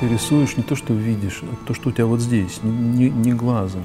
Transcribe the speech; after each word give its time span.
ты 0.00 0.08
рисуешь 0.08 0.56
не 0.56 0.62
то, 0.62 0.74
что 0.74 0.94
видишь, 0.94 1.42
а 1.42 1.66
то, 1.66 1.74
что 1.74 1.90
у 1.90 1.92
тебя 1.92 2.06
вот 2.06 2.20
здесь, 2.20 2.60
не, 2.62 3.10
не 3.10 3.32
глазом. 3.32 3.82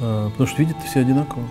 А, 0.00 0.30
потому 0.30 0.48
что 0.48 0.62
видят 0.62 0.76
все 0.84 1.00
одинаково. 1.00 1.46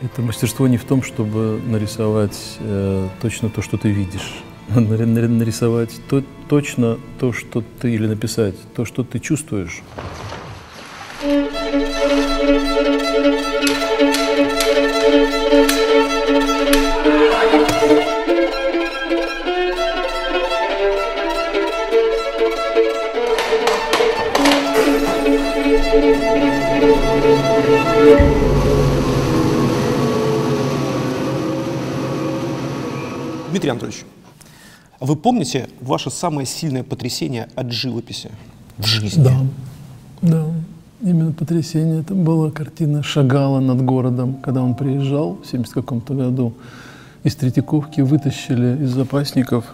Это 0.00 0.22
мастерство 0.22 0.68
не 0.68 0.78
в 0.78 0.84
том, 0.84 1.02
чтобы 1.02 1.60
нарисовать 1.66 2.56
э, 2.60 3.08
точно 3.20 3.50
то, 3.50 3.62
что 3.62 3.76
ты 3.76 3.90
видишь. 3.90 4.42
Нарисовать 4.68 6.00
то, 6.08 6.22
точно 6.48 6.98
то, 7.18 7.32
что 7.32 7.62
ты, 7.80 7.92
или 7.92 8.06
написать 8.06 8.54
то, 8.74 8.84
что 8.84 9.04
ты 9.04 9.18
чувствуешь. 9.18 9.82
Дмитрий 33.62 33.70
Анатольевич, 33.70 34.04
вы 34.98 35.14
помните 35.14 35.68
ваше 35.80 36.10
самое 36.10 36.48
сильное 36.48 36.82
потрясение 36.82 37.48
от 37.54 37.70
живописи 37.70 38.32
в 38.76 38.84
жизни? 38.84 39.22
Да, 39.22 39.36
да. 40.20 40.46
Именно 41.00 41.30
потрясение. 41.32 42.00
Это 42.00 42.12
была 42.12 42.50
картина 42.50 43.04
Шагала 43.04 43.60
над 43.60 43.80
городом, 43.84 44.34
когда 44.42 44.64
он 44.64 44.74
приезжал 44.74 45.38
в 45.44 45.46
70 45.46 45.74
каком-то 45.74 46.12
году 46.14 46.54
из 47.22 47.36
Третьяковки, 47.36 48.00
вытащили 48.00 48.82
из 48.82 48.90
запасников. 48.90 49.64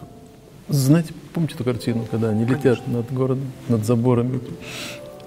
Знаете, 0.69 1.15
помните 1.33 1.55
эту 1.55 1.65
картину, 1.65 2.05
когда 2.11 2.29
они 2.29 2.45
Конечно. 2.45 2.69
летят 2.69 2.89
над 2.89 3.11
городом, 3.11 3.47
над 3.71 3.87
заборами? 3.87 4.41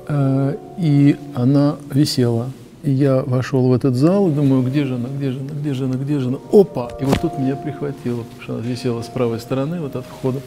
Э, 0.08 0.56
и 0.78 1.18
она 1.34 1.78
висела 1.90 2.52
я 2.84 3.22
вошел 3.24 3.68
в 3.68 3.74
этот 3.74 3.96
зал 3.96 4.30
и 4.30 4.32
думаю, 4.34 4.64
где 4.64 4.86
же 4.86 4.96
она, 4.96 5.10
где 5.10 5.32
же 5.32 5.40
она, 5.40 5.50
где 5.54 5.74
же 5.74 5.86
она, 5.86 5.96
где 5.96 6.20
же 6.20 6.28
она. 6.30 6.38
Опа! 6.52 6.90
И 7.00 7.06
вот 7.06 7.22
тут 7.22 7.38
меня 7.38 7.56
прихватило, 7.56 8.24
потому 8.24 8.42
что 8.42 8.54
она 8.56 8.64
висела 8.64 9.02
с 9.02 9.08
правой 9.08 9.40
стороны, 9.40 9.80
вот 9.82 9.96
от 9.96 10.06
входа. 10.06 10.42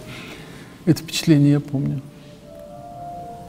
Это 0.84 1.02
впечатление 1.02 1.52
я 1.52 1.60
помню. 1.60 2.00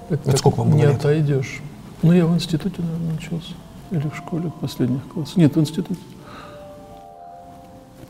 Это 0.10 0.30
вот 0.30 0.38
сколько 0.40 0.58
вам 0.58 0.70
было 0.70 0.78
Не 0.78 0.86
лет? 0.86 0.96
отойдешь. 0.96 1.62
Ну, 2.04 2.14
я 2.14 2.26
в 2.28 2.34
институте, 2.36 2.82
наверное, 2.82 3.16
учился. 3.16 3.54
Или 3.92 4.08
в 4.08 4.16
школе 4.16 4.50
в 4.50 4.60
последних 4.60 5.08
классах. 5.08 5.38
Нет, 5.38 5.56
в 5.56 5.60
институте. 5.60 6.00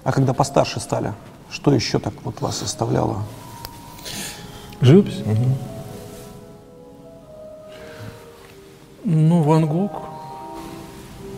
А 0.04 0.12
когда 0.12 0.34
постарше 0.34 0.80
стали, 0.80 1.14
что 1.50 1.74
еще 1.74 2.00
так 2.00 2.14
вот 2.24 2.42
вас 2.42 2.62
оставляло? 2.62 3.24
Живопись? 4.82 5.22
Угу. 5.22 5.58
Ну, 9.06 9.42
Ван 9.44 9.66
Гог, 9.68 9.92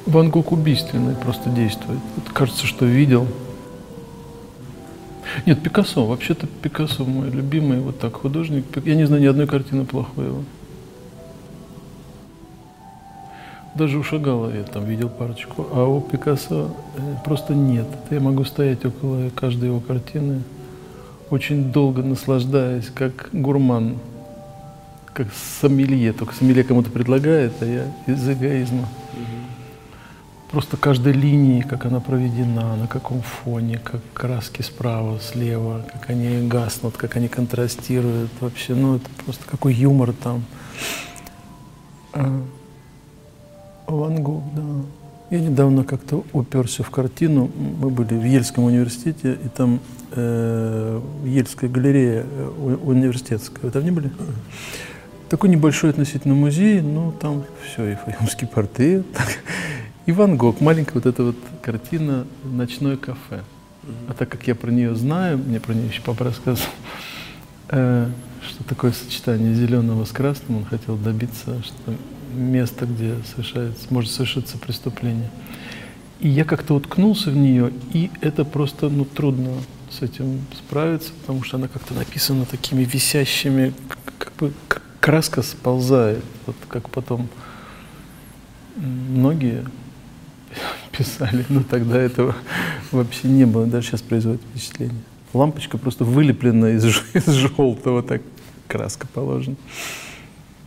Ван 0.07 0.29
Гог 0.29 0.53
убийственный 0.53 1.15
просто 1.15 1.49
действует. 1.49 1.99
Вот 2.15 2.33
кажется, 2.33 2.65
что 2.65 2.85
видел. 2.85 3.27
Нет, 5.45 5.61
Пикассо. 5.61 6.05
Вообще-то 6.05 6.47
Пикассо 6.47 7.03
мой 7.03 7.29
любимый 7.29 7.81
вот 7.81 7.99
так 7.99 8.15
художник. 8.15 8.63
Я 8.85 8.95
не 8.95 9.05
знаю 9.05 9.21
ни 9.21 9.25
одной 9.25 9.47
картины 9.47 9.83
плохой 9.83 10.27
его. 10.27 10.43
Даже 13.75 13.99
у 13.99 14.03
Шагала 14.03 14.49
я 14.55 14.63
там 14.63 14.85
видел 14.85 15.09
парочку, 15.09 15.67
а 15.73 15.83
у 15.83 15.99
Пикассо 15.99 16.71
э, 16.95 17.15
просто 17.25 17.53
нет. 17.53 17.85
Я 18.09 18.21
могу 18.21 18.45
стоять 18.45 18.85
около 18.85 19.29
каждой 19.31 19.65
его 19.65 19.81
картины, 19.81 20.41
очень 21.29 21.71
долго 21.71 22.01
наслаждаясь, 22.01 22.89
как 22.95 23.29
гурман, 23.33 23.97
как 25.13 25.27
сомелье. 25.59 26.13
Только 26.13 26.33
сомелье 26.33 26.63
кому-то 26.63 26.89
предлагает, 26.89 27.53
а 27.59 27.65
я 27.65 27.85
из 28.07 28.27
эгоизма. 28.27 28.87
Угу 29.13 29.36
просто 30.49 30.77
каждой 30.77 31.13
линии, 31.13 31.61
как 31.61 31.85
она 31.85 31.99
проведена, 31.99 32.75
на 32.75 32.87
каком 32.87 33.21
фоне, 33.21 33.79
как 33.83 34.01
краски 34.13 34.61
справа, 34.61 35.19
слева, 35.19 35.85
как 35.91 36.09
они 36.09 36.47
гаснут, 36.47 36.97
как 36.97 37.15
они 37.15 37.27
контрастируют 37.27 38.31
вообще. 38.39 38.73
Ну, 38.73 38.95
это 38.95 39.09
просто 39.25 39.43
какой 39.45 39.73
юмор 39.73 40.13
там. 40.13 40.43
А, 42.13 42.41
Ван 43.87 44.23
Гог, 44.23 44.43
да. 44.55 44.61
Я 45.29 45.41
недавно 45.41 45.83
как-то 45.83 46.23
уперся 46.31 46.83
в 46.83 46.89
картину. 46.89 47.51
Мы 47.79 47.89
были 47.89 48.13
в 48.13 48.23
Ельском 48.23 48.63
университете, 48.63 49.37
и 49.43 49.49
там 49.49 49.81
э, 50.11 51.01
Ельская 51.25 51.69
галерея 51.69 52.25
э, 52.25 52.77
университетская. 52.83 53.59
Вы 53.63 53.71
там 53.71 53.83
не 53.83 53.91
были? 53.91 54.09
Такой 55.27 55.49
небольшой 55.49 55.89
относительно 55.89 56.33
музей, 56.33 56.79
но 56.79 57.11
там 57.11 57.43
все, 57.65 57.91
и 57.91 57.95
фаюмский 57.95 58.47
портрет, 58.47 59.05
и 60.07 60.13
Ван 60.13 60.37
Гог, 60.37 60.61
маленькая 60.61 60.93
вот 60.93 61.05
эта 61.05 61.21
вот 61.21 61.35
картина 61.61 62.25
«Ночное 62.45 62.95
кафе». 62.95 63.43
А 64.07 64.13
так 64.13 64.29
как 64.29 64.47
я 64.47 64.55
про 64.55 64.71
нее 64.71 64.95
знаю, 64.95 65.37
мне 65.37 65.59
про 65.59 65.73
нее 65.73 65.87
еще 65.87 66.01
папа 66.01 66.23
рассказывал, 66.23 66.69
э, 67.69 68.09
что 68.41 68.63
такое 68.63 68.93
сочетание 68.93 69.53
зеленого 69.53 70.05
с 70.05 70.11
красным, 70.11 70.59
он 70.59 70.65
хотел 70.65 70.95
добиться, 70.95 71.61
что 71.61 71.93
место, 72.33 72.85
где 72.85 73.15
совершается, 73.29 73.85
может 73.89 74.09
совершиться 74.11 74.57
преступление. 74.57 75.29
И 76.21 76.29
я 76.29 76.45
как-то 76.45 76.75
уткнулся 76.75 77.29
в 77.29 77.35
нее, 77.35 77.73
и 77.91 78.09
это 78.21 78.45
просто 78.45 78.87
ну, 78.87 79.03
трудно 79.03 79.55
с 79.91 80.01
этим 80.01 80.39
справиться, 80.57 81.11
потому 81.19 81.43
что 81.43 81.57
она 81.57 81.67
как-то 81.67 81.93
написана 81.93 82.45
такими 82.45 82.85
висящими, 82.85 83.73
как 84.17 84.31
бы 84.39 84.53
краска 85.01 85.41
сползает, 85.41 86.23
вот 86.45 86.55
как 86.69 86.89
потом 86.89 87.27
многие 88.77 89.65
писали, 90.97 91.45
но 91.49 91.63
тогда 91.63 91.99
этого 91.99 92.35
вообще 92.91 93.27
не 93.27 93.45
было, 93.45 93.65
даже 93.65 93.87
сейчас 93.87 94.01
производит 94.01 94.41
впечатление. 94.41 95.01
Лампочка 95.33 95.77
просто 95.77 96.03
вылеплена 96.03 96.71
из, 96.71 96.85
из 97.13 97.27
желтого, 97.27 98.03
так 98.03 98.21
краска 98.67 99.07
положена. 99.07 99.55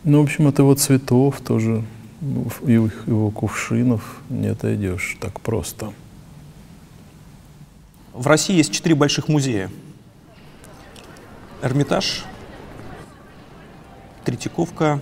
Ну, 0.03 0.21
в 0.21 0.23
общем, 0.23 0.47
от 0.47 0.57
его 0.59 0.73
цветов 0.75 1.41
тоже, 1.41 1.83
его, 2.21 2.89
его 3.05 3.31
кувшинов 3.31 4.21
не 4.29 4.47
отойдешь 4.47 5.17
так 5.19 5.39
просто. 5.41 5.93
В 8.13 8.27
России 8.27 8.55
есть 8.55 8.73
четыре 8.73 8.95
больших 8.95 9.27
музея. 9.27 9.69
Эрмитаж, 11.61 12.25
Третьяковка, 14.25 14.99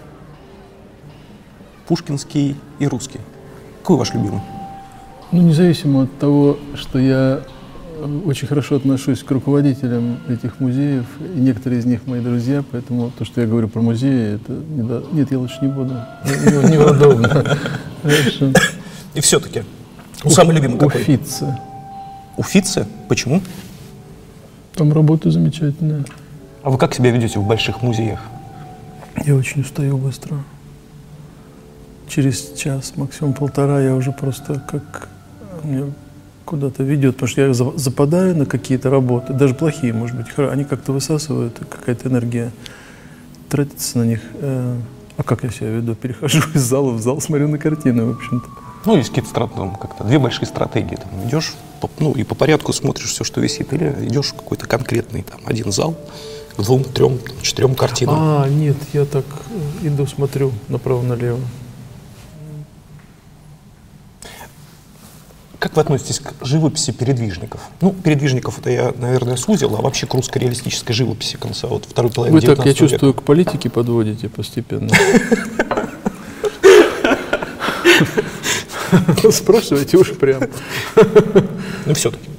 Пушкинский 1.88 2.56
и 2.80 2.88
Русский. 2.88 3.20
Какой 3.82 3.98
ваш 3.98 4.14
любимый? 4.14 4.42
Ну, 5.32 5.44
независимо 5.44 6.04
от 6.04 6.18
того, 6.18 6.58
что 6.74 6.98
я 6.98 7.42
э, 8.00 8.20
очень 8.26 8.48
хорошо 8.48 8.78
отношусь 8.78 9.22
к 9.22 9.30
руководителям 9.30 10.18
этих 10.28 10.60
музеев, 10.60 11.06
и 11.20 11.40
некоторые 11.40 11.82
из 11.82 11.86
них 11.86 12.08
мои 12.08 12.20
друзья, 12.20 12.64
поэтому 12.72 13.12
то, 13.12 13.26
что 13.26 13.42
я 13.42 13.46
говорю 13.46 13.68
про 13.68 13.82
музеи, 13.82 14.36
это 14.36 14.52
не 14.52 14.82
до... 14.82 15.06
нет, 15.12 15.30
я 15.30 15.38
лучше 15.38 15.60
не 15.62 15.68
буду. 15.68 15.94
Неудобно. 16.68 17.58
И 19.14 19.22
все-таки, 19.22 19.64
ну, 20.24 20.32
самый 20.32 20.56
любимый 20.56 20.80
какой? 20.80 21.02
Уфице. 21.02 21.60
Уфице? 22.36 22.88
Почему? 23.08 23.42
Там 24.74 24.92
работа 24.92 25.30
замечательная. 25.30 26.06
А 26.64 26.72
вы 26.72 26.80
как 26.80 26.96
себя 26.96 27.12
ведете 27.12 27.38
в 27.38 27.46
больших 27.46 27.84
музеях? 27.84 28.20
Я 29.26 29.36
очень 29.36 29.62
устаю 29.62 29.96
быстро. 29.98 30.38
Через 32.08 32.54
час, 32.58 32.94
максимум 32.96 33.34
полтора, 33.34 33.80
я 33.80 33.94
уже 33.94 34.12
просто 34.12 34.60
как 34.60 35.08
меня 35.68 35.86
куда-то 36.46 36.84
ведет, 36.84 37.16
потому 37.16 37.30
что 37.30 37.42
я 37.42 37.54
западаю 37.54 38.36
на 38.36 38.46
какие-то 38.46 38.90
работы, 38.90 39.34
даже 39.34 39.54
плохие, 39.54 39.94
может 39.94 40.16
быть, 40.16 40.28
они 40.38 40.64
как-то 40.64 40.92
высасывают, 40.92 41.60
какая-то 41.70 42.10
энергия 42.10 42.52
тратится 43.50 44.00
на 44.00 44.04
них. 44.04 44.22
Э, 44.36 44.78
а 45.18 45.24
как 45.24 45.44
я 45.44 45.52
себя 45.52 45.70
веду? 45.70 45.96
Перехожу 45.96 46.40
из 46.54 46.62
зала 46.62 46.92
в 46.92 47.02
зал, 47.02 47.22
смотрю 47.22 47.48
на 47.50 47.58
картины, 47.58 48.06
в 48.06 48.16
общем-то. 48.16 48.48
Ну, 48.86 48.96
есть 48.96 49.10
какие-то 49.10 49.30
стратегии, 49.30 49.76
как-то 49.80 50.04
две 50.06 50.18
большие 50.18 50.48
стратегии. 50.48 50.96
Там 50.96 51.28
идешь, 51.28 51.54
ну, 52.00 52.14
и 52.14 52.24
по 52.24 52.36
порядку 52.36 52.72
смотришь 52.72 53.10
все, 53.10 53.24
что 53.24 53.42
висит, 53.42 53.74
или 53.74 54.08
идешь 54.08 54.28
в 54.28 54.36
какой-то 54.36 54.68
конкретный, 54.68 55.24
там, 55.24 55.42
один 55.46 55.72
зал, 55.72 55.96
к 56.56 56.62
двум, 56.62 56.84
трем, 56.84 57.20
четырем 57.42 57.76
картинам. 57.76 58.16
А, 58.18 58.48
нет, 58.48 58.78
я 58.94 59.06
так 59.06 59.26
э, 59.84 59.88
иду, 59.88 60.08
смотрю 60.08 60.54
направо-налево. 60.70 61.40
Как 65.70 65.90
вы 65.90 65.96
относитесь 65.96 66.20
к 66.20 66.34
живописи 66.44 66.92
передвижников? 66.92 67.62
Ну, 67.82 67.94
передвижников 67.94 68.58
это 68.60 68.72
я, 68.72 68.94
наверное, 68.98 69.36
сузил, 69.36 69.76
а 69.76 69.82
вообще 69.82 70.08
к 70.08 70.14
русской 70.16 70.40
реалистической 70.40 70.96
живописи 70.96 71.38
конца 71.38 71.68
вот 71.68 71.86
второй 71.86 72.12
половины 72.12 72.40
Вы 72.40 72.46
так, 72.46 72.66
я 72.66 72.74
чувствую, 72.74 73.14
к 73.14 73.22
политике 73.22 73.70
подводите 73.70 74.30
постепенно. 74.30 74.90
Спрашивайте 79.32 79.98
уж 79.98 80.18
прям. 80.18 80.42
Ну, 81.86 81.94
все-таки. 81.94 82.30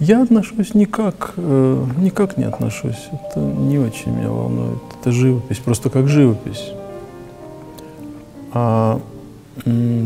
Я 0.00 0.22
отношусь 0.22 0.74
никак, 0.74 1.34
э, 1.36 1.86
никак 1.98 2.36
не 2.36 2.44
отношусь. 2.44 3.08
Это 3.12 3.40
не 3.40 3.78
очень 3.78 4.12
меня 4.12 4.30
волнует. 4.30 4.78
Это 5.00 5.10
живопись, 5.12 5.58
просто 5.58 5.90
как 5.90 6.08
живопись. 6.08 6.70
А 8.52 9.00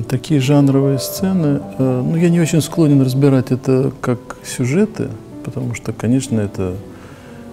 такие 0.08 0.40
жанровые 0.40 0.98
сцены, 0.98 1.60
э, 1.78 2.02
ну, 2.04 2.16
я 2.16 2.30
не 2.30 2.40
очень 2.40 2.60
склонен 2.60 3.00
разбирать 3.02 3.50
это 3.50 3.92
как 4.00 4.18
сюжеты, 4.44 5.08
потому 5.44 5.74
что, 5.74 5.92
конечно, 5.92 6.40
это... 6.40 6.74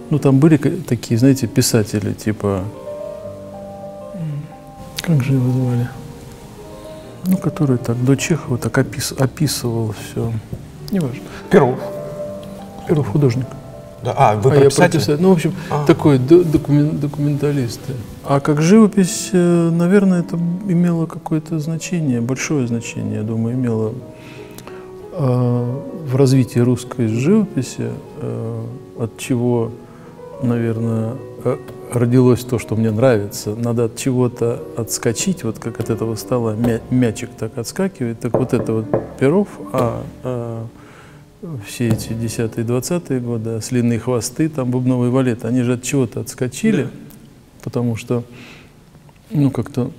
Ну, 0.09 0.17
там 0.17 0.39
были 0.39 0.57
такие, 0.57 1.17
знаете, 1.19 1.47
писатели, 1.47 2.13
типа... 2.13 2.63
Как 5.01 5.23
же 5.23 5.33
его 5.33 5.51
звали? 5.51 5.89
Ну, 7.25 7.37
который 7.37 7.77
так 7.77 8.03
до 8.03 8.15
Чехова 8.15 8.57
так 8.57 8.77
опис- 8.77 9.19
описывал 9.21 9.93
все. 9.93 10.31
Неважно. 10.91 11.21
Перов. 11.49 11.79
Перов 12.87 13.07
художник. 13.07 13.45
Да. 14.03 14.13
А, 14.17 14.35
вы 14.35 14.51
а 14.51 14.55
я 14.55 14.65
писателя? 14.69 14.89
про 14.89 14.97
писателя. 14.99 15.17
Ну, 15.19 15.29
в 15.29 15.33
общем, 15.33 15.53
А. 15.69 15.85
такой 15.85 16.17
докумен- 16.17 16.99
документалист. 16.99 17.81
А 18.23 18.39
как 18.39 18.61
живопись, 18.61 19.29
э, 19.33 19.69
наверное, 19.71 20.21
это 20.21 20.37
имело 20.67 21.05
какое-то 21.05 21.59
значение, 21.59 22.21
большое 22.21 22.67
значение, 22.67 23.15
я 23.17 23.23
думаю, 23.23 23.55
имело 23.55 23.93
э, 25.11 25.79
в 26.05 26.15
развитии 26.15 26.59
русской 26.59 27.07
живописи, 27.07 27.89
э, 28.21 28.61
от 28.99 29.17
чего, 29.17 29.71
наверное, 30.41 31.15
родилось 31.91 32.41
то, 32.45 32.59
что 32.59 32.75
мне 32.75 32.91
нравится. 32.91 33.55
Надо 33.55 33.85
от 33.85 33.95
чего-то 33.97 34.61
отскочить, 34.77 35.43
вот 35.43 35.59
как 35.59 35.79
от 35.79 35.89
этого 35.89 36.15
стола 36.15 36.53
мя- 36.55 36.81
мячик 36.89 37.29
так 37.37 37.57
отскакивает. 37.57 38.19
Так 38.19 38.33
вот 38.37 38.53
это 38.53 38.73
вот 38.73 38.85
Перов, 39.19 39.47
а, 39.73 40.03
а 40.23 40.65
все 41.65 41.89
эти 41.89 42.09
10-е, 42.09 42.65
20-е 42.65 43.19
годы, 43.19 43.51
ослиные 43.51 44.00
хвосты, 44.00 44.50
там 44.50 44.71
бубновый 44.71 45.09
валет, 45.09 45.45
они 45.45 45.62
же 45.62 45.74
от 45.74 45.83
чего-то 45.83 46.19
отскочили, 46.19 46.89
потому 47.63 47.95
что, 47.95 48.24
ну, 49.31 49.50
как-то 49.50 49.91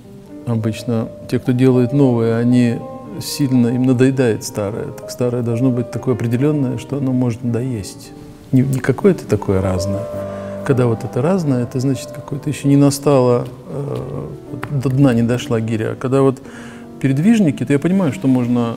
обычно 0.45 1.09
те, 1.29 1.39
кто 1.39 1.51
делает 1.51 1.93
новое, 1.93 2.37
они 2.37 2.77
сильно, 3.21 3.67
им 3.67 3.83
надоедает 3.83 4.43
старое. 4.43 4.87
Так 4.87 5.09
старое 5.09 5.41
должно 5.41 5.71
быть 5.71 5.91
такое 5.91 6.13
определенное, 6.13 6.77
что 6.77 6.97
оно 6.97 7.11
может 7.11 7.43
надоесть. 7.43 8.11
Не, 8.51 8.61
не 8.61 8.79
какое-то 8.79 9.25
такое 9.25 9.61
разное. 9.61 10.03
Когда 10.65 10.85
вот 10.85 11.03
это 11.03 11.21
разное, 11.21 11.63
это 11.63 11.79
значит, 11.79 12.11
какое-то 12.11 12.49
еще 12.49 12.67
не 12.67 12.77
настало, 12.77 13.47
э, 13.67 14.27
до 14.69 14.89
дна 14.89 15.13
не 15.13 15.23
дошла 15.23 15.59
гиря. 15.59 15.93
А 15.93 15.95
когда 15.95 16.21
вот 16.21 16.39
передвижники, 16.99 17.65
то 17.65 17.73
я 17.73 17.79
понимаю, 17.79 18.13
что 18.13 18.27
можно 18.27 18.75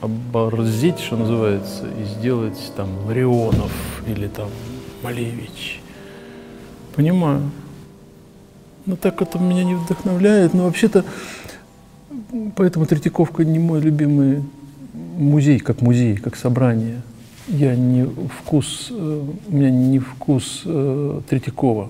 об- 0.00 0.36
оборзеть, 0.36 0.98
что 0.98 1.16
называется, 1.16 1.86
и 1.86 2.04
сделать 2.04 2.72
там 2.76 2.88
Ларионов 3.06 3.72
или 4.06 4.28
там 4.28 4.48
Малевич. 5.02 5.80
Понимаю. 6.94 7.50
Но 8.86 8.96
так 8.96 9.20
это 9.20 9.38
меня 9.38 9.64
не 9.64 9.74
вдохновляет. 9.74 10.54
Но 10.54 10.64
вообще-то, 10.64 11.04
поэтому 12.54 12.86
Третьяковка 12.86 13.44
не 13.44 13.58
мой 13.58 13.80
любимый 13.80 14.42
музей, 15.16 15.58
как 15.58 15.80
музей, 15.80 16.16
как 16.16 16.36
собрание. 16.36 17.02
Я 17.48 17.76
не 17.76 18.04
вкус, 18.28 18.88
э, 18.90 19.24
у 19.48 19.54
меня 19.54 19.70
не 19.70 19.98
вкус 19.98 20.62
э, 20.64 21.20
Третьякова. 21.28 21.88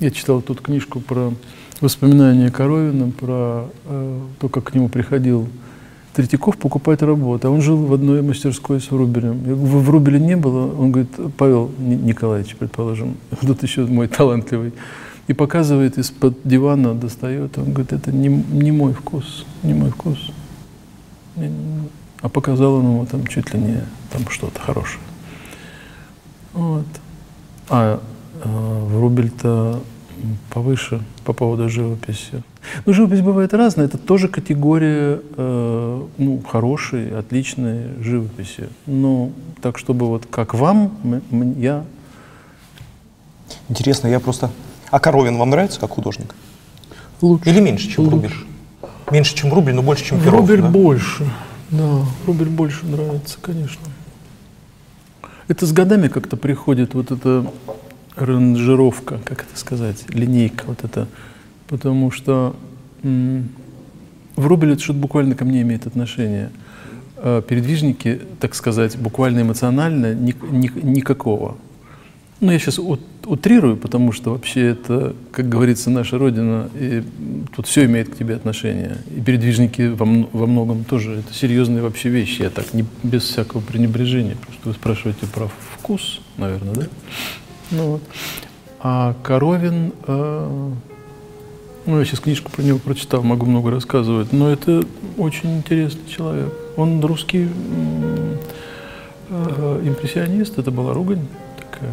Я 0.00 0.10
читал 0.10 0.40
тут 0.40 0.60
книжку 0.60 1.00
про 1.00 1.34
воспоминания 1.80 2.50
Коровина, 2.50 3.10
про 3.10 3.70
э, 3.84 4.20
то, 4.38 4.48
как 4.48 4.64
к 4.64 4.74
нему 4.74 4.88
приходил 4.88 5.48
Третьяков 6.14 6.56
покупать 6.56 7.02
работу. 7.02 7.48
А 7.48 7.50
он 7.50 7.60
жил 7.60 7.76
в 7.76 7.92
одной 7.92 8.22
мастерской 8.22 8.80
с 8.80 8.90
Врубелем. 8.90 9.46
Я 9.46 9.54
в 9.54 9.84
Врубеле 9.84 10.18
не 10.18 10.36
было? 10.36 10.74
Он 10.74 10.90
говорит, 10.90 11.10
Павел 11.36 11.70
Ни- 11.78 11.94
Николаевич, 11.94 12.56
предположим, 12.56 13.16
тут 13.40 13.62
еще 13.62 13.86
мой 13.86 14.08
талантливый. 14.08 14.72
И 15.28 15.34
показывает 15.34 15.98
из-под 15.98 16.38
дивана, 16.44 16.94
достает. 16.94 17.58
Он 17.58 17.72
говорит, 17.72 17.92
это 17.92 18.10
не, 18.10 18.28
не 18.28 18.72
мой 18.72 18.94
вкус, 18.94 19.44
не 19.62 19.74
мой 19.74 19.90
вкус. 19.90 20.18
А 22.20 22.28
показал 22.28 22.74
он 22.74 22.84
ему 22.84 23.06
там 23.06 23.26
чуть 23.26 23.54
ли 23.54 23.60
не 23.60 23.84
там 24.10 24.22
что-то 24.28 24.60
хорошее. 24.60 25.00
Вот. 26.52 26.86
А 27.68 28.00
э, 28.42 28.86
Врубель-то 28.88 29.80
повыше 30.50 31.00
по 31.24 31.32
поводу 31.32 31.68
живописи. 31.68 32.42
Ну, 32.86 32.92
живопись 32.92 33.20
бывает 33.20 33.54
разная. 33.54 33.86
Это 33.86 33.98
тоже 33.98 34.28
категория 34.28 35.20
э, 35.36 36.02
ну, 36.18 36.42
хорошей, 36.48 37.16
отличной 37.18 38.02
живописи. 38.02 38.68
Но 38.86 39.30
так, 39.60 39.78
чтобы 39.78 40.06
вот 40.06 40.26
как 40.30 40.54
вам, 40.54 40.92
я... 41.58 41.84
Интересно, 43.68 44.08
я 44.08 44.20
просто... 44.20 44.50
А 44.90 45.00
Коровин 45.00 45.36
вам 45.36 45.50
нравится 45.50 45.80
как 45.80 45.90
художник? 45.90 46.34
Лучше. 47.20 47.50
Или 47.50 47.60
меньше, 47.60 47.88
чем 47.88 48.04
Лучше. 48.04 48.16
Рубель? 48.16 48.32
Меньше, 49.10 49.34
чем 49.34 49.52
Рубель, 49.52 49.74
но 49.74 49.82
больше, 49.82 50.04
чем 50.04 50.20
Перов, 50.20 50.40
Рубель 50.40 50.62
да? 50.62 50.68
больше. 50.68 51.26
Да, 51.70 52.04
Рубель 52.26 52.48
больше 52.48 52.86
нравится, 52.86 53.38
конечно. 53.40 53.86
Это 55.48 55.66
с 55.66 55.72
годами 55.72 56.08
как-то 56.08 56.36
приходит 56.36 56.94
вот 56.94 57.10
эта 57.10 57.50
ранжировка, 58.22 59.18
как 59.24 59.42
это 59.42 59.58
сказать, 59.58 60.04
линейка 60.08 60.64
вот 60.66 60.84
это. 60.84 61.08
Потому 61.68 62.10
что 62.10 62.56
в 63.02 64.46
Рубеле 64.46 64.74
это 64.74 64.82
что-то 64.82 64.98
буквально 64.98 65.34
ко 65.34 65.44
мне 65.44 65.62
имеет 65.62 65.86
отношение. 65.86 66.50
А 67.16 67.42
передвижники, 67.42 68.20
так 68.40 68.54
сказать, 68.54 68.96
буквально 68.96 69.42
эмоционально 69.42 70.14
ни- 70.14 70.34
ни- 70.50 70.84
никакого. 70.84 71.56
Ну, 72.40 72.52
я 72.52 72.58
сейчас 72.60 72.78
утрирую, 72.78 73.76
потому 73.76 74.12
что 74.12 74.30
вообще 74.30 74.68
это, 74.68 75.16
как 75.32 75.48
говорится, 75.48 75.90
наша 75.90 76.18
Родина, 76.18 76.70
и 76.74 77.02
тут 77.54 77.66
все 77.66 77.84
имеет 77.86 78.08
к 78.08 78.16
тебе 78.16 78.36
отношение. 78.36 78.98
И 79.16 79.20
передвижники 79.20 79.88
во, 79.88 80.06
во 80.06 80.46
многом 80.46 80.84
тоже, 80.84 81.16
это 81.18 81.34
серьезные 81.34 81.82
вообще 81.82 82.10
вещи, 82.10 82.42
я 82.42 82.50
так, 82.50 82.72
не, 82.72 82.84
без 83.02 83.24
всякого 83.24 83.60
пренебрежения. 83.60 84.36
Просто 84.36 84.68
вы 84.68 84.74
спрашиваете 84.74 85.26
про 85.26 85.50
вкус, 85.72 86.20
наверное, 86.36 86.74
да? 86.74 86.86
Ну, 87.70 87.92
вот. 87.92 88.02
А 88.80 89.14
Коровин, 89.22 89.92
э, 90.06 90.70
ну, 91.86 91.98
я 91.98 92.04
сейчас 92.04 92.20
книжку 92.20 92.50
про 92.50 92.62
него 92.62 92.78
прочитал, 92.78 93.22
могу 93.22 93.46
много 93.46 93.70
рассказывать, 93.70 94.32
но 94.32 94.50
это 94.50 94.84
очень 95.16 95.58
интересный 95.58 96.08
человек. 96.08 96.52
Он 96.76 97.04
русский 97.04 97.42
м, 97.42 98.38
э, 99.30 99.82
импрессионист, 99.84 100.58
это 100.58 100.70
была 100.70 100.94
ругань 100.94 101.26
такая. 101.56 101.90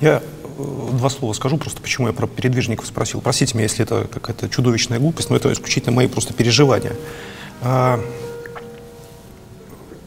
Я 0.00 0.22
э, 0.58 0.88
два 0.92 1.08
слова 1.08 1.32
скажу, 1.32 1.58
просто 1.58 1.80
почему 1.80 2.08
я 2.08 2.12
про 2.12 2.26
передвижников 2.26 2.86
спросил. 2.86 3.20
Простите 3.20 3.54
меня, 3.54 3.64
если 3.64 3.84
это 3.84 4.08
какая-то 4.12 4.48
чудовищная 4.48 4.98
глупость, 4.98 5.30
но 5.30 5.36
это 5.36 5.52
исключительно 5.52 5.94
мои 5.94 6.08
просто 6.08 6.34
переживания. 6.34 6.94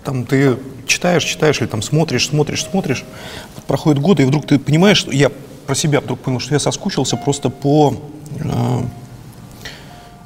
Там 0.03 0.25
ты 0.25 0.57
читаешь, 0.87 1.23
читаешь 1.23 1.59
или 1.61 1.67
там 1.67 1.81
смотришь, 1.81 2.27
смотришь, 2.27 2.63
смотришь, 2.63 3.05
вот 3.55 3.65
проходят 3.65 4.01
годы, 4.01 4.23
и 4.23 4.25
вдруг 4.25 4.47
ты 4.47 4.57
понимаешь, 4.59 4.97
что 4.97 5.11
я 5.11 5.29
про 5.67 5.75
себя 5.75 6.01
вдруг 6.01 6.19
понял, 6.19 6.39
что 6.39 6.53
я 6.55 6.59
соскучился 6.59 7.17
просто 7.17 7.49
по, 7.49 7.95
э, 8.39 8.83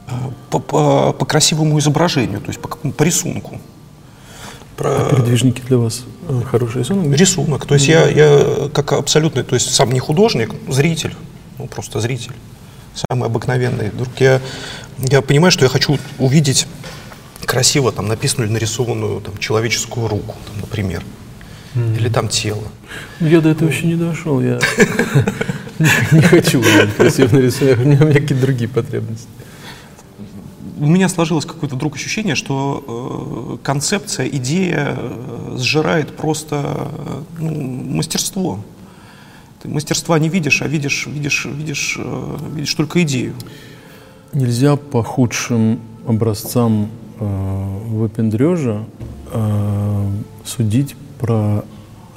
э, 0.07 0.11
по, 0.49 0.59
по- 0.59 1.13
по 1.13 1.25
красивому 1.25 1.77
изображению, 1.79 2.39
то 2.41 2.47
есть 2.47 2.59
по, 2.59 2.69
по 2.69 3.03
рисунку. 3.03 3.59
Про- 4.77 5.07
А 5.07 5.09
передвижники 5.09 5.61
для 5.67 5.77
вас 5.77 6.03
э, 6.29 6.41
хороший 6.49 6.79
рисунок? 6.79 7.17
рисунок. 7.17 7.65
То 7.65 7.73
есть 7.75 7.87
я, 7.87 8.07
я 8.07 8.69
как 8.73 8.93
абсолютный, 8.93 9.43
то 9.43 9.55
есть 9.55 9.73
сам 9.73 9.91
не 9.91 9.99
художник, 9.99 10.53
зритель, 10.69 11.15
ну 11.59 11.67
просто 11.67 11.99
зритель, 11.99 12.33
самый 12.93 13.25
обыкновенный. 13.25 13.89
Вдруг 13.89 14.09
я, 14.19 14.41
я 14.99 15.21
понимаю, 15.21 15.51
что 15.51 15.65
я 15.65 15.69
хочу 15.69 15.97
увидеть 16.19 16.67
красиво 17.45 17.91
там 17.91 18.07
написанную 18.07 18.47
или 18.47 18.53
нарисованную 18.53 19.21
там, 19.21 19.37
человеческую 19.37 20.07
руку, 20.07 20.35
там, 20.47 20.61
например, 20.61 21.03
или 21.75 22.09
там 22.09 22.29
тело. 22.29 22.63
Ну, 23.19 23.27
Я 23.27 23.41
до 23.41 23.49
этого 23.49 23.69
еще 23.69 23.85
не 23.85 23.95
дошел. 23.95 24.41
Я 24.41 24.59
не 26.11 26.21
хочу 26.21 26.63
красиво 26.95 27.35
нарисовать. 27.35 27.79
У 27.79 27.83
меня 27.83 27.97
у 28.01 28.05
меня 28.05 28.19
какие-то 28.19 28.41
другие 28.45 28.69
потребности. 28.69 29.27
У 30.77 30.87
меня 30.87 31.07
сложилось 31.07 31.45
какое-то 31.45 31.75
вдруг 31.75 31.95
ощущение, 31.95 32.35
что 32.35 33.57
э, 33.57 33.63
концепция, 33.63 34.27
идея 34.27 34.97
э, 34.97 35.55
сжирает 35.57 36.15
просто 36.17 36.89
э, 36.97 37.21
ну, 37.39 37.51
мастерство. 37.95 38.59
Ты 39.61 39.69
мастерства 39.69 40.19
не 40.19 40.27
видишь, 40.27 40.61
а 40.61 40.67
видишь, 40.67 41.07
видишь, 41.07 41.45
видишь, 41.45 41.95
э, 41.97 42.37
видишь 42.55 42.73
только 42.73 43.03
идею. 43.03 43.35
Нельзя 44.33 44.75
по 44.75 45.01
худшим 45.01 45.79
образцам 46.05 46.89
э, 47.19 47.77
выпендрежа 47.87 48.83
э, 49.31 50.09
судить 50.43 50.95
про 51.19 51.63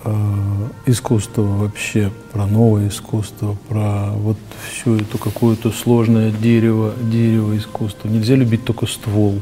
э, 0.04 0.68
искусство 0.86 1.42
вообще, 1.42 2.10
про 2.32 2.46
новое 2.46 2.88
искусство, 2.88 3.56
про 3.68 4.10
вот 4.12 4.36
всю 4.70 4.96
эту 4.96 5.18
какую-то 5.18 5.70
сложное 5.70 6.30
дерево, 6.30 6.92
дерево 7.10 7.56
искусства. 7.56 8.08
Нельзя 8.08 8.34
любить 8.34 8.64
только 8.64 8.86
ствол, 8.86 9.40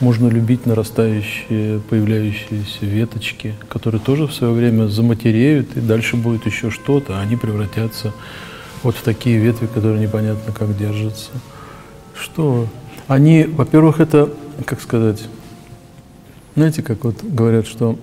Можно 0.00 0.28
любить 0.28 0.66
нарастающие, 0.66 1.80
появляющиеся 1.80 2.84
веточки, 2.86 3.54
которые 3.68 4.00
тоже 4.00 4.26
в 4.26 4.34
свое 4.34 4.52
время 4.52 4.86
заматереют, 4.88 5.76
и 5.76 5.80
дальше 5.80 6.16
будет 6.16 6.46
еще 6.46 6.70
что-то, 6.70 7.18
а 7.18 7.20
они 7.20 7.36
превратятся 7.36 8.12
вот 8.82 8.96
в 8.96 9.02
такие 9.02 9.38
ветви, 9.38 9.66
которые 9.66 10.00
непонятно 10.00 10.52
как 10.52 10.76
держатся. 10.76 11.30
Что? 12.14 12.68
Они, 13.06 13.44
во-первых, 13.44 14.00
это, 14.00 14.30
как 14.66 14.80
сказать, 14.80 15.22
знаете, 16.54 16.82
как 16.82 17.04
вот 17.04 17.22
говорят, 17.22 17.66
что 17.66 17.98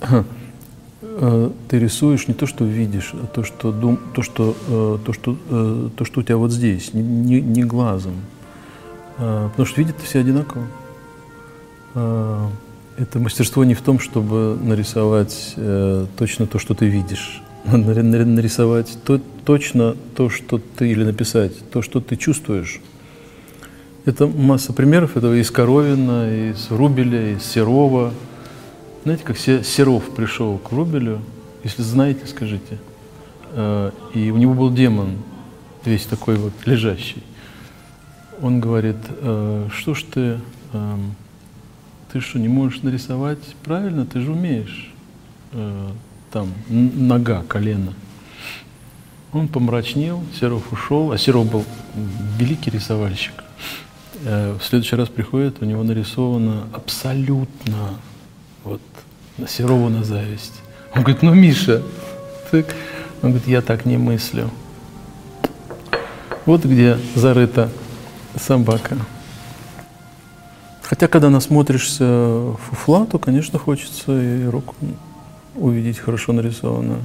э, 0.00 1.50
ты 1.68 1.78
рисуешь 1.78 2.26
не 2.26 2.34
то, 2.34 2.46
что 2.46 2.64
видишь, 2.64 3.10
а 3.12 3.26
то, 3.26 3.44
что, 3.44 3.70
дум, 3.70 3.98
то, 4.14 4.22
что, 4.22 4.56
э, 4.68 4.98
то, 5.04 5.12
что, 5.12 5.36
э, 5.50 5.88
то, 5.94 6.04
что 6.04 6.20
у 6.20 6.22
тебя 6.22 6.38
вот 6.38 6.52
здесь, 6.52 6.94
не, 6.94 7.40
не, 7.40 7.62
глазом. 7.64 8.14
Потому 9.16 9.66
что 9.66 9.80
видят 9.80 9.96
все 10.02 10.20
одинаково. 10.20 10.66
Это 11.94 13.18
мастерство 13.18 13.62
не 13.62 13.74
в 13.74 13.82
том, 13.82 13.98
чтобы 13.98 14.58
нарисовать 14.60 15.54
точно 16.16 16.46
то, 16.46 16.58
что 16.58 16.74
ты 16.74 16.86
видишь, 16.86 17.42
нарисовать 17.64 18.98
то, 19.04 19.20
точно 19.44 19.94
то, 20.16 20.30
что 20.30 20.58
ты, 20.58 20.90
или 20.90 21.04
написать 21.04 21.52
то, 21.70 21.82
что 21.82 22.00
ты 22.00 22.16
чувствуешь. 22.16 22.80
Это 24.04 24.26
масса 24.26 24.72
примеров 24.72 25.16
этого 25.16 25.40
из 25.40 25.52
Коровина, 25.52 26.50
из 26.50 26.72
Рубеля, 26.72 27.34
из 27.34 27.44
Серова. 27.44 28.12
Знаете, 29.04 29.22
как 29.22 29.38
Серов 29.38 30.10
пришел 30.10 30.58
к 30.58 30.72
Рубелю, 30.72 31.20
если 31.62 31.82
знаете, 31.82 32.26
скажите. 32.26 32.78
Э, 33.52 33.92
и 34.12 34.32
у 34.32 34.38
него 34.38 34.54
был 34.54 34.72
демон, 34.72 35.18
весь 35.84 36.04
такой 36.06 36.34
вот 36.34 36.52
лежащий. 36.64 37.22
Он 38.40 38.58
говорит, 38.58 38.96
«Э, 39.08 39.68
что 39.72 39.94
ж 39.94 40.02
ты, 40.02 40.40
эм, 40.72 41.14
ты 42.12 42.20
что, 42.20 42.40
не 42.40 42.48
можешь 42.48 42.82
нарисовать 42.82 43.54
правильно? 43.62 44.04
Ты 44.04 44.20
же 44.20 44.32
умеешь. 44.32 44.92
Э, 45.52 45.90
там, 46.32 46.48
нога, 46.68 47.44
колено. 47.46 47.92
Он 49.32 49.46
помрачнел, 49.46 50.24
Серов 50.40 50.72
ушел, 50.72 51.12
а 51.12 51.18
Серов 51.18 51.48
был 51.48 51.64
великий 52.36 52.70
рисовальщик. 52.70 53.41
Э, 54.24 54.56
в 54.58 54.64
следующий 54.64 54.96
раз 54.96 55.08
приходит, 55.08 55.56
у 55.60 55.64
него 55.64 55.82
нарисовано 55.82 56.68
абсолютно 56.72 57.96
вот 58.62 58.80
на 59.36 59.48
Серову 59.48 59.88
на 59.88 60.04
зависть. 60.04 60.54
Он 60.94 61.02
говорит, 61.02 61.22
ну, 61.22 61.34
Миша, 61.34 61.82
ты... 62.50 62.64
Он 63.22 63.30
говорит, 63.30 63.48
я 63.48 63.62
так 63.62 63.84
не 63.84 63.96
мыслю. 63.96 64.50
Вот 66.44 66.64
где 66.64 66.98
зарыта 67.14 67.70
собака. 68.36 68.96
Хотя, 70.82 71.08
когда 71.08 71.30
насмотришься 71.30 72.54
фуфла, 72.68 73.06
то, 73.06 73.18
конечно, 73.18 73.58
хочется 73.58 74.20
и 74.20 74.44
руку 74.44 74.74
увидеть 75.54 75.98
хорошо 75.98 76.32
нарисованную. 76.32 77.00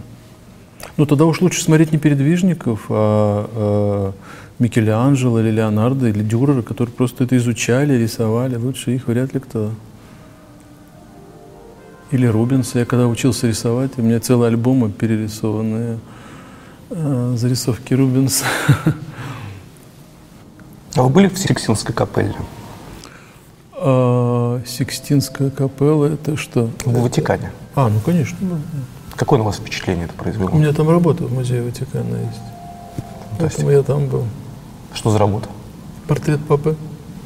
Ну, 0.97 1.05
тогда 1.05 1.25
уж 1.25 1.41
лучше 1.41 1.61
смотреть 1.61 1.91
не 1.91 1.97
передвижников, 1.97 2.85
а, 2.89 3.49
а 3.53 4.13
Микеланджело 4.59 5.39
или 5.39 5.51
Леонардо 5.51 6.07
или 6.07 6.23
Дюрера, 6.23 6.61
которые 6.61 6.93
просто 6.93 7.23
это 7.23 7.37
изучали, 7.37 7.93
рисовали. 7.93 8.55
Лучше 8.55 8.95
их 8.95 9.07
вряд 9.07 9.33
ли 9.33 9.39
кто. 9.39 9.71
Или 12.11 12.25
Рубенса. 12.25 12.79
Я 12.79 12.85
когда 12.85 13.07
учился 13.07 13.47
рисовать, 13.47 13.91
у 13.97 14.01
меня 14.01 14.19
целые 14.19 14.47
альбомы 14.47 14.89
перерисованные 14.89 15.99
э, 16.89 17.33
зарисовки 17.37 17.93
Рубенса. 17.93 18.45
А 20.95 21.03
вы 21.03 21.09
были 21.09 21.27
в 21.27 21.37
Сикстинской 21.37 21.93
капелле? 21.93 22.33
А, 23.73 24.59
Сикстинская 24.65 25.51
капелла 25.51 26.05
это 26.05 26.35
что? 26.35 26.71
В 26.85 27.03
Ватикане. 27.03 27.51
А, 27.75 27.87
ну 27.87 27.99
конечно. 27.99 28.35
Какое 29.15 29.37
на 29.37 29.45
вас 29.45 29.57
впечатление 29.57 30.05
это 30.05 30.15
произвело? 30.15 30.49
У 30.51 30.57
меня 30.57 30.73
там 30.73 30.89
работа 30.89 31.25
в 31.25 31.31
музее 31.31 31.61
Ватикана 31.61 32.15
есть. 32.15 32.41
Поэтому 33.37 33.69
я 33.69 33.83
там 33.83 34.07
был. 34.07 34.25
Что 34.97 35.11
за 35.11 35.19
работа? 35.19 35.47
Портрет 36.07 36.43
папы. 36.47 36.75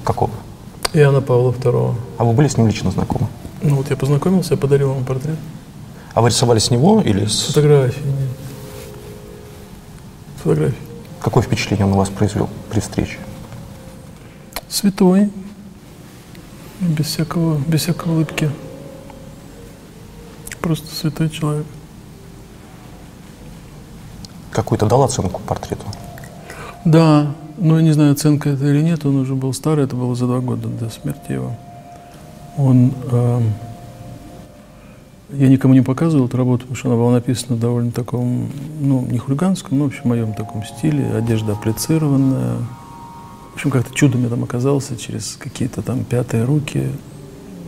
Какого? 0.04 0.34
Иоанна 0.92 1.22
Павла 1.22 1.54
II. 1.54 1.96
А 2.18 2.24
вы 2.26 2.34
были 2.34 2.50
с 2.50 2.58
ним 2.58 2.68
лично 2.68 2.92
знакомы? 2.92 3.30
Ну 3.62 3.78
вот 3.78 3.90
я 3.90 3.96
познакомился, 3.96 4.56
я 4.56 4.58
подарил 4.58 4.92
ему 4.92 5.06
портрет. 5.06 5.38
А 6.14 6.20
вы 6.20 6.28
рисовали 6.28 6.60
с 6.60 6.70
него 6.70 7.00
или 7.00 7.26
с... 7.26 7.46
Фотографии, 7.46 8.02
нет. 8.02 8.30
Фотографии. 10.44 10.78
Какое 11.22 11.44
впечатление 11.44 11.86
он 11.86 11.92
на 11.92 11.98
вас 11.98 12.10
произвел 12.10 12.50
при 12.70 12.82
встрече? 12.82 13.20
Святой. 14.68 15.32
Без 16.82 17.06
всякого, 17.06 17.58
без 17.58 17.84
всякой 17.84 18.12
улыбки. 18.12 18.52
Просто 20.60 20.94
святой 20.94 21.30
человек. 21.30 21.66
Какую-то 24.52 24.88
дал 24.88 25.04
оценку 25.04 25.40
портрету? 25.40 25.86
Да, 26.84 27.34
но 27.62 27.78
я 27.78 27.84
не 27.84 27.92
знаю, 27.92 28.14
оценка 28.14 28.50
это 28.50 28.66
или 28.66 28.82
нет, 28.82 29.06
он 29.06 29.18
уже 29.18 29.36
был 29.36 29.54
старый, 29.54 29.86
это 29.86 29.96
было 29.96 30.16
за 30.16 30.26
два 30.26 30.40
года 30.40 30.68
до 30.68 30.90
смерти 30.90 31.34
его. 31.34 31.56
Он, 32.58 32.92
э, 33.12 33.42
я 35.34 35.48
никому 35.48 35.76
не 35.76 35.82
показывал 35.82 36.26
эту 36.26 36.38
работу, 36.38 36.62
потому 36.62 36.76
что 36.76 36.90
она 36.90 36.98
была 36.98 37.12
написана 37.12 37.58
довольно 37.58 37.92
таком, 37.92 38.50
ну, 38.80 39.06
не 39.06 39.20
хулиганском, 39.20 39.78
но, 39.78 39.86
в 39.86 39.88
общем, 39.88 40.10
моем 40.10 40.34
таком 40.34 40.66
стиле, 40.66 41.06
одежда 41.14 41.52
апплицированная. 41.52 42.58
В 43.52 43.54
общем, 43.54 43.70
как-то 43.70 43.94
чудом 43.94 44.24
я 44.24 44.30
там 44.30 44.44
оказался 44.44 44.98
через 44.98 45.36
какие-то 45.36 45.84
там 45.84 46.04
пятые 46.04 46.46
руки. 46.46 46.90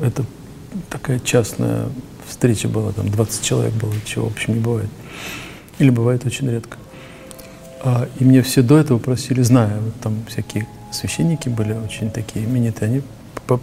Это 0.02 0.26
такая 0.90 1.20
частная 1.20 1.86
встреча 2.28 2.68
была, 2.68 2.94
там 2.94 3.10
20 3.10 3.44
человек 3.44 3.74
было, 3.76 3.94
чего, 4.06 4.28
в 4.28 4.32
общем, 4.32 4.56
не 4.56 4.60
бывает. 4.60 4.90
Или 5.78 5.92
бывает 5.92 6.26
очень 6.26 6.50
редко. 6.50 6.78
А, 7.84 8.08
и 8.18 8.24
мне 8.24 8.42
все 8.42 8.62
до 8.62 8.78
этого 8.78 8.98
просили, 8.98 9.42
зная, 9.42 9.78
вот 9.82 9.94
там 10.02 10.16
всякие 10.30 10.68
священники 10.92 11.50
были 11.50 11.74
очень 11.74 12.10
такие 12.10 12.46
именитые, 12.46 12.90
они 12.90 13.02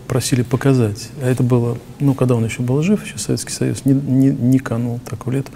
просили 0.06 0.42
показать. 0.42 1.08
А 1.22 1.28
это 1.28 1.42
было, 1.42 1.78
ну, 2.00 2.12
когда 2.12 2.34
он 2.34 2.44
еще 2.44 2.60
был 2.60 2.82
жив, 2.82 3.02
еще 3.02 3.16
Советский 3.16 3.52
Союз 3.52 3.86
не, 3.86 3.94
не, 3.94 4.28
не 4.28 4.58
канул 4.58 5.00
так 5.08 5.26
в 5.26 5.30
лето. 5.30 5.50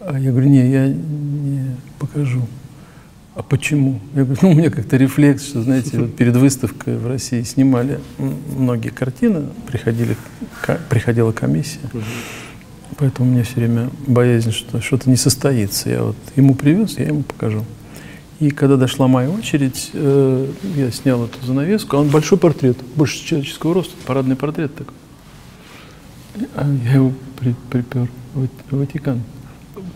А 0.00 0.18
я 0.18 0.30
говорю, 0.30 0.48
не, 0.50 0.70
я 0.70 0.86
не 0.86 1.76
покажу. 1.98 2.46
А 3.34 3.42
почему? 3.42 4.00
Я 4.14 4.24
говорю, 4.24 4.38
ну, 4.42 4.50
у 4.50 4.54
меня 4.54 4.68
как-то 4.68 4.98
рефлекс, 4.98 5.46
что, 5.46 5.62
знаете, 5.62 5.98
вот 5.98 6.14
перед 6.14 6.36
выставкой 6.36 6.98
в 6.98 7.06
России 7.06 7.42
снимали 7.42 8.00
многие 8.18 8.90
картины, 8.90 9.46
приходили, 9.66 10.14
приходила 10.90 11.32
комиссия. 11.32 11.80
Поэтому 12.98 13.30
у 13.30 13.32
меня 13.32 13.44
все 13.44 13.54
время 13.54 13.88
боязнь, 14.06 14.50
что 14.50 14.80
что-то 14.82 15.08
не 15.08 15.16
состоится. 15.16 15.88
Я 15.88 16.02
вот 16.02 16.16
ему 16.36 16.54
привез, 16.54 16.98
я 16.98 17.06
ему 17.06 17.22
покажу. 17.22 17.64
И 18.40 18.50
когда 18.50 18.76
дошла 18.76 19.08
моя 19.08 19.30
очередь, 19.30 19.90
э, 19.94 20.46
я 20.76 20.92
снял 20.92 21.24
эту 21.24 21.44
занавеску, 21.44 21.96
а 21.96 22.00
он 22.00 22.08
большой 22.08 22.38
портрет, 22.38 22.76
больше 22.94 23.24
человеческого 23.24 23.74
роста, 23.74 23.94
парадный 24.06 24.36
портрет 24.36 24.74
такой. 24.74 24.94
А 26.54 26.68
я 26.84 26.94
его 26.94 27.12
при, 27.38 27.54
припер 27.68 28.08
в 28.34 28.48
Ватикан. 28.70 29.22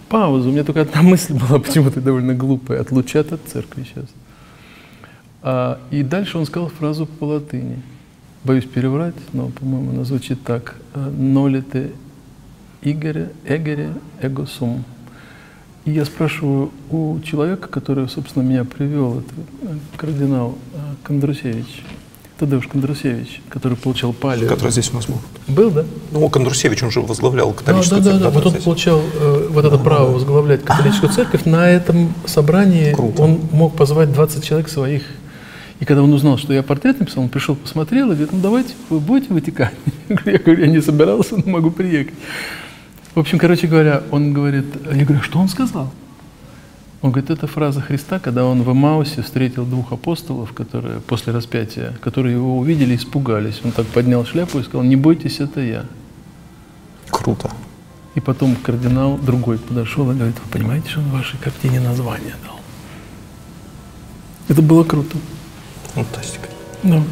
Пауза, 0.08 0.48
у 0.48 0.52
меня 0.52 0.64
только 0.64 0.80
одна 0.80 1.02
мысль 1.02 1.34
была 1.34 1.60
почему-то 1.60 2.00
довольно 2.00 2.34
глупая, 2.34 2.80
отлучат 2.80 3.32
от 3.32 3.40
церкви 3.46 3.84
сейчас. 3.84 4.06
А, 5.42 5.80
и 5.92 6.02
дальше 6.02 6.36
он 6.36 6.46
сказал 6.46 6.68
фразу 6.68 7.06
по 7.06 7.24
латыни. 7.24 7.80
Боюсь 8.42 8.64
переврать, 8.64 9.14
но, 9.32 9.50
по-моему, 9.50 9.90
она 9.92 10.04
звучит 10.04 10.42
так. 10.42 10.74
«Нолите 10.94 11.92
Игоря, 12.82 13.30
Эгоре, 13.46 13.94
эго 14.20 14.46
сум». 14.46 14.84
И 15.84 15.90
я 15.90 16.04
спрашиваю 16.04 16.70
у 16.90 17.18
человека, 17.20 17.66
который, 17.68 18.08
собственно, 18.08 18.44
меня 18.44 18.64
привел, 18.64 19.18
это 19.18 19.34
э, 19.62 19.76
кардинал 19.96 20.56
э, 20.74 20.78
Кондрусевич, 21.02 21.82
Тадeusz 22.38 22.68
Кондрусевич, 22.68 23.40
который 23.48 23.76
получал 23.76 24.12
палию. 24.12 24.48
Который 24.48 24.70
здесь 24.70 24.90
у 24.92 24.94
нас 24.94 25.06
был. 25.06 25.18
Был, 25.48 25.70
да? 25.72 25.84
Ну, 26.12 26.28
Кондрусевич, 26.28 26.82
он 26.84 26.92
же 26.92 27.00
возглавлял 27.00 27.52
католическую 27.52 28.00
да, 28.00 28.04
да, 28.04 28.18
церковь. 28.18 28.32
Да, 28.34 28.40
да, 28.40 28.44
вот 28.44 28.54
он 28.54 28.62
получал 28.62 29.00
э, 29.00 29.48
вот 29.50 29.64
это 29.64 29.78
право 29.78 30.12
возглавлять 30.12 30.64
католическую 30.64 31.12
церковь. 31.12 31.44
На 31.46 31.68
этом 31.68 32.14
собрании 32.26 32.92
Круто. 32.94 33.22
он 33.22 33.40
мог 33.50 33.76
позвать 33.76 34.12
20 34.12 34.44
человек 34.44 34.68
своих. 34.68 35.02
И 35.80 35.84
когда 35.84 36.04
он 36.04 36.12
узнал, 36.12 36.38
что 36.38 36.52
я 36.52 36.62
портрет 36.62 37.00
написал, 37.00 37.24
он 37.24 37.28
пришел, 37.28 37.56
посмотрел 37.56 38.06
и 38.06 38.14
говорит, 38.14 38.32
ну 38.32 38.38
давайте, 38.40 38.74
вы 38.88 39.00
будете 39.00 39.32
в 39.32 39.34
Ватикане? 39.34 39.72
Я 40.08 40.38
говорю, 40.38 40.60
я 40.60 40.66
не 40.68 40.80
собирался, 40.80 41.36
но 41.36 41.42
могу 41.50 41.72
приехать. 41.72 42.14
В 43.14 43.18
общем, 43.20 43.38
короче 43.38 43.66
говоря, 43.66 44.02
он 44.10 44.32
говорит, 44.32 44.64
я 44.90 45.04
говорю, 45.04 45.22
что 45.22 45.38
он 45.38 45.48
сказал? 45.48 45.92
Он 47.02 47.10
говорит, 47.10 47.30
это 47.30 47.46
фраза 47.46 47.80
Христа, 47.80 48.20
когда 48.20 48.44
он 48.44 48.62
в 48.62 48.72
Эмаусе 48.72 49.22
встретил 49.22 49.66
двух 49.66 49.92
апостолов, 49.92 50.52
которые 50.52 51.00
после 51.00 51.32
распятия, 51.32 51.94
которые 52.00 52.36
его 52.36 52.56
увидели, 52.56 52.94
испугались. 52.94 53.60
Он 53.64 53.72
так 53.72 53.86
поднял 53.86 54.24
шляпу 54.24 54.60
и 54.60 54.62
сказал, 54.62 54.84
не 54.84 54.96
бойтесь, 54.96 55.40
это 55.40 55.60
я. 55.60 55.84
Круто. 57.10 57.50
И 58.14 58.20
потом 58.20 58.54
кардинал 58.56 59.18
другой 59.18 59.58
подошел 59.58 60.10
и 60.10 60.14
говорит, 60.14 60.36
вы 60.44 60.50
понимаете, 60.50 60.88
что 60.88 61.00
он 61.00 61.10
вашей 61.10 61.38
картине 61.38 61.80
название 61.80 62.34
дал? 62.44 62.60
Это 64.48 64.62
было 64.62 64.84
круто. 64.84 65.16
Фантастика. 65.94 66.48
Да. 66.82 67.02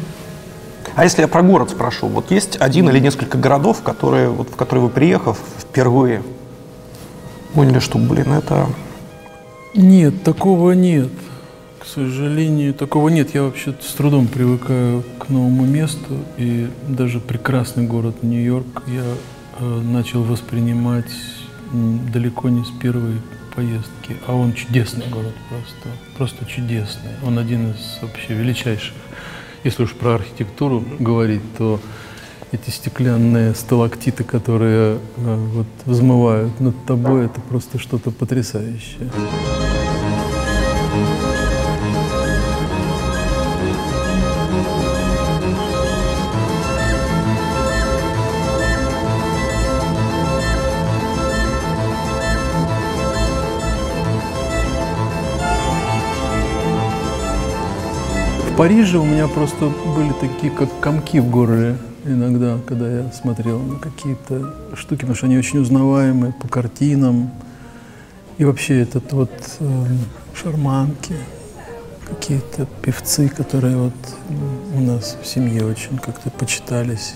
А 0.95 1.03
если 1.03 1.21
я 1.21 1.27
про 1.27 1.41
город 1.41 1.69
спрошу, 1.69 2.07
вот 2.07 2.31
есть 2.31 2.57
один 2.59 2.89
или 2.89 2.99
несколько 2.99 3.37
городов, 3.37 3.81
которые, 3.81 4.29
вот, 4.29 4.49
в 4.49 4.55
которые 4.55 4.85
вы 4.85 4.89
приехав 4.89 5.39
впервые, 5.59 6.21
поняли, 7.53 7.79
что, 7.79 7.97
блин, 7.97 8.33
это... 8.33 8.67
Нет, 9.73 10.23
такого 10.23 10.71
нет. 10.71 11.09
К 11.79 11.85
сожалению, 11.85 12.73
такого 12.73 13.09
нет. 13.09 13.33
Я 13.33 13.43
вообще 13.43 13.73
с 13.81 13.93
трудом 13.93 14.27
привыкаю 14.27 15.03
к 15.17 15.29
новому 15.29 15.65
месту. 15.65 16.19
И 16.37 16.69
даже 16.87 17.19
прекрасный 17.19 17.87
город 17.87 18.21
Нью-Йорк 18.21 18.83
я 18.87 19.03
э, 19.59 19.81
начал 19.81 20.23
воспринимать 20.23 21.11
далеко 21.71 22.49
не 22.49 22.63
с 22.65 22.69
первой 22.81 23.21
поездки. 23.55 24.17
А 24.27 24.35
он 24.35 24.53
чудесный 24.53 25.07
город 25.07 25.33
просто. 25.49 25.89
Просто 26.17 26.45
чудесный. 26.45 27.11
Он 27.25 27.39
один 27.39 27.71
из 27.71 28.01
вообще 28.01 28.33
величайших. 28.33 28.93
Если 29.63 29.83
уж 29.83 29.93
про 29.93 30.15
архитектуру 30.15 30.83
говорить, 30.99 31.41
то 31.57 31.79
эти 32.51 32.69
стеклянные 32.69 33.55
сталактиты, 33.55 34.23
которые 34.23 34.97
э, 35.17 35.35
вот 35.53 35.67
взмывают 35.85 36.59
над 36.59 36.75
тобой, 36.85 37.25
это 37.25 37.39
просто 37.41 37.79
что-то 37.79 38.11
потрясающее. 38.11 39.09
Париже 58.61 58.99
у 58.99 59.05
меня 59.05 59.27
просто 59.27 59.73
были 59.95 60.13
такие, 60.21 60.53
как 60.53 60.69
комки 60.81 61.19
в 61.19 61.31
горле 61.31 61.77
иногда, 62.05 62.59
когда 62.67 62.91
я 62.91 63.11
смотрел 63.11 63.57
на 63.57 63.79
какие-то 63.79 64.53
штуки, 64.75 64.99
потому 64.99 65.15
что 65.15 65.25
они 65.25 65.39
очень 65.39 65.57
узнаваемые 65.57 66.31
по 66.33 66.47
картинам. 66.47 67.31
И 68.37 68.45
вообще 68.45 68.81
этот 68.81 69.13
вот 69.13 69.31
э, 69.61 69.85
шарманки, 70.35 71.15
какие-то 72.07 72.67
певцы, 72.83 73.29
которые 73.29 73.77
вот 73.77 73.95
у 74.75 74.79
нас 74.79 75.17
в 75.19 75.25
семье 75.25 75.65
очень 75.65 75.97
как-то 75.97 76.29
почитались. 76.29 77.15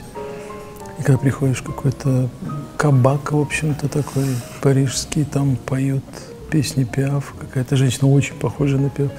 И 0.97 1.03
когда 1.03 1.19
приходишь 1.19 1.59
в 1.59 1.65
какой-то 1.65 2.27
кабак, 2.75 3.33
в 3.33 3.39
общем-то, 3.39 3.87
такой 3.87 4.25
парижский, 4.63 5.25
там 5.25 5.57
поют 5.57 6.05
песни 6.49 6.85
пиаф, 6.85 7.35
какая-то 7.39 7.75
женщина 7.75 8.09
очень 8.09 8.33
похожа 8.33 8.79
на 8.79 8.89
пиаф. 8.89 9.11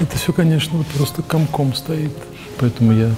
Это 0.00 0.16
все, 0.16 0.32
конечно, 0.32 0.78
вот 0.78 0.86
просто 0.86 1.22
комком 1.22 1.74
стоит. 1.74 2.12
Поэтому 2.58 2.92
я... 2.92 3.14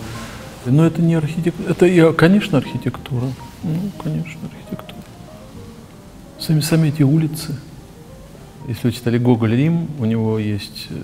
Но 0.67 0.85
это 0.85 1.01
не 1.01 1.15
архитектура. 1.15 1.71
Это, 1.71 1.87
я, 1.87 2.13
конечно, 2.13 2.59
архитектура. 2.59 3.27
Ну, 3.63 3.91
конечно, 4.03 4.41
архитектура. 4.45 5.01
Сами, 6.41 6.61
сами 6.61 6.89
эти 6.89 7.03
улицы. 7.03 7.57
Если 8.67 8.89
вы 8.89 8.93
читали 8.93 9.19
Гоголь 9.19 9.57
Рим, 9.57 9.89
у 9.99 10.05
него 10.05 10.39
есть 10.39 10.89
э, 10.91 11.03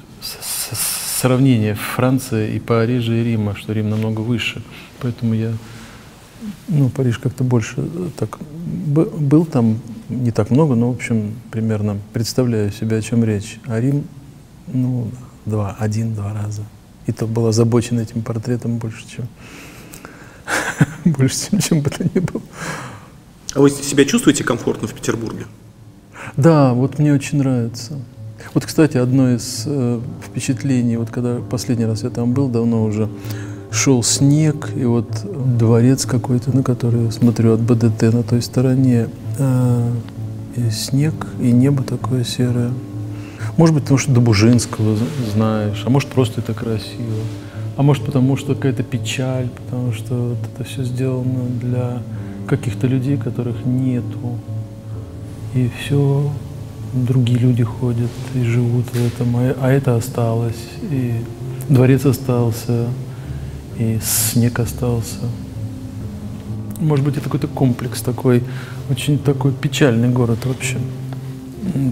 сравнение 1.20 1.74
Франции 1.74 2.54
и 2.54 2.60
Парижа 2.60 3.12
и 3.12 3.22
Рима, 3.24 3.56
что 3.56 3.72
Рим 3.72 3.90
намного 3.90 4.20
выше. 4.20 4.62
Поэтому 5.00 5.34
я, 5.34 5.52
ну, 6.68 6.88
Париж 6.88 7.18
как-то 7.18 7.44
больше 7.44 7.74
э, 7.78 8.10
так 8.16 8.38
был 8.40 9.44
там 9.44 9.78
не 10.08 10.32
так 10.32 10.50
много, 10.50 10.74
но, 10.74 10.90
в 10.90 10.96
общем, 10.96 11.34
примерно 11.50 11.98
представляю 12.12 12.72
себе, 12.72 12.98
о 12.98 13.02
чем 13.02 13.24
речь. 13.24 13.58
А 13.66 13.80
Рим, 13.80 14.04
ну, 14.68 15.08
два, 15.48 15.76
один-два 15.78 16.32
раза. 16.32 16.62
И 17.06 17.12
то 17.12 17.26
был 17.26 17.46
озабочен 17.46 17.98
этим 17.98 18.22
портретом 18.22 18.78
больше, 18.78 19.04
чем 19.08 19.28
больше, 21.04 21.50
чем, 21.50 21.58
чем 21.60 21.80
бы 21.80 21.90
то 21.90 22.04
ни 22.04 22.20
было. 22.20 22.42
А 23.54 23.60
вы 23.60 23.70
себя 23.70 24.04
чувствуете 24.04 24.44
комфортно 24.44 24.86
в 24.88 24.94
Петербурге? 24.94 25.46
Да, 26.36 26.74
вот 26.74 26.98
мне 26.98 27.12
очень 27.12 27.38
нравится. 27.38 27.98
Вот, 28.54 28.64
кстати, 28.64 28.96
одно 28.96 29.34
из 29.34 29.64
э, 29.66 30.00
впечатлений, 30.26 30.96
вот 30.96 31.10
когда 31.10 31.38
последний 31.38 31.86
раз 31.86 32.02
я 32.02 32.10
там 32.10 32.32
был, 32.32 32.48
давно 32.48 32.84
уже, 32.84 33.08
шел 33.70 34.02
снег, 34.02 34.70
и 34.76 34.84
вот 34.84 35.08
дворец 35.58 36.06
какой-то, 36.06 36.56
на 36.56 36.62
который 36.62 37.06
я 37.06 37.10
смотрю 37.10 37.54
от 37.54 37.60
БДТ 37.60 38.02
на 38.14 38.22
той 38.22 38.42
стороне, 38.42 39.08
э, 39.38 39.92
и 40.56 40.70
снег, 40.70 41.14
и 41.40 41.50
небо 41.52 41.82
такое 41.82 42.24
серое. 42.24 42.72
Может 43.56 43.74
быть, 43.74 43.84
потому 43.84 43.98
что 43.98 44.12
Добужинского 44.12 44.96
знаешь, 45.32 45.82
а 45.84 45.90
может, 45.90 46.08
просто 46.08 46.40
это 46.40 46.54
красиво. 46.54 47.22
А 47.76 47.82
может, 47.82 48.04
потому 48.04 48.36
что 48.36 48.54
какая-то 48.54 48.82
печаль, 48.82 49.48
потому 49.48 49.92
что 49.92 50.14
вот 50.30 50.38
это 50.52 50.68
все 50.68 50.82
сделано 50.82 51.44
для 51.60 52.02
каких-то 52.48 52.86
людей, 52.86 53.16
которых 53.16 53.64
нету. 53.64 54.38
И 55.54 55.70
все, 55.78 56.30
другие 56.92 57.38
люди 57.38 57.62
ходят 57.62 58.10
и 58.34 58.42
живут 58.42 58.86
в 58.86 59.06
этом, 59.06 59.36
а, 59.36 59.54
а 59.60 59.70
это 59.70 59.96
осталось. 59.96 60.58
И 60.90 61.14
дворец 61.68 62.04
остался, 62.04 62.88
и 63.78 63.98
снег 64.02 64.58
остался. 64.58 65.20
Может 66.80 67.04
быть, 67.04 67.16
это 67.16 67.24
какой-то 67.24 67.48
комплекс 67.48 68.02
такой, 68.02 68.42
очень 68.90 69.18
такой 69.18 69.52
печальный 69.52 70.08
город 70.08 70.38
вообще. 70.46 70.78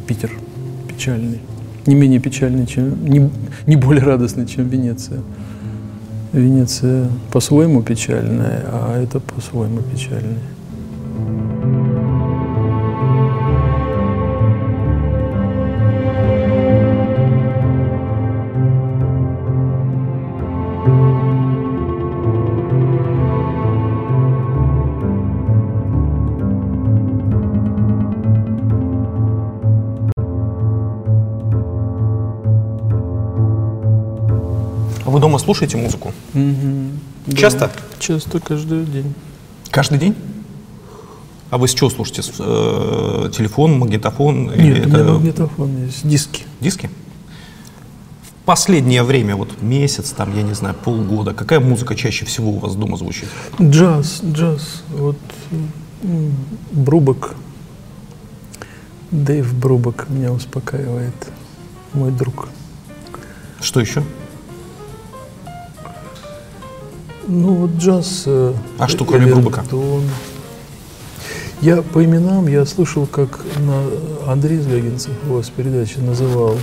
Питер 0.06 0.32
печальный 0.96 1.40
не 1.86 1.94
менее 1.94 2.20
печальный, 2.20 2.66
чем, 2.66 3.04
не, 3.04 3.30
не 3.66 3.76
более 3.76 4.04
радостный, 4.04 4.46
чем 4.46 4.68
Венеция. 4.68 5.20
Венеция 6.32 7.08
по-своему 7.32 7.82
печальная, 7.82 8.64
а 8.66 9.00
это 9.00 9.20
по-своему 9.20 9.80
печальный. 35.06 35.20
дома 35.20 35.38
слушаете 35.38 35.76
музыку? 35.76 36.12
Угу. 36.34 37.36
Часто? 37.36 37.66
Да, 37.66 37.72
часто, 37.98 38.40
каждый 38.40 38.84
день. 38.84 39.14
Каждый 39.70 39.98
день? 39.98 40.14
А 41.50 41.58
вы 41.58 41.68
с 41.68 41.74
чего 41.74 41.90
слушаете? 41.90 42.22
С, 42.22 42.32
э, 42.38 43.30
телефон, 43.36 43.78
магнитофон? 43.78 44.52
Нет, 44.56 44.86
это... 44.86 44.88
у 44.88 45.00
меня 45.00 45.12
магнитофон 45.12 45.84
есть, 45.86 46.06
диски. 46.06 46.44
Диски? 46.60 46.90
В 48.22 48.44
последнее 48.46 49.02
время, 49.02 49.36
вот 49.36 49.60
месяц, 49.62 50.10
там, 50.10 50.36
я 50.36 50.42
не 50.42 50.54
знаю, 50.54 50.74
полгода, 50.74 51.34
какая 51.34 51.60
музыка 51.60 51.94
чаще 51.94 52.24
всего 52.24 52.50
у 52.50 52.58
вас 52.58 52.74
дома 52.74 52.96
звучит? 52.96 53.28
Джаз, 53.60 54.22
джаз. 54.24 54.82
Вот 54.90 55.16
Брубок, 56.72 57.34
Дэйв 59.10 59.54
Брубок 59.54 60.08
меня 60.08 60.32
успокаивает, 60.32 61.14
мой 61.92 62.10
друг. 62.10 62.48
Что 63.60 63.80
еще? 63.80 64.02
Ну, 67.26 67.54
вот 67.54 67.70
джаз... 67.72 68.24
Э, 68.26 68.52
а 68.78 68.88
что, 68.88 69.04
кроме 69.04 69.26
Брубака? 69.26 69.64
Я 71.60 71.82
по 71.82 72.04
именам, 72.04 72.46
я 72.48 72.64
слышал, 72.66 73.06
как 73.06 73.40
на 73.58 74.30
Андрей 74.30 74.58
Звягинцев 74.58 75.12
у 75.28 75.34
вас 75.34 75.48
передачи 75.48 75.98
называл 75.98 76.54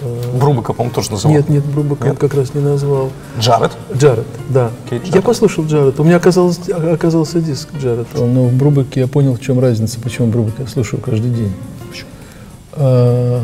э, 0.00 0.38
Брубака, 0.38 0.74
по-моему, 0.74 0.94
тоже 0.94 1.10
называл. 1.10 1.36
Нет, 1.36 1.48
нет, 1.48 1.64
Брубака 1.64 2.04
нет? 2.04 2.12
он 2.12 2.16
как 2.18 2.34
раз 2.34 2.54
не 2.54 2.60
назвал. 2.60 3.10
Джаред? 3.40 3.72
Джаред, 3.96 4.26
да. 4.50 4.70
Джаред. 4.90 5.14
Я 5.14 5.22
послушал 5.22 5.64
Джаред. 5.64 5.98
У 5.98 6.04
меня 6.04 6.16
оказался, 6.16 6.92
оказался 6.92 7.40
диск 7.40 7.70
Джаред. 7.80 8.06
Но 8.14 8.44
в 8.44 8.52
Брубаке 8.52 9.00
я 9.00 9.08
понял, 9.08 9.34
в 9.34 9.40
чем 9.40 9.58
разница, 9.58 10.00
почему 10.00 10.28
Брубак 10.28 10.54
я 10.58 10.66
слушаю 10.66 11.02
каждый 11.02 11.30
день. 11.30 11.52
Почему? 11.90 12.10
А, 12.74 13.40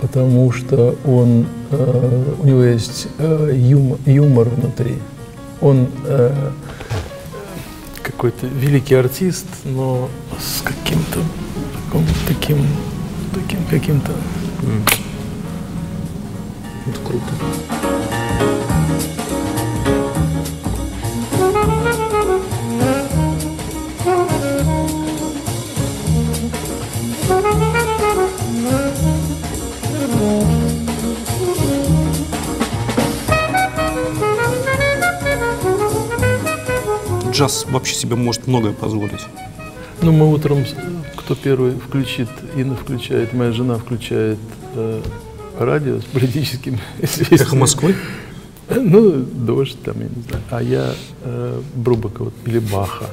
потому 0.00 0.52
что 0.52 0.96
он, 1.06 1.46
а, 1.70 2.34
у 2.42 2.46
него 2.46 2.62
есть 2.62 3.06
а, 3.18 3.50
юм, 3.50 3.96
юмор 4.04 4.48
внутри. 4.48 4.98
Он 5.62 5.88
э, 6.04 6.50
какой-то 8.02 8.46
великий 8.46 8.94
артист, 8.96 9.46
но 9.64 10.10
с 10.38 10.62
каким-то 10.62 11.20
таким, 12.26 12.66
таким 13.32 13.64
каким-то. 13.70 14.12
Mm. 14.62 14.82
Это 16.88 17.00
круто. 17.00 17.81
Джаз 37.32 37.66
вообще 37.68 37.94
себе 37.94 38.16
может 38.16 38.46
многое 38.46 38.72
позволить. 38.72 39.20
Ну, 40.02 40.12
мы 40.12 40.32
утром, 40.32 40.64
кто 41.16 41.34
первый 41.34 41.72
включит, 41.72 42.28
Инна 42.56 42.76
включает, 42.76 43.32
моя 43.32 43.52
жена 43.52 43.78
включает 43.78 44.38
э, 44.74 45.02
радио 45.58 46.00
с 46.00 46.04
политическим. 46.04 46.78
Эхо 47.30 47.56
Москвы? 47.56 47.94
Ну, 48.68 49.12
дождь 49.12 49.76
там, 49.84 49.94
я 50.00 50.06
не 50.06 50.22
знаю. 50.28 50.42
А 50.50 50.62
я 50.62 50.94
э, 51.22 51.60
Брубака 51.74 52.24
вот, 52.24 52.34
или 52.46 52.58
Баха. 52.58 53.06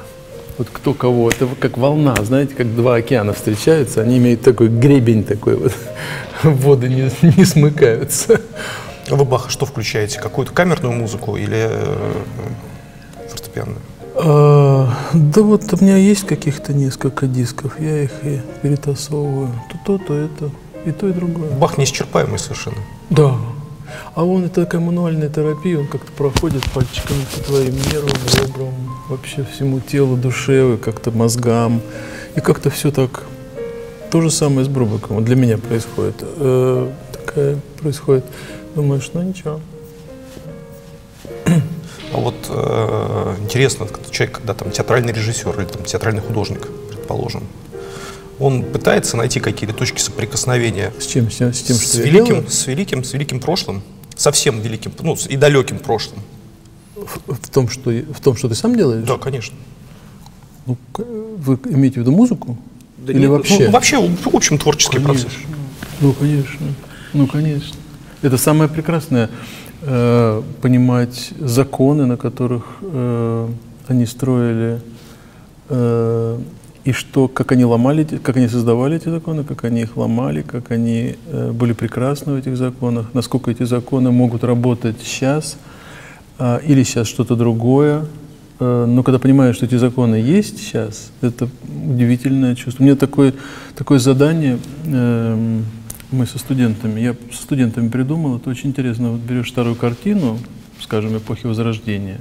Вот 0.57 0.67
кто 0.71 0.93
кого. 0.93 1.29
Это 1.29 1.47
как 1.59 1.77
волна, 1.77 2.15
знаете, 2.23 2.53
как 2.55 2.75
два 2.75 2.95
океана 2.95 3.33
встречаются, 3.33 4.01
они 4.01 4.17
имеют 4.17 4.41
такой 4.41 4.67
гребень 4.67 5.23
такой 5.23 5.55
вот. 5.55 5.73
Воды 6.43 6.89
не, 6.89 7.11
не 7.37 7.45
смыкаются. 7.45 8.41
А 9.09 9.15
вы 9.15 9.25
Баха 9.25 9.49
что 9.49 9.65
включаете? 9.65 10.19
Какую-то 10.19 10.53
камерную 10.53 10.93
музыку 10.93 11.35
или 11.35 11.67
э, 11.69 12.13
фортепианную? 13.29 13.79
А, 14.21 14.89
да 15.13 15.41
вот 15.41 15.73
у 15.73 15.83
меня 15.83 15.95
есть 15.95 16.25
каких-то 16.25 16.73
несколько 16.73 17.25
дисков, 17.25 17.79
я 17.79 18.03
их 18.03 18.11
и 18.23 18.41
перетасовываю. 18.61 19.49
То 19.71 19.97
то, 19.97 20.05
то 20.05 20.13
это, 20.13 20.49
и 20.85 20.91
то, 20.91 21.07
и 21.07 21.13
другое. 21.13 21.49
Бах 21.51 21.77
неисчерпаемый 21.77 22.37
совершенно. 22.37 22.77
Да. 23.09 23.35
А 24.13 24.25
он, 24.25 24.43
это 24.43 24.65
такая 24.65 24.81
мануальная 24.81 25.29
терапия, 25.29 25.79
он 25.79 25.87
как-то 25.87 26.11
проходит 26.11 26.63
пальчиками 26.71 27.23
по 27.33 27.43
твоим 27.43 27.75
нервам, 27.75 28.17
ребрам, 28.35 28.73
вообще 29.09 29.45
всему 29.45 29.79
телу, 29.79 30.17
душе, 30.17 30.77
как-то 30.77 31.11
мозгам. 31.11 31.81
И 32.35 32.41
как-то 32.41 32.69
все 32.69 32.91
так, 32.91 33.23
то 34.11 34.21
же 34.21 34.29
самое 34.29 34.65
с 34.65 34.67
Брубаком 34.67 35.23
для 35.23 35.35
меня 35.35 35.57
происходит. 35.57 36.15
Э, 36.21 36.91
такая 37.13 37.57
происходит, 37.81 38.25
думаешь, 38.75 39.09
ну 39.13 39.21
ничего. 39.21 39.59
Вот 42.19 42.35
э, 42.49 43.35
интересно, 43.41 43.87
человек, 44.11 44.37
когда 44.37 44.53
там 44.53 44.71
театральный 44.71 45.13
режиссер 45.13 45.59
или 45.59 45.67
там 45.67 45.83
театральный 45.85 46.21
художник, 46.21 46.67
предположим, 46.89 47.43
он 48.39 48.63
пытается 48.63 49.17
найти 49.17 49.39
какие-то 49.39 49.75
точки 49.75 49.99
соприкосновения 49.99 50.93
с 50.99 51.05
чем, 51.05 51.29
с, 51.29 51.37
тем, 51.37 51.53
с, 51.53 51.61
тем, 51.61 51.77
что 51.77 51.87
с 51.87 51.95
великим, 51.95 52.47
с 52.47 52.67
великим, 52.67 53.03
с 53.03 53.13
великим 53.13 53.39
прошлым, 53.39 53.81
совсем 54.15 54.61
великим, 54.61 54.91
ну 55.01 55.17
и 55.27 55.37
далеким 55.37 55.79
прошлым. 55.79 56.19
В, 56.95 57.33
в 57.33 57.49
том, 57.49 57.69
что 57.69 57.89
в 57.89 58.19
том, 58.21 58.35
что 58.35 58.49
ты 58.49 58.55
сам 58.55 58.75
делаешь? 58.75 59.07
Да, 59.07 59.17
конечно. 59.17 59.55
Ну, 60.65 60.77
вы 60.97 61.57
имеете 61.65 61.95
в 61.95 62.03
виду 62.03 62.11
музыку? 62.11 62.57
Да 62.97 63.13
Или 63.13 63.21
нет, 63.21 63.29
вообще? 63.29 63.65
Ну, 63.65 63.71
вообще, 63.71 63.97
в 63.97 64.35
общем, 64.35 64.57
творческий 64.57 64.97
конечно. 64.97 65.29
процесс. 65.29 65.39
Ну, 66.01 66.13
конечно. 66.13 66.67
Ну, 67.13 67.27
конечно. 67.27 67.75
Это 68.21 68.37
самое 68.37 68.69
прекрасное 68.69 69.29
э, 69.89 70.41
понимать 70.61 71.31
законы, 71.39 72.05
на 72.05 72.17
которых 72.17 72.77
э, 72.81 73.47
они 73.87 74.05
строили, 74.05 74.79
э, 75.69 76.39
и 76.85 76.91
что, 76.91 77.27
как 77.27 77.51
они 77.51 77.65
ломали, 77.65 78.03
как 78.03 78.37
они 78.37 78.47
создавали 78.47 78.97
эти 78.97 79.09
законы, 79.09 79.43
как 79.43 79.63
они 79.65 79.81
их 79.81 79.97
ломали, 79.97 80.41
как 80.41 80.71
они 80.71 81.15
э, 81.27 81.51
были 81.51 81.73
прекрасны 81.73 82.33
в 82.33 82.35
этих 82.37 82.55
законах, 82.55 83.07
насколько 83.13 83.51
эти 83.51 83.63
законы 83.63 84.11
могут 84.11 84.43
работать 84.43 84.97
сейчас 85.03 85.57
э, 86.37 86.59
или 86.65 86.83
сейчас 86.83 87.07
что-то 87.07 87.35
другое. 87.35 88.05
Э, 88.59 88.85
но 88.87 89.03
когда 89.03 89.19
понимаешь, 89.19 89.55
что 89.55 89.65
эти 89.65 89.75
законы 89.75 90.15
есть 90.15 90.59
сейчас, 90.59 91.11
это 91.21 91.49
удивительное 91.67 92.55
чувство. 92.55 92.83
У 92.83 92.85
меня 92.85 92.95
такое, 92.95 93.33
такое 93.75 93.99
задание. 93.99 94.59
Э, 94.85 95.61
мы 96.11 96.25
со 96.25 96.39
студентами, 96.39 96.99
я 96.99 97.15
со 97.31 97.43
студентами 97.43 97.89
придумал, 97.89 98.37
это 98.37 98.49
очень 98.49 98.69
интересно, 98.69 99.11
вот 99.11 99.21
берешь 99.21 99.49
старую 99.49 99.75
картину, 99.75 100.39
скажем, 100.81 101.17
эпохи 101.17 101.45
Возрождения, 101.45 102.19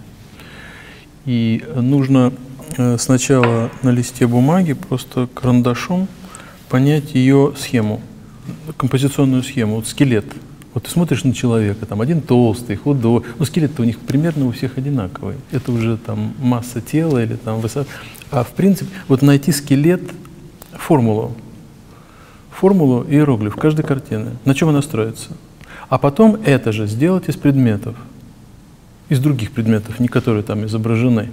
и 1.25 1.65
нужно 1.75 2.33
э, 2.77 2.99
сначала 2.99 3.71
на 3.83 3.91
листе 3.91 4.27
бумаги 4.27 4.75
просто 4.75 5.29
карандашом 5.33 6.09
понять 6.69 7.15
ее 7.15 7.55
схему, 7.57 8.01
композиционную 8.77 9.43
схему, 9.43 9.77
вот 9.77 9.87
скелет. 9.87 10.27
Вот 10.75 10.85
ты 10.85 10.91
смотришь 10.91 11.25
на 11.25 11.35
человека, 11.35 11.87
там 11.87 12.03
один 12.03 12.21
толстый, 12.21 12.77
худой, 12.77 13.23
ну 13.39 13.45
скелет-то 13.45 13.83
у 13.83 13.85
них 13.85 13.99
примерно 13.99 14.47
у 14.47 14.53
всех 14.53 14.77
одинаковый. 14.77 15.37
Это 15.51 15.73
уже 15.73 15.97
там 15.97 16.35
масса 16.39 16.81
тела 16.81 17.25
или 17.25 17.35
там 17.37 17.61
высота. 17.61 17.91
А 18.31 18.45
в 18.45 18.51
принципе, 18.51 18.91
вот 19.09 19.23
найти 19.23 19.51
скелет, 19.51 20.03
формулу, 20.75 21.35
формулу 22.59 23.05
иероглиф 23.09 23.55
каждой 23.55 23.85
картины, 23.85 24.31
на 24.45 24.53
чем 24.53 24.69
она 24.69 24.83
строится. 24.83 25.31
А 25.89 25.97
потом 25.97 26.37
это 26.45 26.73
же 26.73 26.89
сделать 26.89 27.29
из 27.29 27.37
предметов, 27.37 27.95
из 29.09 29.21
других 29.21 29.53
предметов, 29.53 30.01
не 30.01 30.09
которые 30.09 30.43
там 30.43 30.67
изображены. 30.67 31.31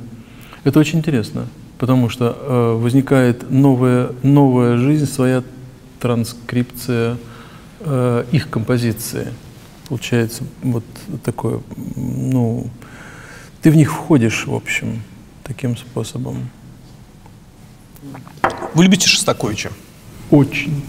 Это 0.63 0.79
очень 0.79 0.99
интересно, 0.99 1.47
потому 1.79 2.09
что 2.09 2.37
э, 2.39 2.73
возникает 2.79 3.49
новая, 3.49 4.11
новая 4.21 4.77
жизнь, 4.77 5.07
своя 5.07 5.43
транскрипция 5.99 7.17
э, 7.79 8.25
их 8.31 8.51
композиции. 8.51 9.33
Получается 9.89 10.43
вот 10.61 10.83
такое, 11.23 11.59
ну, 11.95 12.67
ты 13.63 13.71
в 13.71 13.75
них 13.75 13.91
входишь, 13.91 14.45
в 14.45 14.53
общем, 14.53 15.01
таким 15.43 15.75
способом. 15.75 16.49
Вы 18.75 18.83
любите 18.83 19.07
Шостаковича? 19.07 19.71
Очень. 20.29 20.83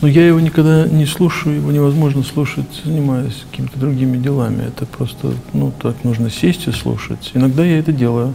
Но 0.00 0.08
я 0.08 0.26
его 0.26 0.40
никогда 0.40 0.86
не 0.86 1.06
слушаю, 1.06 1.56
его 1.56 1.70
невозможно 1.70 2.22
слушать, 2.22 2.82
занимаясь 2.84 3.44
какими-то 3.50 3.78
другими 3.78 4.16
делами. 4.16 4.64
Это 4.64 4.86
просто, 4.86 5.34
ну, 5.52 5.72
так 5.82 6.04
нужно 6.04 6.30
сесть 6.30 6.66
и 6.66 6.72
слушать. 6.72 7.30
Иногда 7.34 7.64
я 7.64 7.78
это 7.78 7.92
делаю. 7.92 8.34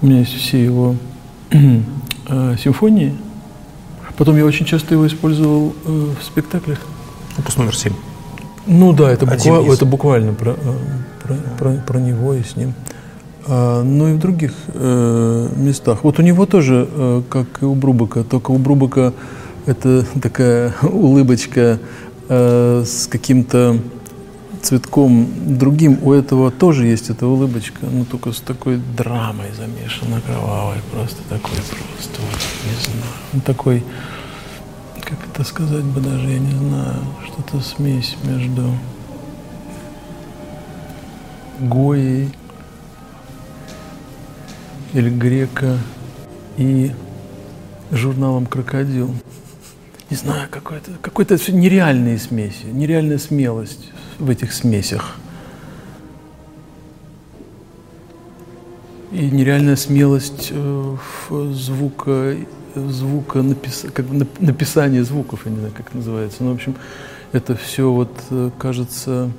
У 0.00 0.06
меня 0.06 0.20
есть 0.20 0.34
все 0.34 0.62
его 0.62 0.96
э, 1.50 2.56
симфонии. 2.62 3.14
Потом 4.16 4.36
я 4.36 4.44
очень 4.44 4.66
часто 4.66 4.94
его 4.94 5.06
использовал 5.06 5.74
э, 5.84 6.08
в 6.20 6.24
спектаклях. 6.24 6.78
Опус 7.38 7.56
номер 7.56 7.76
семь. 7.76 7.94
Ну 8.66 8.92
да, 8.92 9.10
это, 9.10 9.26
буква, 9.26 9.72
это 9.72 9.84
буквально 9.84 10.32
про, 10.32 10.52
э, 10.52 10.56
про, 11.22 11.34
про, 11.58 11.72
про 11.82 11.98
него 11.98 12.34
и 12.34 12.42
с 12.42 12.56
ним. 12.56 12.74
А, 13.46 13.82
ну 13.82 14.08
и 14.08 14.12
в 14.14 14.18
других 14.18 14.52
э, 14.68 15.48
местах. 15.56 16.04
Вот 16.04 16.18
у 16.18 16.22
него 16.22 16.46
тоже, 16.46 16.88
э, 16.90 17.22
как 17.28 17.62
и 17.62 17.64
у 17.64 17.74
Брубака, 17.74 18.24
только 18.24 18.52
у 18.52 18.58
Брубака 18.58 19.12
это 19.66 20.04
такая 20.20 20.74
улыбочка 20.82 21.78
э, 22.28 22.84
с 22.86 23.06
каким-то 23.06 23.78
цветком 24.62 25.28
другим. 25.58 25.98
У 26.02 26.12
этого 26.12 26.50
тоже 26.50 26.86
есть 26.86 27.10
эта 27.10 27.26
улыбочка, 27.26 27.86
но 27.86 28.04
только 28.04 28.32
с 28.32 28.40
такой 28.40 28.80
драмой 28.96 29.52
замешана, 29.52 30.20
кровавой, 30.22 30.78
просто 30.92 31.22
такой 31.28 31.56
просто, 31.56 32.20
вот, 32.20 32.40
не 32.64 32.84
знаю. 32.84 33.12
Он 33.34 33.40
такой, 33.40 33.84
как 35.02 35.18
это 35.28 35.44
сказать 35.44 35.84
бы 35.84 36.00
даже, 36.00 36.28
я 36.28 36.38
не 36.38 36.52
знаю, 36.52 36.96
что-то 37.26 37.60
смесь 37.60 38.16
между 38.24 38.62
Гоей 41.60 42.30
или 44.94 45.10
Грека 45.10 45.78
и 46.56 46.92
журналом 47.90 48.46
«Крокодил» 48.46 49.14
не 50.14 50.18
знаю, 50.18 50.48
какой-то 50.48 50.92
какой 51.02 51.24
то 51.24 51.36
нереальные 51.50 52.18
смеси, 52.18 52.66
нереальная 52.66 53.18
смелость 53.18 53.90
в 54.20 54.30
этих 54.30 54.52
смесях. 54.52 55.16
И 59.10 59.28
нереальная 59.30 59.74
смелость 59.74 60.50
э, 60.52 60.96
в 61.28 61.52
звука, 61.52 62.36
звука 62.76 63.42
напис, 63.42 63.86
как 63.92 64.06
написание 64.38 65.02
звуков, 65.02 65.46
я 65.46 65.50
не 65.50 65.58
знаю, 65.58 65.74
как 65.76 65.88
это 65.88 65.96
называется. 65.96 66.44
Но, 66.44 66.52
в 66.52 66.54
общем, 66.54 66.76
это 67.32 67.56
все 67.56 67.90
вот 67.90 68.12
э, 68.30 68.50
кажется, 68.56 69.32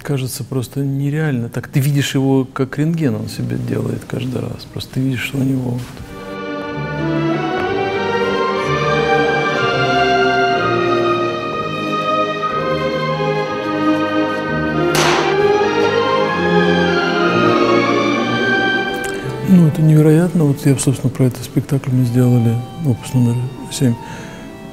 кажется 0.00 0.44
просто 0.44 0.80
нереально. 0.80 1.50
Так 1.50 1.68
ты 1.68 1.80
видишь 1.80 2.14
его, 2.14 2.46
как 2.46 2.78
рентген 2.78 3.14
он 3.14 3.28
себе 3.28 3.58
делает 3.58 4.02
каждый 4.06 4.40
раз. 4.40 4.64
Просто 4.72 4.94
ты 4.94 5.00
видишь, 5.00 5.24
что 5.24 5.36
у 5.36 5.42
него 5.42 5.72
вот, 5.72 5.82
это 19.78 19.86
невероятно. 19.86 20.44
Вот 20.44 20.66
я, 20.66 20.76
собственно, 20.76 21.10
про 21.10 21.24
этот 21.26 21.44
спектакль 21.44 21.90
мы 21.92 22.04
сделали, 22.04 22.56
опус 22.84 23.14
номер 23.14 23.36
семь. 23.70 23.94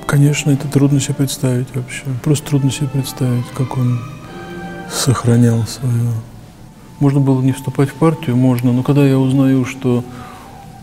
Конечно, 0.08 0.52
это 0.52 0.68
трудно 0.68 1.00
себе 1.00 1.14
представить 1.14 1.68
вообще. 1.76 2.04
Просто 2.24 2.50
трудно 2.50 2.72
себе 2.72 2.88
представить, 2.88 3.46
как 3.56 3.78
он 3.78 4.00
сохранял 4.92 5.64
свое. 5.68 6.12
Можно 7.00 7.20
было 7.20 7.42
не 7.42 7.52
вступать 7.52 7.90
в 7.90 7.94
партию, 7.94 8.36
можно, 8.36 8.72
но 8.72 8.82
когда 8.82 9.06
я 9.06 9.20
узнаю, 9.20 9.66
что 9.66 10.04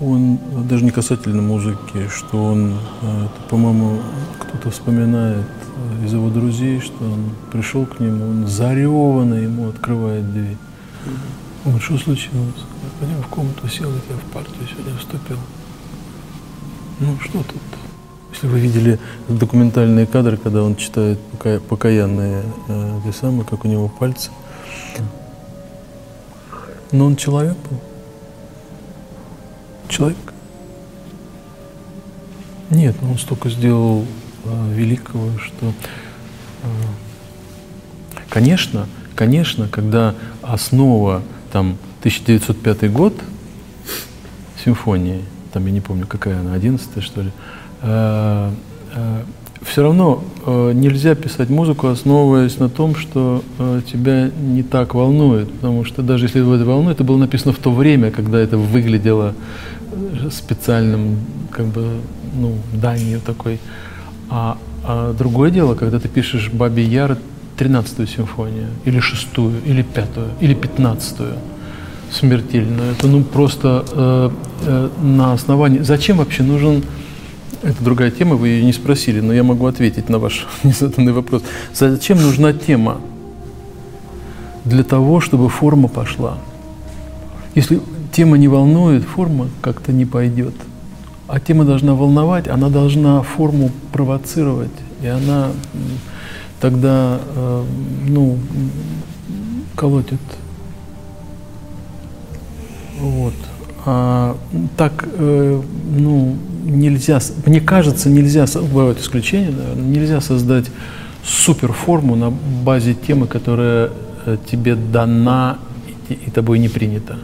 он, 0.01 0.39
даже 0.69 0.85
не 0.85 0.91
касательно 0.91 1.43
музыки, 1.43 2.09
что 2.15 2.45
он, 2.45 2.75
э, 3.03 3.27
по-моему, 3.49 4.01
кто-то 4.39 4.71
вспоминает 4.71 5.47
э, 5.47 6.07
из 6.07 6.13
его 6.13 6.29
друзей, 6.29 6.81
что 6.81 7.05
он 7.05 7.31
пришел 7.51 7.87
к 7.87 7.99
нему, 7.99 8.29
он 8.29 8.47
зареванный 8.47 9.45
ему 9.45 9.69
открывает 9.69 10.31
дверь. 10.33 10.59
Он 11.65 11.73
говорит, 11.73 11.83
что 11.83 11.99
случилось? 11.99 12.57
Я 12.83 12.99
пойдем 12.99 13.23
в 13.23 13.29
комнату, 13.29 13.69
сел, 13.69 13.91
я 13.91 14.17
в 14.17 14.33
партию 14.33 14.67
сюда 14.67 14.91
вступил. 14.99 15.39
Ну, 16.99 17.17
что 17.21 17.43
тут? 17.45 17.63
Если 18.33 18.49
вы 18.49 18.59
видели 18.59 18.99
документальные 19.29 20.07
кадры, 20.07 20.37
когда 20.37 20.65
он 20.65 20.75
читает 20.75 21.21
пока, 21.31 21.61
покаянные 21.61 22.43
э, 22.69 23.01
те 23.05 23.13
самые, 23.13 23.45
как 23.45 23.65
у 23.65 23.69
него 23.69 23.89
пальцы. 23.89 24.31
Но 26.91 27.07
он 27.07 27.17
человек 27.17 27.57
был. 27.71 27.81
Человек. 29.89 30.19
Нет, 32.71 32.97
он 33.03 33.19
столько 33.19 33.51
сделал 33.51 34.05
э, 34.45 34.73
великого, 34.75 35.39
что, 35.39 35.73
э, 36.63 36.67
конечно, 38.29 38.89
конечно, 39.15 39.69
когда 39.69 40.15
основа 40.43 41.23
там 41.53 41.77
1905 42.01 42.93
год 42.93 43.15
симфонии, 44.65 45.23
там 45.53 45.67
я 45.67 45.73
не 45.73 45.81
помню, 45.81 46.07
какая 46.07 46.41
она, 46.41 46.55
11 46.55 47.03
что 47.03 47.23
ли, 47.23 47.31
э, 47.83 48.51
э, 48.95 49.23
все 49.63 49.83
равно 49.83 50.25
э, 50.45 50.73
нельзя 50.75 51.15
писать 51.15 51.51
музыку, 51.51 51.89
основываясь 51.89 52.59
на 52.59 52.69
том, 52.69 52.95
что 52.95 53.43
э, 53.59 53.83
тебя 53.91 54.31
не 54.41 54.63
так 54.63 54.95
волнует, 54.95 55.53
потому 55.53 55.85
что 55.85 56.03
даже 56.03 56.27
если 56.27 56.41
это 56.41 56.65
волнует, 56.65 56.97
это 56.97 57.05
было 57.05 57.19
написано 57.19 57.53
в 57.53 57.59
то 57.59 57.73
время, 57.73 58.11
когда 58.11 58.41
это 58.41 58.57
выглядело 58.57 59.35
э, 59.93 60.31
специальным, 60.31 61.19
как 61.51 61.67
бы, 61.67 62.01
ну, 62.35 62.57
данью 62.73 63.21
такой. 63.25 63.61
А, 64.31 64.59
а 64.85 65.13
другое 65.13 65.51
дело, 65.51 65.75
когда 65.75 66.01
ты 66.01 66.09
пишешь 66.09 66.51
«Бабий 66.51 66.85
Яр» 66.85 67.19
13-ю 67.59 68.07
симфонию, 68.07 68.69
или 68.85 69.01
шестую, 69.01 69.63
или 69.65 69.83
пятую, 69.83 70.29
или 70.41 70.55
пятнадцатую 70.55 71.35
смертельную. 72.13 72.93
Это 72.93 73.07
ну 73.07 73.23
просто 73.23 73.85
э, 73.91 74.31
э, 74.67 74.89
на 75.03 75.33
основании. 75.33 75.81
Зачем 75.81 76.19
вообще 76.19 76.43
нужен? 76.43 76.85
Это 77.63 77.83
другая 77.83 78.11
тема, 78.11 78.37
вы 78.37 78.49
ее 78.49 78.65
не 78.65 78.73
спросили, 78.73 79.21
но 79.21 79.33
я 79.33 79.43
могу 79.43 79.67
ответить 79.67 80.09
на 80.09 80.19
ваш 80.19 80.47
незаданный 80.63 81.13
вопрос. 81.13 81.43
Зачем 81.75 82.21
нужна 82.21 82.53
тема? 82.53 83.01
Для 84.65 84.85
того, 84.85 85.21
чтобы 85.21 85.49
форма 85.49 85.89
пошла. 85.89 86.39
Если 87.55 87.81
тема 88.13 88.39
не 88.39 88.49
волнует, 88.49 89.03
форма 89.03 89.49
как-то 89.61 89.93
не 89.93 90.05
пойдет. 90.05 90.55
А 91.29 91.41
тема 91.41 91.65
должна 91.65 91.95
волновать, 91.95 92.47
она 92.47 92.69
должна 92.69 93.23
форму 93.23 93.71
провоцировать, 93.93 94.71
и 95.03 95.07
она 95.07 95.49
тогда, 96.63 97.19
э, 97.35 97.65
ну, 98.07 98.39
колотит. 99.75 100.21
Вот. 103.01 103.35
А, 103.85 104.37
так, 104.77 105.09
э, 105.13 105.61
ну, 105.99 106.37
нельзя, 106.63 107.19
мне 107.47 107.61
кажется, 107.61 108.09
нельзя, 108.09 108.47
бывают 108.73 109.01
исключения, 109.01 109.51
наверное, 109.51 109.85
нельзя 109.85 110.21
создать 110.21 110.67
суперформу 111.25 112.15
на 112.15 112.31
базе 112.31 112.95
темы, 112.95 113.27
которая 113.27 113.91
э, 114.25 114.37
тебе 114.49 114.77
дана 114.77 115.59
и, 116.09 116.13
и 116.13 116.31
тобой 116.31 116.61
не 116.61 116.69
принята. 116.69 117.19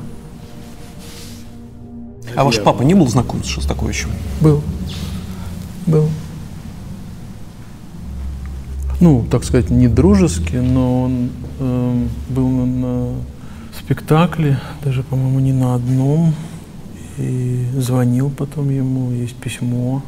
А 2.35 2.43
ваш 2.43 2.61
папа 2.61 2.83
не 2.83 2.95
был 2.95 3.07
знаком 3.07 3.45
с 3.45 3.47
Шостаковичем? 3.47 4.11
Был. 4.41 4.65
Был 5.87 6.09
ну, 9.01 9.25
так 9.31 9.45
сказать, 9.45 9.71
не 9.71 9.89
дружески, 9.89 10.57
но 10.57 11.05
он 11.05 11.31
э, 11.61 12.07
был 12.31 12.49
на, 12.49 13.15
спектакле, 13.89 14.61
даже, 14.85 15.03
по-моему, 15.03 15.41
не 15.41 15.55
на 15.55 15.75
одном, 15.75 16.35
и 17.17 17.65
звонил 17.79 18.29
потом 18.29 18.69
ему, 18.69 19.11
есть 19.13 19.35
письмо. 19.35 20.03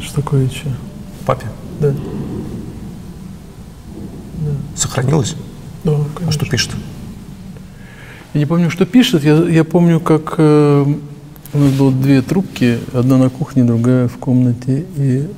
Что 0.00 0.22
такое 0.22 0.44
еще? 0.44 0.66
Папе? 1.26 1.46
Да. 1.80 1.90
да. 1.90 1.96
Сохранилось? 4.76 5.34
Да, 5.82 5.96
конечно. 6.14 6.28
А 6.28 6.30
что 6.30 6.46
пишет? 6.46 6.70
Я 8.34 8.38
не 8.38 8.46
помню, 8.46 8.70
что 8.70 8.86
пишет. 8.86 9.24
Я, 9.24 9.42
я 9.48 9.64
помню, 9.64 9.98
как 9.98 10.34
э, 10.38 10.86
у 11.54 11.58
нас 11.58 11.72
было 11.72 11.90
две 11.90 12.22
трубки, 12.22 12.78
одна 12.94 13.18
на 13.18 13.30
кухне, 13.30 13.64
другая 13.64 14.06
в 14.06 14.16
комнате. 14.18 14.86
И 14.96 15.28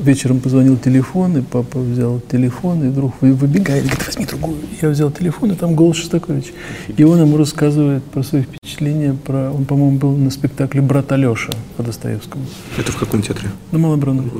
вечером 0.00 0.40
позвонил 0.40 0.76
телефон, 0.76 1.38
и 1.38 1.42
папа 1.42 1.78
взял 1.78 2.20
телефон, 2.20 2.84
и 2.84 2.88
вдруг 2.88 3.14
выбегает, 3.20 3.84
говорит, 3.84 4.06
возьми 4.06 4.26
другую. 4.26 4.58
Я 4.80 4.90
взял 4.90 5.10
телефон, 5.10 5.52
и 5.52 5.54
там 5.54 5.74
голос 5.74 5.96
Шостакович. 5.96 6.52
И 6.96 7.04
он 7.04 7.20
ему 7.20 7.36
рассказывает 7.36 8.04
про 8.04 8.22
свои 8.22 8.42
впечатления, 8.42 9.14
про... 9.14 9.50
Он, 9.50 9.64
по-моему, 9.64 9.98
был 9.98 10.16
на 10.16 10.30
спектакле 10.30 10.80
«Брат 10.80 11.12
Алеша» 11.12 11.52
по 11.76 11.82
Достоевскому. 11.82 12.44
Это 12.76 12.92
в 12.92 12.96
каком 12.96 13.22
театре? 13.22 13.50
На 13.72 13.78
Малобранном. 13.78 14.30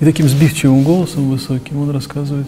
И 0.00 0.04
таким 0.04 0.28
сбивчивым 0.28 0.82
голосом 0.82 1.30
высоким 1.30 1.78
он 1.78 1.90
рассказывает 1.90 2.46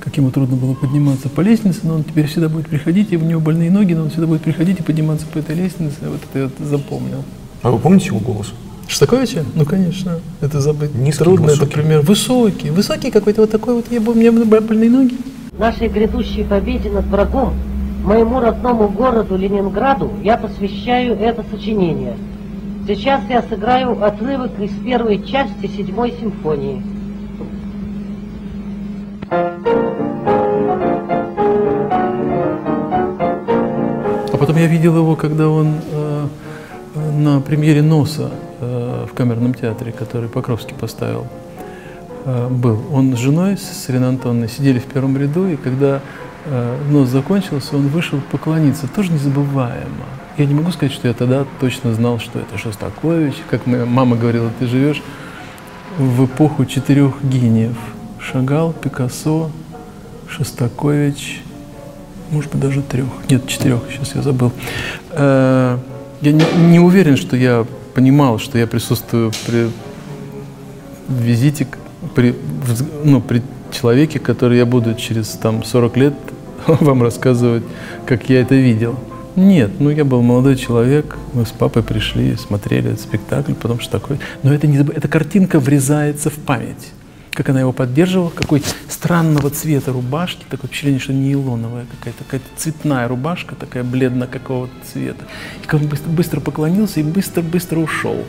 как 0.00 0.16
ему 0.16 0.30
трудно 0.30 0.56
было 0.56 0.74
подниматься 0.74 1.28
по 1.28 1.42
лестнице, 1.42 1.80
но 1.82 1.94
он 1.94 2.04
теперь 2.04 2.26
всегда 2.26 2.48
будет 2.48 2.68
приходить, 2.68 3.12
и 3.12 3.16
у 3.16 3.20
него 3.20 3.40
больные 3.40 3.70
ноги, 3.70 3.92
но 3.92 4.04
он 4.04 4.10
всегда 4.10 4.26
будет 4.26 4.42
приходить 4.42 4.80
и 4.80 4.82
подниматься 4.82 5.26
по 5.26 5.38
этой 5.38 5.54
лестнице. 5.54 5.96
Вот 6.00 6.20
это 6.32 6.38
я 6.38 6.66
запомнил. 6.66 7.22
А 7.62 7.70
вы 7.70 7.78
помните 7.78 8.06
его 8.06 8.18
голос? 8.18 8.52
Шостаковича? 8.90 9.44
Ну, 9.54 9.64
конечно. 9.64 10.18
Это 10.40 10.60
забыть 10.60 10.92
Низкий, 10.96 11.22
трудно. 11.22 11.46
высокий. 11.46 11.64
Это 11.64 11.72
пример. 11.72 12.00
Высокий. 12.00 12.70
Высокий 12.70 13.12
какой-то 13.12 13.42
вот 13.42 13.50
такой 13.50 13.74
вот. 13.74 13.84
Я, 13.88 14.00
у 14.00 14.14
меня 14.14 14.32
были 14.32 14.42
больные 14.42 14.90
ноги. 14.90 15.16
Нашей 15.56 15.86
грядущей 15.86 16.44
победе 16.44 16.90
над 16.90 17.06
врагом, 17.06 17.54
моему 18.02 18.40
родному 18.40 18.88
городу 18.88 19.36
Ленинграду, 19.36 20.10
я 20.24 20.36
посвящаю 20.36 21.16
это 21.16 21.44
сочинение. 21.52 22.16
Сейчас 22.84 23.20
я 23.28 23.42
сыграю 23.42 24.02
отрывок 24.02 24.58
из 24.58 24.72
первой 24.84 25.24
части 25.24 25.68
седьмой 25.68 26.12
симфонии. 26.20 26.82
А 34.32 34.36
потом 34.36 34.56
я 34.56 34.66
видел 34.66 34.96
его, 34.96 35.14
когда 35.14 35.48
он 35.48 35.76
э, 35.92 36.26
э, 36.96 37.10
на 37.12 37.40
премьере 37.40 37.82
«Носа» 37.82 38.30
в 39.10 39.14
камерном 39.14 39.54
театре, 39.54 39.92
который 39.92 40.28
Покровский 40.28 40.74
поставил, 40.74 41.26
э, 42.24 42.48
был. 42.48 42.82
Он 42.92 43.16
с 43.16 43.18
женой, 43.18 43.56
с 43.56 43.90
Ириной 43.90 44.10
Антоновной, 44.10 44.48
сидели 44.48 44.78
в 44.78 44.84
первом 44.84 45.16
ряду, 45.16 45.48
и 45.48 45.56
когда 45.56 46.00
э, 46.46 46.76
«Нос» 46.90 47.08
закончился, 47.08 47.76
он 47.76 47.88
вышел 47.88 48.20
поклониться. 48.30 48.86
Тоже 48.88 49.12
незабываемо. 49.12 50.06
Я 50.36 50.46
не 50.46 50.54
могу 50.54 50.70
сказать, 50.70 50.92
что 50.92 51.08
я 51.08 51.14
тогда 51.14 51.44
точно 51.60 51.92
знал, 51.92 52.18
что 52.18 52.38
это 52.38 52.56
Шостакович. 52.56 53.34
Как 53.50 53.66
моя 53.66 53.84
мама 53.84 54.16
говорила, 54.16 54.50
ты 54.58 54.66
живешь 54.66 55.02
в 55.98 56.24
эпоху 56.24 56.64
четырех 56.64 57.22
гениев. 57.22 57.76
Шагал, 58.20 58.72
Пикассо, 58.72 59.50
Шостакович, 60.28 61.42
может 62.30 62.52
быть, 62.52 62.60
даже 62.60 62.82
трех. 62.82 63.08
Нет, 63.28 63.46
четырех, 63.48 63.80
сейчас 63.90 64.14
я 64.14 64.22
забыл. 64.22 64.52
Э, 65.10 65.78
Я 66.22 66.32
не, 66.32 66.44
не 66.70 66.78
уверен, 66.78 67.16
что 67.16 67.34
я 67.36 67.66
понимал, 67.94 68.38
что 68.38 68.58
я 68.58 68.66
присутствую 68.66 69.32
при 69.46 69.70
визите, 71.08 71.66
при, 72.14 72.34
ну, 73.04 73.20
при 73.20 73.42
человеке, 73.72 74.18
который 74.18 74.58
я 74.58 74.66
буду 74.66 74.94
через 74.94 75.28
там, 75.28 75.64
40 75.64 75.96
лет 75.96 76.14
вам 76.66 77.02
рассказывать, 77.02 77.64
как 78.06 78.28
я 78.28 78.40
это 78.40 78.54
видел. 78.54 78.98
Нет, 79.36 79.70
ну 79.78 79.90
я 79.90 80.04
был 80.04 80.22
молодой 80.22 80.56
человек, 80.56 81.16
мы 81.32 81.46
с 81.46 81.50
папой 81.50 81.82
пришли, 81.82 82.36
смотрели 82.36 82.90
этот 82.90 83.00
спектакль, 83.00 83.54
потому 83.54 83.80
что 83.80 83.92
такой. 83.98 84.18
Но 84.42 84.52
это 84.52 84.66
не 84.66 84.78
эта 84.78 85.08
картинка 85.08 85.60
врезается 85.60 86.30
в 86.30 86.34
память. 86.34 86.92
Как 87.32 87.48
она 87.48 87.60
его 87.60 87.72
поддерживала, 87.72 88.30
какой 88.30 88.62
странного 88.88 89.50
цвета 89.50 89.92
рубашки, 89.92 90.44
такое 90.48 90.68
впечатление, 90.68 91.00
что 91.00 91.12
нейлоновая 91.12 91.86
какая-то, 91.86 92.24
какая-то 92.24 92.46
цветная 92.56 93.06
рубашка, 93.08 93.54
такая 93.54 93.84
бледно 93.84 94.26
какого-то 94.26 94.72
цвета. 94.92 95.24
И 95.62 95.66
как 95.66 95.80
он 95.80 95.88
быстро, 95.88 96.10
быстро 96.10 96.40
поклонился 96.40 97.00
и 97.00 97.02
быстро-быстро 97.02 97.78
ушел. 97.78 98.24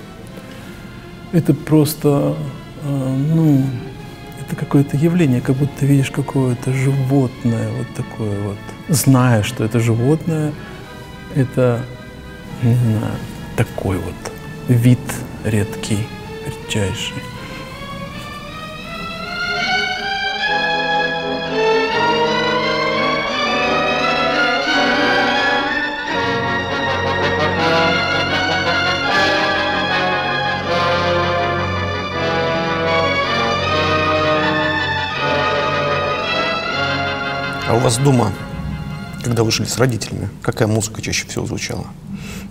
Это 1.32 1.54
просто, 1.54 2.36
э, 2.84 3.16
ну, 3.34 3.64
это 4.40 4.56
какое-то 4.56 4.98
явление, 4.98 5.42
как 5.42 5.56
будто 5.56 5.72
ты 5.80 5.86
видишь 5.86 6.12
какое-то 6.12 6.74
животное, 6.74 7.70
вот 7.78 7.88
такое 7.96 8.40
вот. 8.42 8.58
Зная, 8.90 9.44
что 9.44 9.64
это 9.64 9.80
животное, 9.80 10.54
это, 11.36 11.84
не 12.62 12.76
знаю, 12.76 13.16
такой 13.56 13.98
вот 13.98 14.32
вид 14.68 15.00
редкий, 15.46 16.06
редчайший. 16.46 17.24
А 37.71 37.75
у 37.75 37.79
вас 37.79 37.97
дома, 37.99 38.34
когда 39.23 39.45
вы 39.45 39.51
жили 39.51 39.65
с 39.65 39.77
родителями, 39.77 40.27
какая 40.41 40.67
музыка 40.67 41.01
чаще 41.01 41.25
всего 41.25 41.45
звучала? 41.45 41.86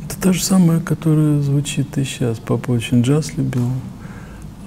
Это 0.02 0.18
та 0.18 0.33
же 0.33 0.42
самая, 0.42 0.80
которая 0.80 1.42
звучит 1.42 1.98
и 1.98 2.04
сейчас. 2.04 2.38
Папа 2.38 2.70
очень 2.70 3.02
джаз 3.02 3.35
любил. 3.37 3.68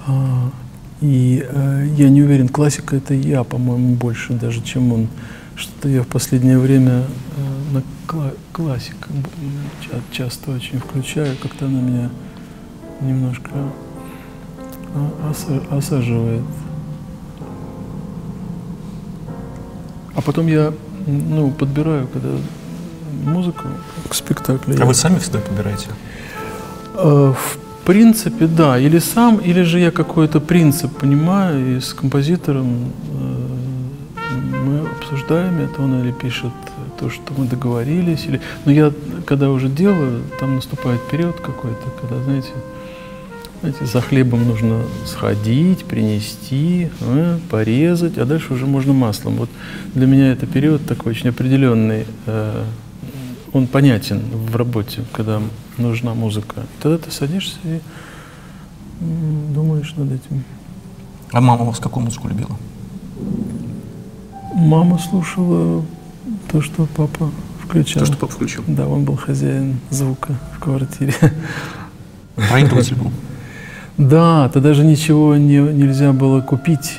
А, 0.06 0.52
и 1.00 1.44
а, 1.44 1.82
я 1.82 2.08
не 2.08 2.22
уверен, 2.22 2.46
классика 2.46 2.94
это 2.94 3.14
я, 3.14 3.42
по-моему, 3.42 3.96
больше 3.96 4.34
даже, 4.34 4.62
чем 4.62 4.92
он. 4.92 5.08
Что-то 5.56 5.88
я 5.88 6.02
в 6.02 6.06
последнее 6.06 6.60
время 6.60 7.02
а, 7.02 7.74
на 7.74 7.82
кла- 8.06 8.36
классику 8.52 9.08
часто 10.12 10.52
очень 10.52 10.78
включаю, 10.78 11.36
как-то 11.42 11.66
она 11.66 11.80
меня 11.80 12.10
немножко 13.00 13.50
осаживает. 15.72 16.44
А 20.16 20.20
потом 20.20 20.46
я 20.46 20.72
ну, 21.06 21.50
подбираю, 21.50 22.08
когда 22.12 22.28
музыку 23.24 23.64
к 24.08 24.14
спектаклю. 24.14 24.76
А 24.80 24.84
вы 24.84 24.94
сами 24.94 25.18
всегда 25.18 25.38
подбираете? 25.38 25.86
А, 26.94 27.32
в 27.32 27.58
принципе, 27.84 28.46
да. 28.46 28.78
Или 28.78 29.00
сам, 29.00 29.38
или 29.38 29.62
же 29.62 29.78
я 29.78 29.90
какой-то 29.90 30.40
принцип 30.40 30.96
понимаю, 30.96 31.76
и 31.76 31.80
с 31.80 31.94
композитором 31.94 32.92
э, 33.12 34.44
мы 34.66 34.88
обсуждаем 34.88 35.60
это, 35.60 35.82
он 35.82 36.00
или 36.00 36.12
пишет 36.12 36.52
то, 36.98 37.10
что 37.10 37.34
мы 37.36 37.46
договорились, 37.46 38.24
или... 38.26 38.40
Но 38.64 38.72
я, 38.72 38.92
когда 39.26 39.50
уже 39.50 39.68
делаю, 39.68 40.22
там 40.40 40.56
наступает 40.56 41.00
период 41.10 41.36
какой-то, 41.40 41.90
когда, 42.00 42.22
знаете, 42.24 42.52
знаете, 43.64 43.86
за 43.86 44.00
хлебом 44.02 44.46
нужно 44.46 44.82
сходить, 45.06 45.84
принести, 45.84 46.90
э, 47.00 47.38
порезать, 47.48 48.18
а 48.18 48.26
дальше 48.26 48.52
уже 48.52 48.66
можно 48.66 48.92
маслом. 48.92 49.36
Вот 49.36 49.48
для 49.94 50.06
меня 50.06 50.32
это 50.32 50.46
период 50.46 50.84
такой 50.86 51.12
очень 51.12 51.30
определенный. 51.30 52.06
Э, 52.26 52.64
он 53.54 53.66
понятен 53.66 54.20
в 54.20 54.54
работе, 54.56 55.02
когда 55.12 55.40
нужна 55.78 56.12
музыка. 56.12 56.66
Тогда 56.82 56.98
ты 56.98 57.10
садишься 57.10 57.56
и 57.64 57.80
думаешь 59.00 59.94
над 59.96 60.12
этим. 60.12 60.44
А 61.32 61.40
мама 61.40 61.64
вас 61.64 61.78
какую 61.78 62.04
музыку 62.04 62.28
любила? 62.28 62.56
Мама 64.54 64.98
слушала 64.98 65.82
то, 66.52 66.60
что 66.60 66.86
папа 66.94 67.30
включал. 67.64 68.00
То, 68.00 68.06
что 68.06 68.18
папа 68.18 68.32
включил? 68.34 68.62
Да, 68.66 68.86
он 68.86 69.04
был 69.04 69.16
хозяин 69.16 69.80
звука 69.88 70.38
в 70.54 70.60
квартире. 70.60 71.14
Проигрыватель 72.36 72.96
был? 72.96 73.10
Да, 73.96 74.48
тогда 74.48 74.74
же 74.74 74.84
ничего 74.84 75.36
не, 75.36 75.58
нельзя 75.58 76.12
было 76.12 76.40
купить, 76.40 76.98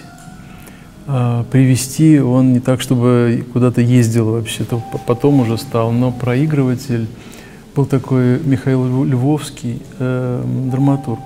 а, 1.08 1.44
привезти. 1.52 2.22
Он 2.22 2.54
не 2.54 2.62
так, 2.62 2.80
чтобы 2.80 3.46
куда-то 3.52 3.82
ездил 3.82 4.32
вообще-то, 4.32 4.82
потом 5.06 5.42
уже 5.42 5.58
стал. 5.58 5.92
Но 5.92 6.12
проигрыватель 6.12 7.08
был 7.76 7.86
такой 7.86 8.40
Михаил 8.40 9.04
Львовский, 9.04 9.82
э, 10.00 10.44
драматург. 10.72 11.20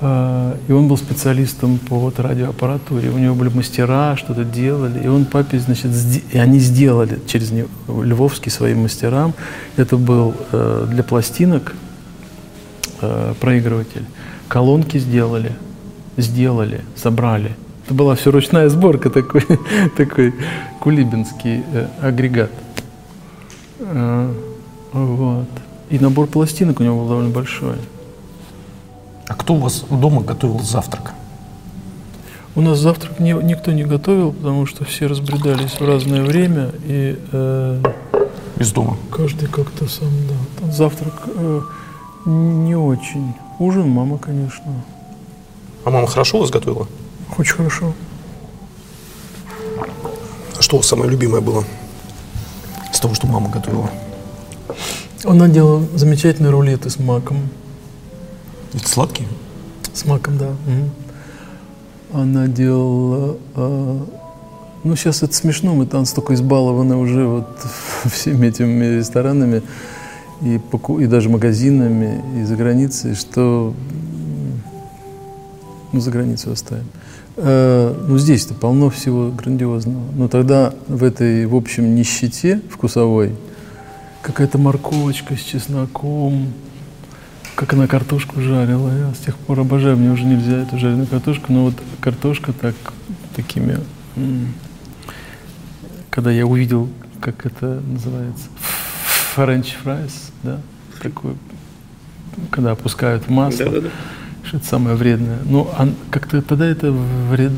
Э, 0.00 0.56
и 0.66 0.72
он 0.72 0.88
был 0.88 0.96
специалистом 0.96 1.78
по 1.78 2.00
вот 2.00 2.18
радиоаппаратуре. 2.18 3.10
У 3.10 3.18
него 3.18 3.36
были 3.36 3.50
мастера, 3.50 4.16
что-то 4.16 4.42
делали. 4.42 5.04
И 5.04 5.06
он 5.06 5.26
папе, 5.26 5.60
значит, 5.60 5.92
и 6.32 6.38
они 6.38 6.58
сделали 6.58 7.20
через 7.28 7.52
него, 7.52 7.68
Львовский 7.86 8.50
своим 8.50 8.82
мастерам. 8.82 9.32
Это 9.76 9.96
был 9.96 10.34
э, 10.50 10.88
для 10.90 11.04
пластинок 11.04 11.72
э, 13.00 13.34
проигрыватель 13.40 14.06
колонки 14.50 14.98
сделали, 14.98 15.52
сделали, 16.16 16.80
собрали. 16.96 17.56
Это 17.86 17.94
была 17.94 18.16
все 18.16 18.30
ручная 18.32 18.68
сборка, 18.68 19.08
такой, 19.08 19.42
такой 19.96 20.34
кулибинский 20.80 21.62
э, 21.72 21.86
агрегат. 22.02 22.50
Э, 23.78 24.34
вот. 24.92 25.48
И 25.88 25.98
набор 26.00 26.26
пластинок 26.26 26.80
у 26.80 26.82
него 26.82 26.98
был 26.98 27.08
довольно 27.08 27.30
большой. 27.30 27.76
А 29.28 29.34
кто 29.34 29.54
у 29.54 29.58
вас 29.58 29.84
дома 29.88 30.22
готовил 30.22 30.58
завтрак? 30.58 31.12
У 32.56 32.60
нас 32.60 32.80
завтрак 32.80 33.20
не, 33.20 33.32
никто 33.32 33.70
не 33.70 33.84
готовил, 33.84 34.32
потому 34.32 34.66
что 34.66 34.84
все 34.84 35.06
разбредались 35.06 35.78
в 35.78 35.86
разное 35.86 36.22
время. 36.24 36.72
И, 36.84 37.16
э, 37.30 37.82
Из 38.58 38.72
дома? 38.72 38.96
Каждый 39.12 39.48
как-то 39.48 39.88
сам, 39.88 40.10
да. 40.28 40.72
Завтрак 40.72 41.14
э, 41.36 41.60
не 42.26 42.74
очень. 42.74 43.32
Ужин 43.60 43.90
мама, 43.90 44.16
конечно. 44.16 44.72
А 45.84 45.90
мама 45.90 46.06
хорошо 46.06 46.40
вас 46.40 46.48
готовила? 46.48 46.88
Очень 47.36 47.56
хорошо. 47.56 47.92
А 50.58 50.62
что 50.62 50.80
самое 50.80 51.10
любимое 51.10 51.42
было 51.42 51.62
из 52.90 52.98
того, 52.98 53.12
что 53.12 53.26
мама 53.26 53.50
готовила? 53.50 53.90
Она 55.24 55.46
делала 55.48 55.86
замечательные 55.94 56.50
рулеты 56.50 56.88
с 56.88 56.98
маком. 56.98 57.50
Это 58.72 58.88
сладкие? 58.88 59.28
С 59.92 60.06
маком, 60.06 60.38
да. 60.38 60.48
Угу. 60.48 62.18
Она 62.22 62.46
делала... 62.46 63.36
А, 63.56 64.06
ну, 64.84 64.96
сейчас 64.96 65.22
это 65.22 65.34
смешно, 65.34 65.74
мы 65.74 65.84
там 65.84 66.06
столько 66.06 66.32
избалованы 66.32 66.96
уже 66.96 67.26
вот 67.26 67.58
всеми 68.10 68.46
этими 68.46 68.96
ресторанами 68.96 69.62
и, 70.42 70.60
и 71.02 71.06
даже 71.06 71.28
магазинами, 71.28 72.22
и 72.40 72.44
за 72.44 72.56
границей, 72.56 73.14
что 73.14 73.74
ну, 75.92 76.00
за 76.00 76.10
границу 76.10 76.52
оставим. 76.52 76.86
Э, 77.36 77.94
ну, 78.08 78.18
здесь-то 78.18 78.54
полно 78.54 78.90
всего 78.90 79.30
грандиозного. 79.30 80.04
Но 80.14 80.28
тогда 80.28 80.74
в 80.88 81.02
этой, 81.02 81.46
в 81.46 81.54
общем, 81.54 81.94
нищете 81.94 82.60
вкусовой 82.70 83.34
какая-то 84.22 84.58
морковочка 84.58 85.36
с 85.36 85.40
чесноком, 85.40 86.52
как 87.54 87.72
она 87.72 87.86
картошку 87.86 88.40
жарила. 88.40 88.90
Я 88.90 89.14
с 89.14 89.18
тех 89.18 89.36
пор 89.36 89.60
обожаю, 89.60 89.96
мне 89.96 90.10
уже 90.10 90.24
нельзя 90.24 90.62
эту 90.62 90.78
жареную 90.78 91.06
картошку, 91.06 91.52
но 91.52 91.64
вот 91.64 91.74
картошка 92.00 92.52
так, 92.52 92.74
такими, 93.34 93.78
когда 96.10 96.30
я 96.30 96.46
увидел, 96.46 96.88
как 97.20 97.46
это 97.46 97.80
называется, 97.86 98.44
french 99.34 99.74
fries, 99.82 100.32
да, 100.42 100.60
такую, 101.02 101.36
когда 102.50 102.72
опускают 102.72 103.24
в 103.24 103.30
масло. 103.30 103.66
Да, 103.66 103.70
да, 103.70 103.80
да. 103.82 103.88
Что 104.42 104.56
это 104.56 104.66
самое 104.66 104.96
вредное. 104.96 105.38
Ну, 105.44 105.68
а 105.76 105.88
как-то 106.10 106.40
тогда 106.42 106.66
эта 106.66 106.90
вред, 106.90 107.52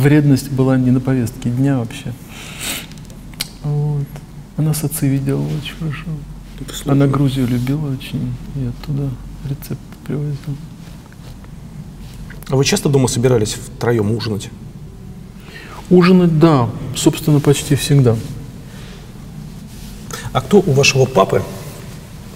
вредность 0.00 0.50
была 0.50 0.76
не 0.76 0.90
на 0.90 1.00
повестке 1.00 1.50
дня 1.50 1.78
вообще. 1.78 2.12
Вот. 3.62 4.06
Она 4.56 4.74
сациви 4.74 5.08
делала 5.08 5.42
очень 5.42 5.74
хорошо. 5.78 6.06
Она 6.86 7.06
Грузию 7.06 7.46
любила 7.46 7.92
очень, 7.92 8.34
и 8.56 8.66
оттуда 8.66 9.10
рецепт 9.48 9.80
привозил. 10.06 10.56
А 12.48 12.56
вы 12.56 12.64
часто 12.64 12.88
дома 12.88 13.08
собирались 13.08 13.54
втроем 13.54 14.10
ужинать? 14.12 14.50
Ужинать, 15.90 16.38
да, 16.38 16.68
собственно, 16.94 17.40
почти 17.40 17.74
всегда. 17.74 18.16
А 20.36 20.42
кто 20.42 20.58
у 20.58 20.72
вашего 20.72 21.06
папы 21.06 21.42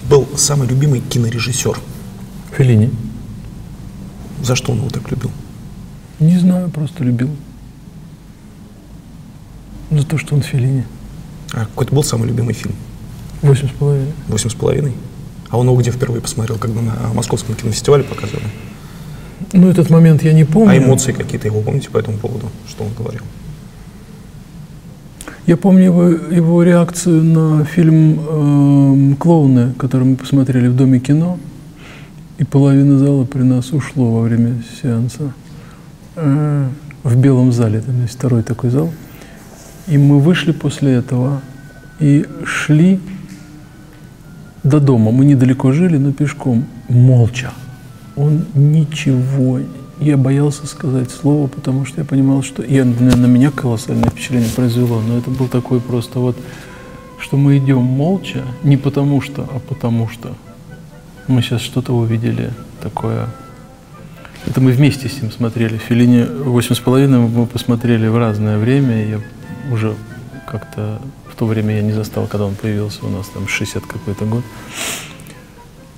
был 0.09 0.27
самый 0.35 0.67
любимый 0.67 1.01
кинорежиссер? 1.01 1.77
Феллини. 2.57 2.89
За 4.41 4.55
что 4.55 4.71
он 4.71 4.79
его 4.79 4.89
так 4.89 5.11
любил? 5.11 5.29
Не 6.19 6.35
знаю, 6.39 6.71
просто 6.71 7.03
любил. 7.03 7.29
За 9.91 10.03
то, 10.03 10.17
что 10.17 10.33
он 10.33 10.41
Феллини. 10.41 10.83
А 11.53 11.65
какой-то 11.65 11.93
был 11.93 12.03
самый 12.03 12.27
любимый 12.27 12.55
фильм? 12.55 12.73
Восемь 13.43 13.69
с 13.69 13.71
половиной. 13.73 14.13
Восемь 14.27 14.49
с 14.49 14.55
половиной? 14.55 14.93
А 15.51 15.59
он 15.59 15.67
его 15.67 15.79
где 15.79 15.91
впервые 15.91 16.21
посмотрел, 16.21 16.57
когда 16.57 16.81
на 16.81 17.13
московском 17.13 17.53
кинофестивале 17.53 18.03
показывали? 18.03 18.47
Ну, 19.53 19.69
этот 19.69 19.91
момент 19.91 20.23
я 20.23 20.33
не 20.33 20.43
помню. 20.43 20.71
А 20.71 20.75
эмоции 20.75 21.11
какие-то 21.11 21.45
его 21.45 21.61
помните 21.61 21.91
по 21.91 21.99
этому 21.99 22.17
поводу? 22.17 22.49
Что 22.67 22.83
он 22.83 22.95
говорил? 22.95 23.21
Я 25.51 25.57
помню 25.57 25.83
его, 25.83 26.03
его 26.07 26.63
реакцию 26.63 27.25
на 27.25 27.65
фильм 27.65 28.19
э, 28.21 29.15
«Клоуны», 29.19 29.73
который 29.73 30.05
мы 30.05 30.15
посмотрели 30.15 30.69
в 30.69 30.77
Доме 30.77 30.99
кино, 30.99 31.37
и 32.37 32.45
половина 32.45 32.97
зала 32.97 33.25
при 33.25 33.41
нас 33.41 33.73
ушло 33.73 34.11
во 34.11 34.21
время 34.21 34.63
сеанса. 34.81 35.33
Э, 36.15 36.69
в 37.03 37.17
белом 37.17 37.51
зале, 37.51 37.81
там 37.81 38.01
есть 38.01 38.13
второй 38.13 38.43
такой 38.43 38.69
зал. 38.69 38.93
И 39.87 39.97
мы 39.97 40.21
вышли 40.21 40.53
после 40.53 40.93
этого 40.93 41.41
и 41.99 42.25
шли 42.45 43.01
до 44.63 44.79
дома. 44.79 45.11
Мы 45.11 45.25
недалеко 45.25 45.73
жили, 45.73 45.97
но 45.97 46.13
пешком, 46.13 46.63
молча. 46.87 47.51
Он 48.15 48.45
ничего 48.55 49.59
я 50.01 50.17
боялся 50.17 50.65
сказать 50.65 51.11
слово, 51.11 51.47
потому 51.47 51.85
что 51.85 52.01
я 52.01 52.05
понимал, 52.05 52.41
что 52.41 52.63
и 52.63 52.81
на 52.81 53.25
меня 53.27 53.51
колоссальное 53.51 54.09
впечатление 54.09 54.49
произвело, 54.49 54.99
но 54.99 55.17
это 55.17 55.29
был 55.29 55.47
такой 55.47 55.79
просто 55.79 56.19
вот, 56.19 56.35
что 57.19 57.37
мы 57.37 57.57
идем 57.59 57.83
молча, 57.83 58.43
не 58.63 58.77
потому 58.77 59.21
что, 59.21 59.43
а 59.43 59.59
потому 59.59 60.09
что 60.09 60.33
мы 61.27 61.43
сейчас 61.43 61.61
что-то 61.61 61.93
увидели 61.93 62.51
такое. 62.81 63.27
Это 64.47 64.59
мы 64.59 64.71
вместе 64.71 65.07
с 65.07 65.21
ним 65.21 65.31
смотрели. 65.31 65.77
Филини 65.77 66.23
восемь 66.23 66.75
с 66.75 66.79
половиной 66.79 67.19
мы 67.19 67.45
посмотрели 67.45 68.07
в 68.07 68.17
разное 68.17 68.57
время. 68.57 69.05
Я 69.07 69.21
уже 69.71 69.95
как-то 70.47 70.99
в 71.31 71.35
то 71.35 71.45
время 71.45 71.75
я 71.75 71.83
не 71.83 71.91
застал, 71.91 72.25
когда 72.25 72.47
он 72.47 72.55
появился 72.55 73.05
у 73.05 73.09
нас, 73.09 73.27
там 73.27 73.47
60 73.47 73.85
какой-то 73.85 74.25
год. 74.25 74.43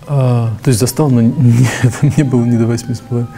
А, 0.08 0.54
то 0.62 0.68
есть 0.68 0.80
застал, 0.82 1.10
но 1.10 1.22
не, 1.22 1.68
мне 2.02 2.26
было 2.26 2.44
не 2.44 2.58
до 2.58 2.68
восьми 2.68 2.94
с 2.94 3.00
половиной. 3.00 3.32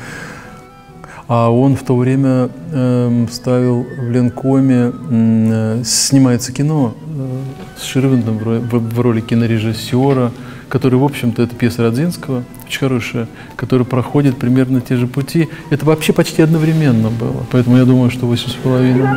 А 1.27 1.49
он 1.49 1.75
в 1.75 1.83
то 1.83 1.97
время 1.97 2.49
э, 2.71 3.25
ставил 3.31 3.83
в 3.83 4.11
Ленкоме, 4.11 4.93
э, 5.09 5.81
снимается 5.83 6.51
кино 6.51 6.93
э, 7.17 7.79
с 7.79 7.83
Ширвиндом 7.83 8.37
в, 8.37 8.43
в, 8.43 8.95
в 8.95 8.99
роли 8.99 9.21
кинорежиссера, 9.21 10.31
который, 10.69 10.99
в 10.99 11.03
общем-то, 11.03 11.41
это 11.41 11.55
пьеса 11.55 11.81
Родзинского, 11.81 12.43
очень 12.67 12.79
хорошая, 12.79 13.27
которая 13.55 13.85
проходит 13.85 14.37
примерно 14.37 14.81
те 14.81 14.97
же 14.97 15.07
пути. 15.07 15.49
Это 15.71 15.85
вообще 15.85 16.13
почти 16.13 16.43
одновременно 16.43 17.09
было, 17.09 17.43
поэтому 17.51 17.77
я 17.77 17.85
думаю, 17.85 18.11
что 18.11 18.27
восемь 18.27 18.49
с 18.49 18.53
половиной. 18.53 19.07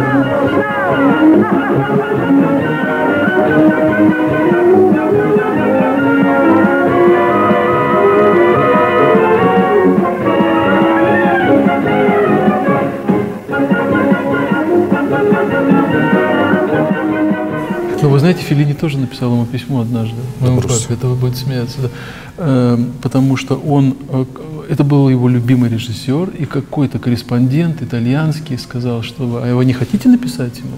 Знаете, 18.29 18.47
Филини 18.47 18.75
тоже 18.75 18.99
написал 18.99 19.33
ему 19.33 19.47
письмо 19.47 19.81
однажды, 19.81 20.17
моему 20.41 20.61
папе, 20.61 20.75
это 20.91 21.07
вы 21.07 21.15
будете 21.15 21.45
смеяться, 21.45 21.79
да. 21.81 21.89
э, 22.37 22.79
потому 23.01 23.39
что 23.39 23.57
он, 23.57 23.97
э, 24.11 24.25
это 24.69 24.85
был 24.85 25.09
его 25.09 25.31
любимый 25.31 25.71
режиссер, 25.71 26.29
и 26.39 26.45
какой-то 26.45 26.99
корреспондент 26.99 27.81
итальянский 27.81 28.59
сказал, 28.59 29.03
что 29.03 29.41
а 29.43 29.55
вы 29.55 29.65
не 29.65 29.73
хотите 29.73 30.11
написать 30.11 30.59
ему? 30.59 30.77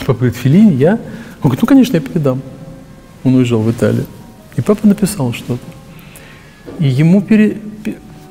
Папа 0.00 0.14
говорит, 0.14 0.34
Филини, 0.34 0.72
я? 0.72 0.94
Он 0.94 0.98
говорит, 1.42 1.62
ну, 1.62 1.68
конечно, 1.68 1.94
я 1.94 2.00
передам. 2.00 2.42
Он 3.22 3.36
уезжал 3.36 3.60
в 3.60 3.70
Италию. 3.70 4.06
И 4.56 4.60
папа 4.60 4.88
написал 4.88 5.32
что-то. 5.32 5.62
И 6.80 6.88
ему 6.88 7.22
пере... 7.22 7.58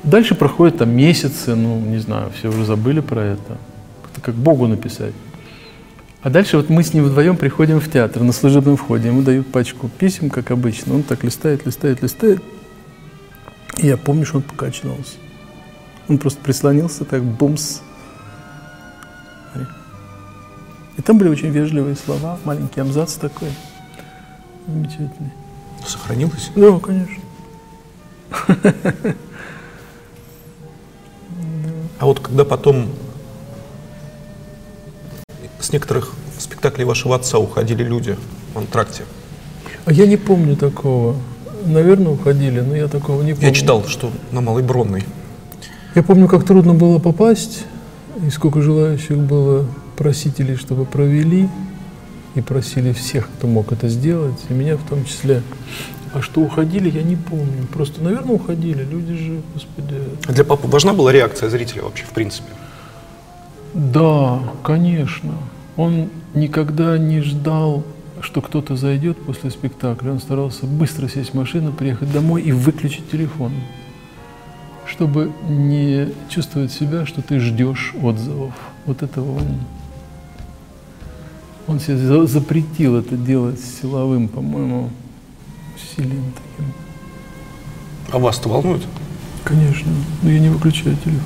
Дальше 0.04 0.34
проходят 0.34 0.76
там 0.76 0.90
месяцы, 0.90 1.54
ну, 1.54 1.80
не 1.80 1.98
знаю, 1.98 2.30
все 2.38 2.50
уже 2.50 2.66
забыли 2.66 3.00
про 3.00 3.22
это. 3.22 3.56
Это 4.12 4.20
как 4.20 4.34
Богу 4.34 4.66
написать. 4.66 5.14
А 6.20 6.30
дальше 6.30 6.56
вот 6.56 6.68
мы 6.68 6.82
с 6.82 6.92
ним 6.92 7.04
вдвоем 7.04 7.36
приходим 7.36 7.78
в 7.80 7.90
театр 7.90 8.22
на 8.22 8.32
служебном 8.32 8.76
входе. 8.76 9.08
Ему 9.08 9.22
дают 9.22 9.46
пачку 9.52 9.88
писем, 9.88 10.30
как 10.30 10.50
обычно. 10.50 10.94
Он 10.96 11.02
так 11.04 11.22
листает, 11.22 11.64
листает, 11.64 12.02
листает. 12.02 12.42
И 13.76 13.86
я 13.86 13.96
помню, 13.96 14.26
что 14.26 14.38
он 14.38 14.42
покачнулся. 14.42 15.16
Он 16.08 16.18
просто 16.18 16.40
прислонился 16.40 17.04
так, 17.04 17.22
бумс. 17.22 17.80
И 20.96 21.02
там 21.02 21.16
были 21.16 21.28
очень 21.28 21.50
вежливые 21.50 21.94
слова, 21.94 22.38
маленький 22.44 22.80
абзац 22.80 23.14
такой. 23.14 23.50
Замечательный. 24.66 25.32
Сохранилось? 25.86 26.50
Да, 26.56 26.76
конечно. 26.80 27.22
А 32.00 32.06
вот 32.06 32.18
когда 32.18 32.44
потом 32.44 32.88
с 35.68 35.72
некоторых 35.72 36.14
спектаклей 36.38 36.86
вашего 36.86 37.14
отца 37.14 37.38
уходили 37.38 37.82
люди 37.82 38.16
в 38.54 38.58
антракте? 38.58 39.02
А 39.84 39.92
я 39.92 40.06
не 40.06 40.16
помню 40.16 40.56
такого. 40.56 41.14
Наверное, 41.66 42.12
уходили, 42.12 42.60
но 42.60 42.74
я 42.74 42.88
такого 42.88 43.22
не 43.22 43.34
помню. 43.34 43.48
Я 43.48 43.54
читал, 43.54 43.84
что 43.86 44.10
на 44.32 44.40
Малой 44.40 44.62
Бронной. 44.62 45.04
Я 45.94 46.02
помню, 46.02 46.26
как 46.26 46.46
трудно 46.46 46.72
было 46.72 46.98
попасть, 46.98 47.66
и 48.26 48.30
сколько 48.30 48.62
желающих 48.62 49.18
было 49.18 49.66
просителей, 49.96 50.56
чтобы 50.56 50.86
провели, 50.86 51.50
и 52.34 52.40
просили 52.40 52.94
всех, 52.94 53.28
кто 53.28 53.46
мог 53.46 53.70
это 53.70 53.88
сделать, 53.88 54.38
и 54.48 54.54
меня 54.54 54.78
в 54.78 54.88
том 54.88 55.04
числе. 55.04 55.42
А 56.14 56.22
что 56.22 56.40
уходили, 56.40 56.88
я 56.88 57.02
не 57.02 57.16
помню. 57.16 57.66
Просто, 57.70 58.02
наверное, 58.02 58.36
уходили. 58.36 58.84
Люди 58.84 59.14
же, 59.14 59.42
господи. 59.52 60.00
А 60.26 60.32
для 60.32 60.44
папы 60.44 60.66
важна 60.66 60.94
была 60.94 61.12
реакция 61.12 61.50
зрителя 61.50 61.82
вообще, 61.82 62.04
в 62.06 62.10
принципе? 62.10 62.48
Да, 63.74 64.40
конечно. 64.62 65.34
Он 65.78 66.10
никогда 66.34 66.98
не 66.98 67.22
ждал, 67.22 67.84
что 68.20 68.42
кто-то 68.42 68.76
зайдет 68.76 69.16
после 69.16 69.50
спектакля. 69.50 70.10
Он 70.10 70.18
старался 70.18 70.66
быстро 70.66 71.08
сесть 71.08 71.30
в 71.30 71.34
машину, 71.34 71.72
приехать 71.72 72.12
домой 72.12 72.42
и 72.42 72.52
выключить 72.52 73.10
телефон, 73.10 73.52
чтобы 74.86 75.32
не 75.48 76.08
чувствовать 76.28 76.72
себя, 76.72 77.06
что 77.06 77.22
ты 77.22 77.38
ждешь 77.38 77.94
отзывов. 78.02 78.52
Вот 78.84 79.02
этого 79.02 79.38
он 79.38 79.46
он 81.68 81.80
себе 81.80 82.26
запретил 82.26 82.96
это 82.96 83.14
делать 83.16 83.60
силовым, 83.60 84.28
по-моему, 84.28 84.88
усилием 85.76 86.32
таким. 86.32 86.72
А 88.10 88.18
вас-то 88.18 88.48
волнует? 88.48 88.82
Конечно, 89.44 89.92
но 90.22 90.30
я 90.30 90.40
не 90.40 90.48
выключаю 90.48 90.96
телефон. 90.96 91.22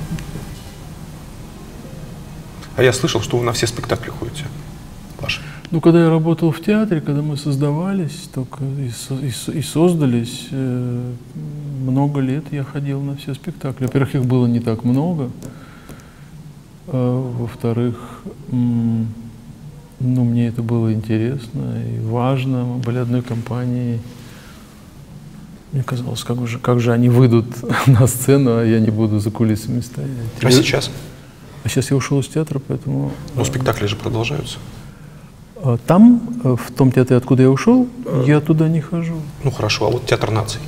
А 2.75 2.83
я 2.83 2.93
слышал, 2.93 3.21
что 3.21 3.37
вы 3.37 3.45
на 3.45 3.53
все 3.53 3.67
спектакли 3.67 4.09
ходите. 4.09 4.45
Ваши. 5.19 5.41
Ну, 5.71 5.81
когда 5.81 6.03
я 6.03 6.09
работал 6.09 6.51
в 6.51 6.61
театре, 6.61 7.01
когда 7.01 7.21
мы 7.21 7.37
создавались 7.37 8.29
только 8.33 8.63
и, 8.63 8.91
и, 9.25 9.57
и 9.57 9.61
создались, 9.61 10.47
э, 10.51 11.13
много 11.81 12.19
лет 12.19 12.45
я 12.51 12.63
ходил 12.63 13.01
на 13.01 13.15
все 13.15 13.33
спектакли. 13.33 13.85
Во-первых, 13.85 14.15
их 14.15 14.25
было 14.25 14.47
не 14.47 14.59
так 14.59 14.83
много. 14.83 15.29
А, 16.87 17.33
во-вторых, 17.39 18.23
ну, 18.51 19.05
мне 19.99 20.47
это 20.47 20.61
было 20.61 20.93
интересно 20.93 21.81
и 21.81 21.99
важно. 22.05 22.65
Мы 22.65 22.77
были 22.77 22.97
одной 22.97 23.21
компанией. 23.21 23.99
Мне 25.71 25.83
казалось, 25.83 26.23
как 26.23 26.45
же, 26.47 26.59
как 26.59 26.79
же 26.79 26.91
они 26.91 27.09
выйдут 27.09 27.47
на 27.87 28.05
сцену, 28.07 28.57
а 28.57 28.63
я 28.63 28.79
не 28.79 28.91
буду 28.91 29.19
за 29.19 29.31
кулисами 29.31 29.81
стоять. 29.81 30.11
А 30.41 30.51
сейчас? 30.51 30.91
А 31.63 31.69
сейчас 31.69 31.91
я 31.91 31.97
ушел 31.97 32.19
из 32.19 32.27
театра, 32.27 32.59
поэтому... 32.67 33.11
Но 33.35 33.45
спектакли 33.45 33.85
же 33.87 33.95
продолжаются. 33.95 34.57
А 35.55 35.77
там, 35.77 36.21
э, 36.43 36.55
в 36.59 36.71
том 36.73 36.91
театре, 36.91 37.15
откуда 37.15 37.43
я 37.43 37.49
ушел, 37.49 37.87
я 38.25 38.41
туда 38.41 38.67
не 38.67 38.81
хожу. 38.81 39.15
Ну 39.43 39.51
хорошо, 39.51 39.87
а 39.87 39.89
вот 39.91 40.05
театр 40.05 40.29
наций? 40.29 40.59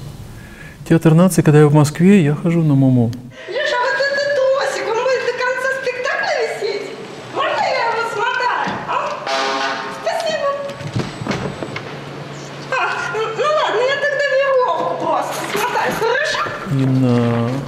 Театр 0.88 1.14
наций, 1.14 1.44
когда 1.44 1.60
я 1.60 1.68
в 1.68 1.74
Москве, 1.74 2.24
я 2.24 2.34
хожу 2.34 2.62
на 2.64 2.76
Момо. 2.76 3.12
Леша, 3.50 3.78
вот 3.84 3.98
этот 4.00 4.36
Тосик, 4.38 4.88
он 4.88 4.98
будет 5.04 5.26
до 5.26 5.34
конца 5.44 5.68
спектакля 5.82 6.34
висеть? 6.40 6.92
Можно 7.34 7.60
я 7.60 7.86
его 7.92 8.04
смотаю, 8.14 8.72
а? 8.88 8.94
Спасибо. 10.02 10.48
А, 12.72 12.74
ну, 13.14 13.22
ну 13.36 13.48
ладно, 13.60 13.82
я 13.84 13.96
тогда 14.06 14.26
веревку 14.32 15.04
просто 15.04 15.34
смотаю, 15.52 15.92
хорошо? 16.00 16.42
И 16.72 16.86
на 16.86 17.16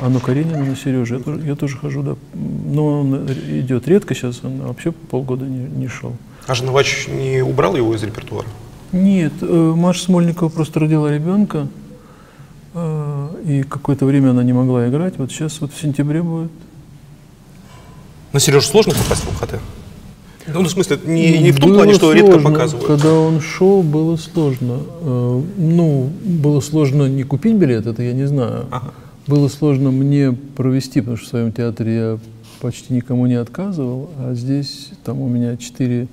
Анну 0.07 0.19
Каренину, 0.19 0.65
на 0.65 0.75
Сережу 0.75 1.17
я 1.17 1.21
тоже, 1.21 1.41
я 1.45 1.55
тоже 1.55 1.77
хожу, 1.77 2.01
да. 2.01 2.15
Но 2.33 3.01
он 3.01 3.27
идет 3.49 3.87
редко 3.87 4.15
сейчас, 4.15 4.39
он 4.43 4.61
вообще 4.61 4.91
полгода 4.91 5.45
не, 5.45 5.67
не 5.67 5.87
шел. 5.87 6.13
А 6.47 6.55
Женовач 6.55 7.07
не 7.07 7.41
убрал 7.41 7.75
его 7.75 7.93
из 7.93 8.01
репертуара? 8.03 8.47
Нет, 8.93 9.33
э, 9.41 9.73
Маша 9.75 10.05
Смольникова 10.05 10.47
просто 10.47 10.79
родила 10.79 11.13
ребенка, 11.13 11.67
э, 12.73 13.27
и 13.45 13.63
какое-то 13.63 14.05
время 14.05 14.29
она 14.29 14.43
не 14.43 14.53
могла 14.53 14.87
играть. 14.87 15.15
Вот 15.17 15.29
сейчас 15.29 15.59
вот 15.59 15.73
в 15.73 15.79
сентябре 15.79 16.23
будет. 16.23 16.51
На 18.31 18.39
Сережу 18.39 18.61
сложно 18.61 18.93
попасть 18.93 19.23
в 19.23 19.31
МХТ? 19.33 19.59
Ну, 20.47 20.61
в 20.61 20.69
смысле, 20.69 20.99
не, 21.05 21.39
не 21.39 21.51
в 21.51 21.59
том 21.59 21.71
было 21.71 21.79
плане, 21.79 21.93
что 21.95 22.11
сложно. 22.13 22.19
редко 22.19 22.39
показывают. 22.39 22.87
Когда 22.87 23.13
он 23.13 23.41
шел, 23.41 23.83
было 23.83 24.15
сложно. 24.15 24.79
Э, 25.01 25.41
ну, 25.57 26.09
было 26.23 26.61
сложно 26.61 27.07
не 27.07 27.23
купить 27.23 27.55
билет, 27.55 27.85
это 27.85 28.01
я 28.01 28.13
не 28.13 28.25
знаю. 28.25 28.67
Ага. 28.71 28.93
Было 29.27 29.49
сложно 29.49 29.91
мне 29.91 30.31
провести, 30.31 31.01
потому 31.01 31.17
что 31.17 31.25
в 31.25 31.29
своем 31.29 31.51
театре 31.51 31.95
я 31.95 32.19
почти 32.61 32.93
никому 32.93 33.25
не 33.25 33.33
отказывал, 33.33 34.09
а 34.19 34.33
здесь 34.33 34.91
там 35.03 35.19
у 35.19 35.27
меня 35.27 35.57
четыре 35.57 36.07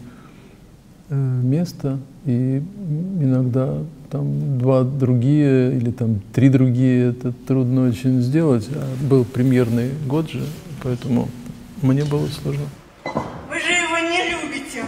э, 1.10 1.14
места, 1.14 2.00
и 2.26 2.60
иногда 3.20 3.78
там 4.10 4.58
два 4.58 4.82
другие 4.82 5.76
или 5.76 5.92
там 5.92 6.20
три 6.32 6.48
другие, 6.48 7.10
это 7.10 7.32
трудно 7.46 7.88
очень 7.88 8.20
сделать. 8.20 8.68
А 8.74 9.04
был 9.04 9.24
премьерный 9.24 9.90
год 10.08 10.28
же, 10.28 10.42
поэтому 10.82 11.28
мне 11.82 12.04
было 12.04 12.26
сложно. 12.26 12.64
Вы 13.04 13.60
же 13.60 13.72
его 13.72 13.96
не 14.10 14.30
любите. 14.30 14.84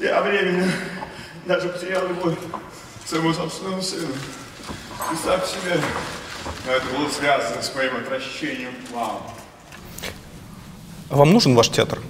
Я 0.00 0.22
временно 0.22 0.64
даже 1.46 1.68
потерял 1.68 2.08
любовь 2.08 2.38
своему 3.06 3.32
собственному 3.32 3.82
сыну. 3.82 4.08
Представь 5.08 5.46
себе, 5.48 5.80
но 6.66 6.72
это 6.72 6.86
было 6.96 7.08
связано 7.08 7.62
с 7.62 7.74
моим 7.74 7.96
отвращением 7.96 8.72
к 8.88 8.94
вам. 8.94 9.22
А 11.10 11.16
вам 11.16 11.32
нужен 11.32 11.54
ваш 11.54 11.68
театр? 11.70 12.00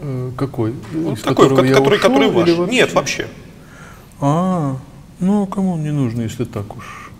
Э, 0.00 0.32
Какой? 0.36 0.72
Вот 0.92 1.18
Из 1.18 1.22
такой, 1.22 1.48
я 1.48 1.50
который, 1.74 1.98
ушел 1.98 2.10
который 2.10 2.30
ваш. 2.30 2.48
вообще? 2.50 2.72
Нет, 2.72 2.92
вообще. 2.94 3.28
А, 4.20 4.78
ну 5.20 5.46
кому 5.46 5.74
он 5.74 5.82
не 5.82 5.90
нужно, 5.92 6.22
если 6.22 6.44
так 6.44 6.74
уж. 6.76 7.10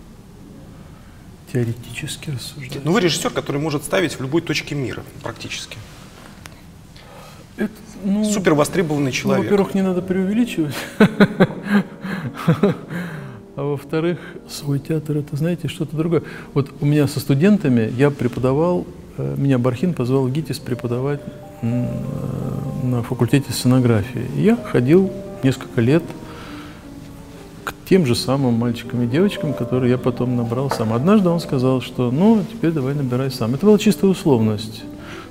теоретически 1.53 2.31
рассуждать. 2.31 2.83
Ну, 2.83 2.91
вы 2.91 3.01
режиссер, 3.01 3.29
который 3.29 3.61
может 3.61 3.83
ставить 3.83 4.17
в 4.17 4.21
любой 4.21 4.41
точке 4.41 4.73
мира, 4.73 5.03
практически. 5.21 5.77
Это, 7.55 7.71
ну, 8.03 8.23
Супер 8.25 8.53
востребованный 8.53 9.07
ну, 9.07 9.11
человек. 9.11 9.45
во-первых, 9.45 9.73
не 9.73 9.81
надо 9.81 10.01
преувеличивать. 10.01 10.75
А 13.57 13.63
во-вторых, 13.63 14.19
свой 14.47 14.77
театр 14.77 15.17
это, 15.17 15.35
знаете, 15.35 15.67
что-то 15.67 15.97
другое. 15.97 16.21
Вот 16.53 16.69
у 16.79 16.85
меня 16.85 17.07
со 17.07 17.19
студентами 17.19 17.91
я 17.97 18.11
преподавал, 18.11 18.85
э, 19.17 19.33
меня 19.35 19.57
Бархин 19.57 19.95
позвал 19.95 20.27
в 20.27 20.31
ГИТИС 20.31 20.59
преподавать 20.59 21.21
э, 21.63 21.87
на 22.83 23.01
факультете 23.01 23.51
сценографии. 23.51 24.27
И 24.35 24.43
Я 24.43 24.57
ходил 24.57 25.11
несколько 25.41 25.81
лет 25.81 26.03
к 27.63 27.73
тем 27.89 28.05
же 28.05 28.13
самым 28.13 28.53
мальчикам 28.53 29.01
и 29.01 29.07
девочкам, 29.07 29.55
которые 29.55 29.89
я 29.89 29.97
потом 29.97 30.35
набрал 30.35 30.69
сам. 30.69 30.93
Однажды 30.93 31.29
он 31.29 31.39
сказал, 31.39 31.81
что 31.81 32.11
ну, 32.11 32.43
теперь 32.51 32.71
давай 32.71 32.93
набирай 32.93 33.31
сам. 33.31 33.55
Это 33.55 33.65
была 33.65 33.79
чистая 33.79 34.11
условность. 34.11 34.83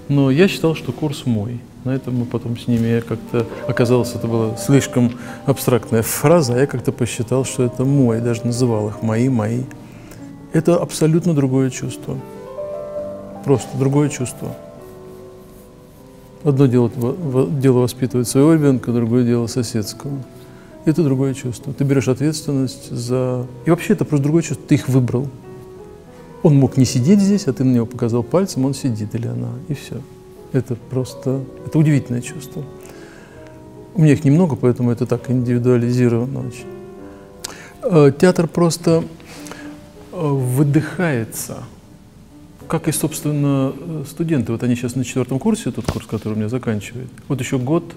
Но 0.08 0.30
я 0.30 0.48
считал, 0.48 0.74
что 0.74 0.92
курс 0.92 1.26
мой. 1.26 1.60
На 1.84 1.90
этом 1.90 2.16
мы 2.16 2.24
потом 2.26 2.58
с 2.58 2.66
ними 2.66 3.00
как-то 3.00 3.46
оказалось, 3.68 4.14
это 4.14 4.26
была 4.26 4.56
слишком 4.56 5.12
абстрактная 5.46 6.02
фраза, 6.02 6.54
а 6.54 6.58
я 6.58 6.66
как-то 6.66 6.92
посчитал, 6.92 7.44
что 7.44 7.64
это 7.64 7.84
мой, 7.84 8.20
даже 8.20 8.44
называл 8.44 8.88
их 8.88 9.02
мои, 9.02 9.28
мои. 9.28 9.62
Это 10.52 10.76
абсолютно 10.76 11.34
другое 11.34 11.70
чувство. 11.70 12.16
Просто 13.44 13.76
другое 13.78 14.08
чувство. 14.08 14.56
Одно 16.42 16.66
дело, 16.66 16.90
дело 17.48 17.78
воспитывать 17.78 18.28
своего 18.28 18.54
ребенка, 18.54 18.92
другое 18.92 19.24
дело 19.24 19.46
соседского. 19.46 20.12
Это 20.84 21.02
другое 21.02 21.34
чувство. 21.34 21.72
Ты 21.72 21.82
берешь 21.82 22.06
ответственность 22.06 22.90
за... 22.90 23.46
И 23.64 23.70
вообще 23.70 23.94
это 23.94 24.04
просто 24.04 24.22
другое 24.22 24.42
чувство. 24.42 24.64
Ты 24.68 24.76
их 24.76 24.88
выбрал. 24.88 25.28
Он 26.46 26.54
мог 26.54 26.76
не 26.76 26.84
сидеть 26.84 27.18
здесь, 27.18 27.48
а 27.48 27.52
ты 27.52 27.64
на 27.64 27.74
него 27.74 27.86
показал 27.86 28.22
пальцем, 28.22 28.66
он 28.66 28.72
сидит 28.72 29.16
или 29.16 29.26
она, 29.26 29.48
и 29.66 29.74
все. 29.74 30.00
Это 30.52 30.76
просто, 30.76 31.40
это 31.66 31.76
удивительное 31.76 32.20
чувство. 32.20 32.62
У 33.96 34.02
меня 34.02 34.12
их 34.12 34.24
немного, 34.24 34.54
поэтому 34.54 34.92
это 34.92 35.06
так 35.06 35.28
индивидуализировано 35.28 36.46
очень. 36.46 36.66
Э, 37.82 38.12
Театр 38.16 38.46
просто 38.46 39.02
э, 40.12 40.24
выдыхается, 40.24 41.64
как 42.68 42.86
и, 42.86 42.92
собственно, 42.92 43.72
студенты. 44.08 44.52
Вот 44.52 44.62
они 44.62 44.76
сейчас 44.76 44.94
на 44.94 45.04
четвертом 45.04 45.40
курсе, 45.40 45.72
тот 45.72 45.86
курс, 45.86 46.06
который 46.06 46.34
у 46.34 46.36
меня 46.36 46.48
заканчивает. 46.48 47.08
Вот 47.26 47.40
еще 47.40 47.58
год, 47.58 47.96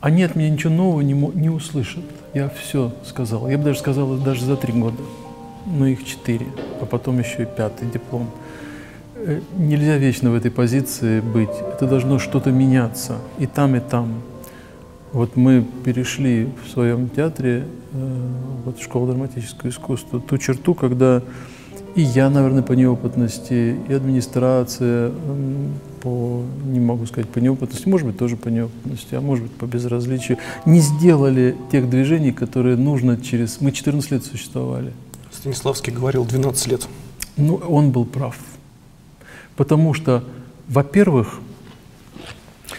они 0.00 0.22
от 0.22 0.36
меня 0.36 0.48
ничего 0.48 0.72
нового 0.72 1.00
не, 1.00 1.14
не 1.14 1.50
услышат. 1.50 2.04
Я 2.34 2.48
все 2.50 2.92
сказал. 3.04 3.48
Я 3.48 3.58
бы 3.58 3.64
даже 3.64 3.80
сказал, 3.80 4.14
даже 4.18 4.44
за 4.44 4.56
три 4.56 4.72
года. 4.72 5.02
Ну, 5.66 5.86
их 5.86 6.04
четыре, 6.04 6.46
а 6.80 6.86
потом 6.86 7.18
еще 7.18 7.42
и 7.42 7.46
пятый 7.46 7.88
диплом. 7.88 8.28
Э, 9.14 9.40
Нельзя 9.56 9.96
вечно 9.96 10.30
в 10.30 10.34
этой 10.34 10.50
позиции 10.50 11.20
быть. 11.20 11.50
Это 11.74 11.86
должно 11.86 12.18
что-то 12.18 12.50
меняться 12.50 13.16
и 13.38 13.46
там, 13.46 13.76
и 13.76 13.80
там. 13.80 14.22
Вот 15.12 15.36
мы 15.36 15.64
перешли 15.84 16.48
в 16.64 16.70
своем 16.70 17.08
театре, 17.08 17.66
э, 17.92 18.28
вот 18.64 18.80
школа 18.80 19.08
драматического 19.12 19.70
искусства, 19.70 20.20
ту 20.20 20.38
черту, 20.38 20.74
когда 20.74 21.22
и 21.94 22.00
я, 22.00 22.30
наверное, 22.30 22.62
по 22.62 22.72
неопытности, 22.72 23.76
и 23.86 23.92
администрация 23.92 25.12
по, 26.00 26.42
не 26.64 26.80
могу 26.80 27.04
сказать 27.04 27.28
по 27.28 27.38
неопытности, 27.38 27.86
может 27.86 28.06
быть, 28.06 28.16
тоже 28.16 28.36
по 28.36 28.48
неопытности, 28.48 29.14
а 29.14 29.20
может 29.20 29.44
быть, 29.44 29.52
по 29.52 29.66
безразличию, 29.66 30.38
не 30.64 30.80
сделали 30.80 31.54
тех 31.70 31.90
движений, 31.90 32.32
которые 32.32 32.76
нужно 32.76 33.18
через... 33.18 33.60
Мы 33.60 33.72
14 33.72 34.10
лет 34.10 34.24
существовали. 34.24 34.92
Станиславский 35.42 35.92
говорил 35.92 36.24
12 36.24 36.68
лет. 36.68 36.88
Ну, 37.36 37.56
он 37.56 37.90
был 37.90 38.04
прав. 38.04 38.38
Потому 39.56 39.92
что, 39.92 40.22
во-первых, 40.68 41.40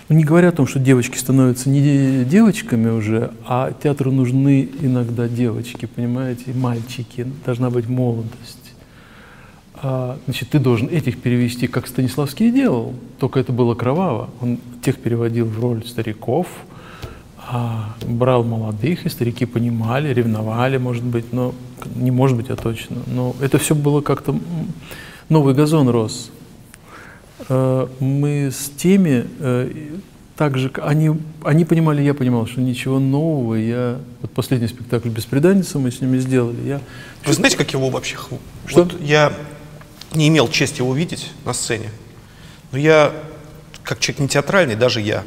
ну, 0.08 0.16
не 0.16 0.24
говоря 0.24 0.48
о 0.48 0.52
том, 0.54 0.66
что 0.66 0.80
девочки 0.80 1.18
становятся 1.18 1.70
не 1.70 2.24
девочками 2.24 2.90
уже, 2.90 3.34
а 3.46 3.74
театру 3.74 4.14
нужны 4.14 4.70
иногда 4.80 5.28
девочки, 5.28 5.88
понимаете, 5.88 6.52
и 6.52 6.54
мальчики, 6.54 7.28
должна 7.46 7.70
быть 7.70 7.90
молодость. 7.90 8.72
А, 9.76 10.18
значит, 10.24 10.52
ты 10.52 10.60
должен 10.60 10.88
этих 10.88 11.22
перевести, 11.22 11.68
как 11.68 11.86
Станиславский 11.86 12.50
делал, 12.50 12.94
только 13.20 13.42
это 13.42 13.52
было 13.52 13.76
кроваво. 13.76 14.30
Он 14.40 14.58
тех 14.82 15.02
переводил 15.02 15.48
в 15.48 15.60
роль 15.60 15.86
стариков, 15.86 16.48
а 17.48 17.96
брал 18.06 18.44
молодых, 18.44 19.06
и 19.06 19.10
старики 19.10 19.46
понимали, 19.46 20.14
ревновали, 20.14 20.78
может 20.78 21.04
быть, 21.04 21.34
но 21.34 21.54
не 21.96 22.12
может 22.12 22.38
быть, 22.38 22.50
а 22.50 22.56
точно. 22.56 22.98
Но 23.08 23.36
это 23.42 23.58
все 23.58 23.76
было 23.76 24.02
как-то 24.02 24.36
новый 25.30 25.54
газон 25.54 25.90
рос. 25.90 26.32
Э, 27.50 27.88
Мы 28.00 28.50
с 28.52 28.70
теми 28.70 29.26
э, 29.40 29.72
так 30.36 30.58
же, 30.58 30.70
к- 30.70 30.86
они, 30.88 31.12
они 31.44 31.66
понимали, 31.66 32.02
я 32.02 32.14
понимал, 32.14 32.48
что 32.48 32.62
ничего 32.62 33.00
нового. 33.00 33.56
Я 33.56 34.00
вот 34.22 34.32
последний 34.32 34.68
спектакль 34.68 35.10
«Беспреданница» 35.10 35.80
мы 35.80 35.92
с 35.92 36.02
ними 36.02 36.18
сделали. 36.20 36.58
Я 36.66 36.82
Вы 37.26 37.34
знаете, 37.34 37.58
как 37.58 37.72
его 37.74 37.90
вообще... 37.90 38.18
Что? 38.66 38.84
Вот 38.84 39.02
я 39.02 39.34
не 40.16 40.28
имел 40.30 40.48
чести 40.48 40.80
его 40.82 40.96
видеть 40.96 41.32
на 41.46 41.54
сцене, 41.54 41.90
но 42.72 42.78
я, 42.78 43.12
как 43.84 44.00
человек 44.00 44.20
не 44.22 44.28
театральный, 44.28 44.76
даже 44.76 45.02
я, 45.02 45.24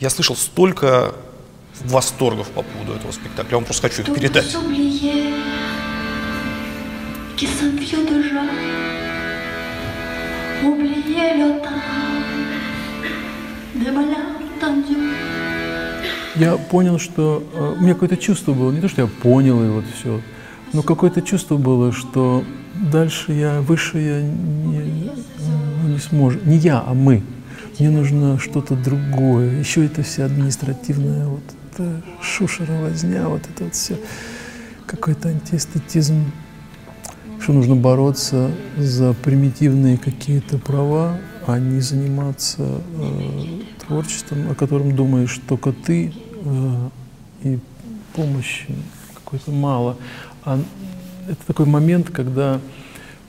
я 0.00 0.10
слышал 0.10 0.34
столько 0.36 1.14
восторгов 1.84 2.48
по 2.48 2.62
поводу 2.62 2.94
этого 2.94 3.12
спектакля. 3.12 3.50
Я 3.52 3.56
вам 3.56 3.64
просто 3.64 3.88
хочу 3.88 4.02
их 4.02 4.14
передать. 4.14 4.56
Я 16.36 16.56
понял, 16.56 16.98
что 16.98 17.44
э, 17.54 17.74
у 17.78 17.82
меня 17.82 17.94
какое-то 17.94 18.16
чувство 18.16 18.54
было, 18.54 18.72
не 18.72 18.80
то, 18.80 18.88
что 18.88 19.02
я 19.02 19.06
понял 19.06 19.62
и 19.62 19.68
вот 19.68 19.84
все, 19.94 20.20
но 20.72 20.82
какое-то 20.82 21.22
чувство 21.22 21.56
было, 21.56 21.92
что 21.92 22.44
дальше 22.74 23.32
я, 23.32 23.60
выше 23.60 23.98
я 23.98 24.20
не, 24.20 25.12
ну, 25.82 25.88
не 25.88 25.98
сможет. 25.98 26.44
Не 26.44 26.56
я, 26.56 26.82
а 26.84 26.92
мы. 26.92 27.22
Мне 27.78 27.90
нужно 27.90 28.38
что-то 28.38 28.74
другое. 28.74 29.58
Еще 29.58 29.86
это 29.86 30.02
вся 30.02 30.24
административная 30.24 31.26
вот 31.26 31.42
эта 31.74 32.02
шушера, 32.22 32.72
возня, 32.80 33.28
вот 33.28 33.42
это 33.52 33.64
вот 33.64 33.74
все. 33.74 33.98
Какой-то 34.86 35.28
антиэстетизм, 35.28 36.30
что 37.40 37.52
нужно 37.52 37.74
бороться 37.74 38.50
за 38.76 39.12
примитивные 39.12 39.98
какие-то 39.98 40.58
права, 40.58 41.18
а 41.46 41.58
не 41.58 41.80
заниматься 41.80 42.62
э, 42.62 43.60
творчеством, 43.86 44.50
о 44.50 44.54
котором 44.54 44.94
думаешь 44.94 45.40
только 45.48 45.72
ты, 45.72 46.12
э, 46.44 46.88
и 47.42 47.58
помощи 48.14 48.74
какой-то 49.14 49.50
мало. 49.50 49.96
А 50.44 50.60
это 51.28 51.46
такой 51.46 51.66
момент, 51.66 52.10
когда, 52.10 52.60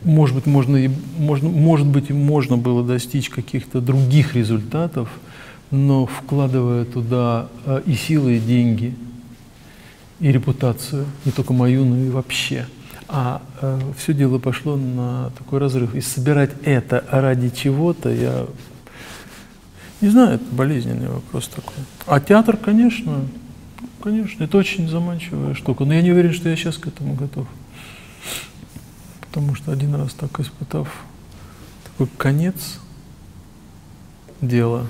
может 0.04 0.36
быть, 0.36 0.46
можно, 0.46 0.78
и, 0.78 0.90
можно, 1.18 1.50
может 1.50 1.88
быть, 1.88 2.10
можно 2.10 2.58
было 2.58 2.84
достичь 2.84 3.30
каких-то 3.30 3.82
других 3.82 4.36
результатов, 4.36 5.10
но 5.72 6.06
вкладывая 6.06 6.86
туда 6.86 7.48
э, 7.66 7.82
и 7.86 7.94
силы, 7.94 8.38
и 8.38 8.40
деньги, 8.40 8.96
и 10.20 10.32
репутацию, 10.32 11.06
не 11.26 11.32
только 11.32 11.54
мою, 11.54 11.86
но 11.86 11.98
и 11.98 12.10
вообще. 12.10 12.68
А 13.08 13.42
все 13.98 14.14
дело 14.14 14.40
пошло 14.40 14.78
на 14.78 15.30
такой 15.38 15.60
разрыв. 15.60 15.94
И 15.94 16.02
собирать 16.02 16.52
это 16.64 17.04
ради 17.12 17.50
чего-то, 17.50 18.10
я 18.10 18.48
не 20.02 20.10
знаю, 20.10 20.36
это 20.36 20.46
болезненный 20.52 21.08
вопрос 21.08 21.48
такой. 21.48 21.74
А 22.06 22.20
театр, 22.20 22.58
конечно, 22.58 23.28
конечно, 24.02 24.44
это 24.44 24.58
очень 24.58 24.90
заманчивая 24.90 25.54
штука. 25.54 25.86
Но 25.86 25.94
я 25.94 26.02
не 26.02 26.12
уверен, 26.12 26.34
что 26.34 26.50
я 26.50 26.56
сейчас 26.56 26.78
к 26.78 26.88
этому 26.88 27.16
готов. 27.16 27.48
Потому 29.22 29.56
что 29.56 29.72
один 29.72 29.96
раз 29.96 30.14
так 30.14 30.40
испытав 30.40 30.90
такой 31.84 32.08
конец 32.18 32.80
дела, 34.42 34.88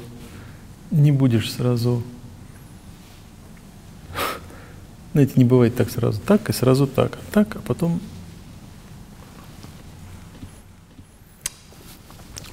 не 0.91 1.11
будешь 1.11 1.51
сразу 1.51 2.03
знаете, 5.13 5.33
не 5.35 5.45
бывает 5.45 5.75
так 5.75 5.89
сразу 5.89 6.19
так 6.19 6.49
и 6.49 6.53
сразу 6.53 6.87
так, 6.87 7.17
так, 7.31 7.55
а 7.55 7.59
потом 7.59 8.01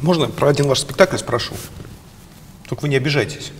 Можно 0.02 0.26
про 0.26 0.48
один 0.48 0.66
ваш 0.66 0.80
спектакль 0.80 1.16
спрошу? 1.16 1.54
Только 2.68 2.82
вы 2.82 2.88
не 2.88 2.96
обижайтесь. 2.96 3.52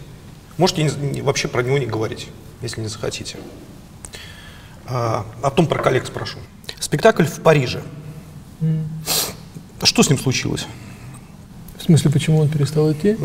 Можете 0.58 0.82
не- 0.82 1.10
не- 1.10 1.22
вообще 1.22 1.46
про 1.46 1.62
него 1.62 1.78
не 1.78 1.86
говорить, 1.86 2.28
если 2.62 2.80
не 2.80 2.88
захотите. 2.88 3.38
А, 4.86 5.24
о 5.40 5.50
том 5.50 5.68
про 5.68 5.80
коллег 5.80 6.04
спрошу. 6.04 6.38
Спектакль 6.80 7.24
в 7.24 7.40
Париже. 7.40 7.82
Что 9.84 10.02
с 10.02 10.10
ним 10.10 10.18
случилось? 10.18 10.66
В 11.78 11.84
смысле, 11.84 12.10
почему 12.10 12.38
он 12.38 12.48
перестал 12.48 12.92
идти? 12.92 13.16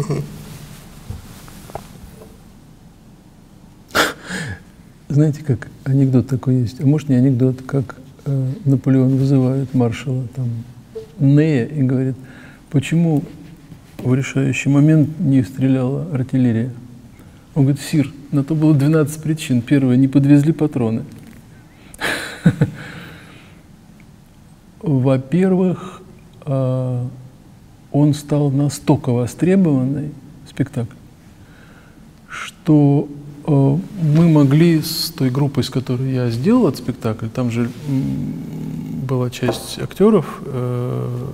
Знаете, 5.10 5.42
как 5.44 5.70
анекдот 5.86 6.28
такой 6.28 6.56
есть, 6.56 6.82
а 6.82 6.86
может 6.86 7.08
не 7.08 7.16
анекдот, 7.16 7.62
как 7.62 7.96
э, 8.26 8.50
Наполеон 8.66 9.16
вызывает 9.16 9.74
маршала 9.74 10.24
там 10.36 10.50
Нея 11.18 11.66
и 11.66 11.82
говорит, 11.82 12.16
почему 12.70 13.24
в 14.00 14.14
решающий 14.14 14.70
момент 14.70 15.18
не 15.20 15.44
стреляла 15.44 16.08
артиллерия? 16.14 16.72
Он 17.56 17.64
говорит, 17.64 17.82
Сир, 17.82 18.12
на 18.32 18.44
то 18.44 18.54
было 18.54 18.76
12 18.76 19.24
причин. 19.24 19.62
Первое, 19.62 19.96
не 19.96 20.10
подвезли 20.10 20.52
патроны. 20.52 21.04
Во-первых, 24.82 26.02
а, 26.42 27.08
он 27.92 28.14
стал 28.14 28.52
настолько 28.52 29.12
востребованный, 29.12 30.12
спектакль, 30.48 30.94
что 32.30 33.10
мы 33.48 34.28
могли 34.28 34.82
с 34.82 35.10
той 35.18 35.30
группой, 35.30 35.64
с 35.64 35.70
которой 35.70 36.12
я 36.12 36.30
сделал 36.30 36.68
этот 36.68 36.80
спектакль, 36.80 37.28
там 37.28 37.50
же 37.50 37.70
была 37.88 39.30
часть 39.30 39.80
актеров 39.80 40.42
э, 40.46 41.28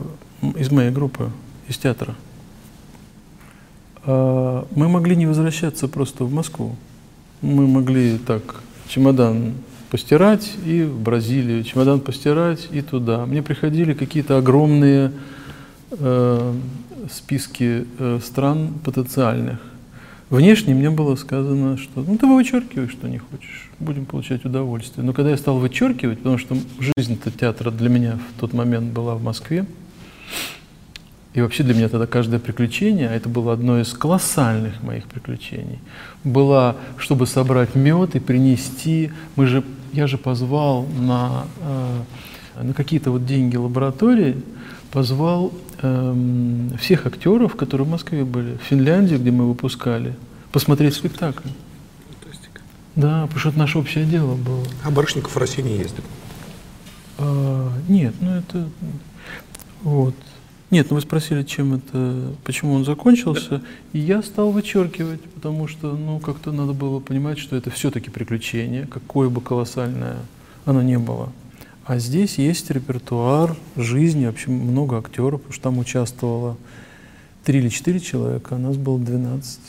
из 0.57 0.71
моей 0.71 0.91
группы, 0.91 1.31
из 1.67 1.77
театра, 1.77 2.15
а, 4.05 4.67
мы 4.75 4.89
могли 4.89 5.15
не 5.15 5.25
возвращаться 5.25 5.87
просто 5.87 6.25
в 6.25 6.33
Москву. 6.33 6.75
Мы 7.41 7.67
могли 7.67 8.17
так 8.17 8.61
чемодан 8.87 9.53
постирать 9.89 10.53
и 10.65 10.83
в 10.83 10.99
Бразилию, 10.99 11.63
чемодан 11.63 11.99
постирать 11.99 12.67
и 12.71 12.81
туда. 12.81 13.25
Мне 13.25 13.41
приходили 13.41 13.93
какие-то 13.93 14.37
огромные 14.37 15.11
э, 15.91 16.53
списки 17.11 17.85
э, 17.99 18.19
стран 18.23 18.73
потенциальных. 18.83 19.59
Внешне 20.33 20.73
мне 20.73 20.89
было 20.89 21.15
сказано, 21.15 21.77
что 21.77 22.01
ну 22.01 22.17
ты 22.17 22.25
вычеркивай, 22.25 22.87
что 22.89 23.07
не 23.07 23.19
хочешь, 23.19 23.69
будем 23.79 24.05
получать 24.05 24.43
удовольствие. 24.45 25.05
Но 25.05 25.13
когда 25.13 25.29
я 25.29 25.37
стал 25.37 25.59
вычеркивать, 25.59 26.17
потому 26.17 26.39
что 26.39 26.57
жизнь-то 26.97 27.29
театра 27.29 27.69
для 27.69 27.87
меня 27.87 28.17
в 28.35 28.39
тот 28.39 28.51
момент 28.51 28.91
была 28.93 29.13
в 29.13 29.21
Москве, 29.21 29.67
и 31.35 31.41
вообще 31.41 31.61
для 31.61 31.75
меня 31.75 31.87
тогда 31.87 32.07
каждое 32.07 32.39
приключение, 32.39 33.09
а 33.09 33.13
это 33.13 33.29
было 33.29 33.53
одно 33.53 33.79
из 33.79 33.93
колоссальных 33.93 34.81
моих 34.81 35.05
приключений, 35.05 35.77
было, 36.23 36.77
чтобы 36.97 37.27
собрать 37.27 37.75
мед 37.75 38.15
и 38.15 38.19
принести. 38.19 39.11
Мы 39.35 39.45
же, 39.45 39.63
я 39.91 40.07
же 40.07 40.17
позвал 40.17 40.87
на, 40.99 41.45
э, 41.61 42.63
на 42.63 42.73
какие-то 42.73 43.11
вот 43.11 43.27
деньги 43.27 43.55
лаборатории, 43.55 44.37
позвал 44.93 45.51
э, 45.81 46.69
всех 46.79 47.07
актеров, 47.07 47.55
которые 47.55 47.87
в 47.87 47.89
Москве 47.89 48.23
были, 48.23 48.57
в 48.57 48.61
Финляндии, 48.61 49.15
где 49.15 49.31
мы 49.31 49.47
выпускали, 49.47 50.13
посмотреть 50.51 50.93
спектакль. 50.93 51.49
Фантастика. 52.21 52.61
Да, 52.95 53.23
потому 53.23 53.39
что 53.39 53.49
это 53.49 53.59
наше 53.59 53.79
общее 53.79 54.05
дело 54.05 54.35
было. 54.35 54.63
А 54.83 54.91
Барышников 54.91 55.35
в 55.35 55.37
России 55.37 55.63
не 55.63 55.77
ездит? 55.77 56.03
А, 57.17 57.71
нет, 57.89 58.13
ну 58.21 58.31
это 58.35 58.69
вот. 59.81 60.13
Нет, 60.69 60.87
ну 60.91 60.95
вы 60.95 61.01
спросили, 61.01 61.41
чем 61.41 61.73
это, 61.73 62.35
почему 62.43 62.73
он 62.73 62.85
закончился, 62.85 63.49
да. 63.49 63.61
и 63.93 63.99
я 63.99 64.21
стал 64.21 64.51
вычеркивать, 64.51 65.21
потому 65.21 65.67
что, 65.67 65.95
ну, 65.95 66.19
как-то 66.19 66.51
надо 66.51 66.73
было 66.73 66.99
понимать, 66.99 67.37
что 67.37 67.55
это 67.55 67.69
все-таки 67.69 68.09
приключение, 68.09 68.87
какое 68.87 69.29
бы 69.29 69.39
колоссальное 69.41 70.17
оно 70.65 70.81
не 70.81 70.97
было. 70.97 71.31
А 71.85 71.99
здесь 71.99 72.37
есть 72.37 72.69
репертуар 72.69 73.57
жизни, 73.75 74.25
вообще 74.25 74.51
много 74.51 74.97
актеров, 74.97 75.41
потому 75.41 75.53
что 75.53 75.63
там 75.63 75.77
участвовало 75.79 76.57
три 77.43 77.59
или 77.59 77.69
четыре 77.69 77.99
человека, 77.99 78.55
а 78.55 78.57
нас 78.57 78.77
было 78.77 78.97
12. 78.99 79.59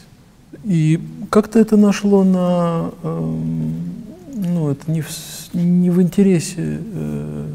И 0.65 1.01
как-то 1.31 1.59
это 1.59 1.77
нашло 1.77 2.23
на, 2.23 2.93
э, 3.03 3.41
ну, 4.35 4.71
это 4.71 4.91
не 4.91 5.01
в, 5.01 5.09
не 5.55 5.91
в 5.91 6.01
интересе 6.01 6.81
э, 6.81 7.47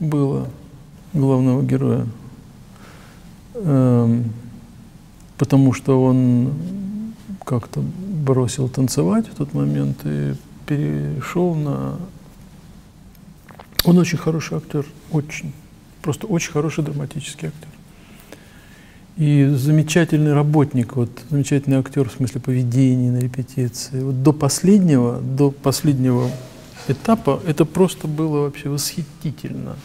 было 0.00 0.48
главного 1.12 1.62
героя, 1.62 2.06
эм, 3.54 4.32
потому 5.38 5.72
что 5.72 6.02
он 6.02 6.52
как-то 7.44 7.82
бросил 8.24 8.68
танцевать 8.68 9.26
в 9.28 9.34
тот 9.34 9.54
момент 9.54 9.98
и 10.04 10.34
перешел 10.66 11.54
на... 11.54 11.98
Он 13.84 13.98
очень 13.98 14.18
хороший 14.18 14.58
актер, 14.58 14.86
очень, 15.12 15.52
просто 16.02 16.26
очень 16.26 16.52
хороший 16.52 16.84
драматический 16.84 17.48
актер. 17.48 17.68
И 19.16 19.44
замечательный 19.54 20.32
работник, 20.32 20.96
вот 20.96 21.10
замечательный 21.30 21.76
актер 21.76 22.08
в 22.08 22.12
смысле 22.12 22.40
поведения 22.40 23.12
на 23.12 23.18
репетиции. 23.18 24.02
Вот 24.02 24.22
до 24.22 24.32
последнего, 24.32 25.20
до 25.20 25.50
последнего 25.50 26.30
этапа 26.88 27.40
это 27.46 27.64
просто 27.64 28.08
было 28.08 28.40
вообще 28.40 28.70
восхитительно. 28.70 29.76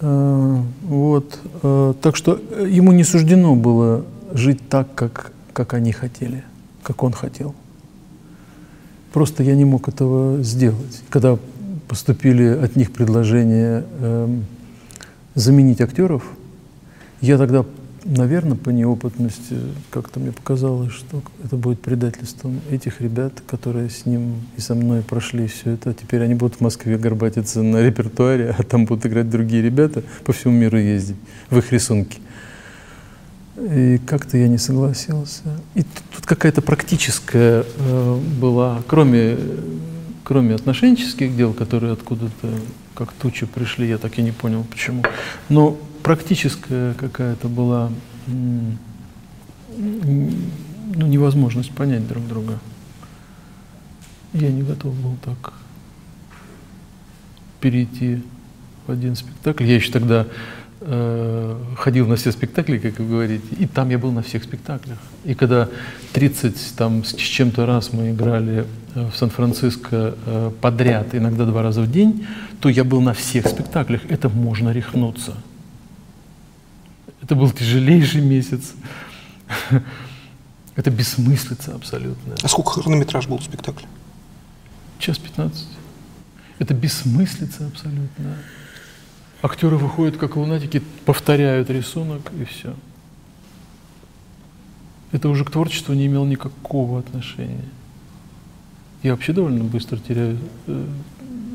Э, 0.00 0.62
вот. 0.82 1.38
Э, 1.62 1.94
так 2.00 2.16
что 2.16 2.40
ему 2.66 2.92
не 2.92 3.04
суждено 3.04 3.54
было 3.56 4.06
жить 4.32 4.68
так, 4.68 4.94
как, 4.94 5.32
как 5.52 5.74
они 5.74 5.92
хотели, 5.92 6.44
как 6.82 7.02
он 7.02 7.12
хотел. 7.12 7.54
Просто 9.12 9.42
я 9.42 9.54
не 9.54 9.64
мог 9.64 9.88
этого 9.88 10.42
сделать. 10.42 11.02
Когда 11.10 11.36
поступили 11.90 12.46
от 12.46 12.76
них 12.76 12.92
предложения 12.92 13.84
э, 13.98 14.38
заменить 15.34 15.80
актеров, 15.80 16.22
я 17.20 17.36
тогда 17.36 17.64
наверное, 18.04 18.56
по 18.56 18.70
неопытности 18.70 19.56
как-то 19.90 20.20
мне 20.20 20.30
показалось, 20.30 20.92
что 20.92 21.20
это 21.44 21.56
будет 21.56 21.80
предательством 21.80 22.60
этих 22.70 23.00
ребят, 23.00 23.32
которые 23.44 23.90
с 23.90 24.06
ним 24.06 24.36
и 24.56 24.60
со 24.60 24.76
мной 24.76 25.02
прошли 25.02 25.48
все 25.48 25.72
это. 25.72 25.92
Теперь 25.92 26.22
они 26.22 26.34
будут 26.34 26.58
в 26.58 26.60
Москве 26.60 26.96
горбатиться 26.96 27.60
на 27.60 27.82
репертуаре, 27.82 28.54
а 28.56 28.62
там 28.62 28.86
будут 28.86 29.06
играть 29.06 29.28
другие 29.28 29.60
ребята, 29.60 30.04
по 30.24 30.32
всему 30.32 30.54
миру 30.54 30.78
ездить 30.78 31.16
в 31.50 31.58
их 31.58 31.72
рисунки. 31.72 32.18
И 33.58 34.00
как-то 34.06 34.38
я 34.38 34.46
не 34.46 34.58
согласился. 34.58 35.42
И 35.74 35.82
тут, 35.82 36.02
тут 36.14 36.26
какая-то 36.26 36.62
практическая 36.62 37.64
э, 37.64 38.20
была, 38.40 38.80
кроме, 38.86 39.36
кроме 40.30 40.54
отношенческих 40.54 41.36
дел, 41.36 41.52
которые 41.52 41.92
откуда-то 41.92 42.54
как 42.94 43.12
тучи 43.12 43.46
пришли, 43.46 43.88
я 43.88 43.98
так 43.98 44.16
и 44.16 44.22
не 44.22 44.30
понял 44.30 44.62
почему. 44.62 45.02
Но 45.48 45.76
практическая 46.04 46.94
какая-то 46.94 47.48
была 47.48 47.90
ну, 48.28 48.76
невозможность 50.94 51.72
понять 51.72 52.06
друг 52.06 52.28
друга. 52.28 52.60
Я 54.32 54.52
не 54.52 54.62
готов 54.62 54.94
был 54.94 55.16
так 55.24 55.52
перейти 57.60 58.22
в 58.86 58.92
один 58.92 59.16
спектакль. 59.16 59.64
Я 59.64 59.74
еще 59.74 59.90
тогда 59.90 60.28
ходил 60.80 62.06
на 62.06 62.16
все 62.16 62.32
спектакли, 62.32 62.78
как 62.78 62.98
вы 62.98 63.06
говорите, 63.06 63.44
и 63.58 63.66
там 63.66 63.90
я 63.90 63.98
был 63.98 64.12
на 64.12 64.22
всех 64.22 64.44
спектаклях. 64.44 64.98
И 65.24 65.34
когда 65.34 65.68
30 66.14 66.74
там, 66.76 67.04
с 67.04 67.14
чем-то 67.14 67.66
раз 67.66 67.92
мы 67.92 68.10
играли 68.10 68.66
э, 68.94 69.10
в 69.10 69.16
Сан-Франциско 69.16 70.14
э, 70.24 70.50
подряд, 70.60 71.14
иногда 71.14 71.44
два 71.44 71.62
раза 71.62 71.82
в 71.82 71.90
день, 71.90 72.26
то 72.60 72.70
я 72.70 72.84
был 72.84 73.02
на 73.02 73.12
всех 73.12 73.46
спектаклях. 73.46 74.00
Это 74.08 74.30
можно 74.30 74.70
рехнуться. 74.70 75.34
Это 77.22 77.34
был 77.34 77.50
тяжелейший 77.50 78.22
месяц. 78.22 78.72
Это 80.76 80.90
бессмыслица 80.90 81.74
абсолютно. 81.74 82.36
А 82.42 82.48
сколько 82.48 82.70
хронометраж 82.70 83.26
был 83.26 83.36
у 83.36 83.40
спектакля? 83.40 83.86
Час 84.98 85.18
пятнадцать. 85.18 85.68
Это 86.58 86.72
бессмыслица 86.72 87.66
абсолютно. 87.66 88.36
Актеры 89.42 89.76
выходят 89.76 90.16
как 90.16 90.36
лунатики, 90.36 90.82
повторяют 91.06 91.70
рисунок 91.70 92.30
и 92.38 92.44
все. 92.44 92.74
Это 95.12 95.28
уже 95.28 95.44
к 95.44 95.50
творчеству 95.50 95.94
не 95.94 96.06
имело 96.06 96.26
никакого 96.26 96.98
отношения. 96.98 97.64
Я 99.02 99.12
вообще 99.12 99.32
довольно 99.32 99.64
быстро 99.64 99.96
теряю 99.96 100.38
э, 100.66 100.86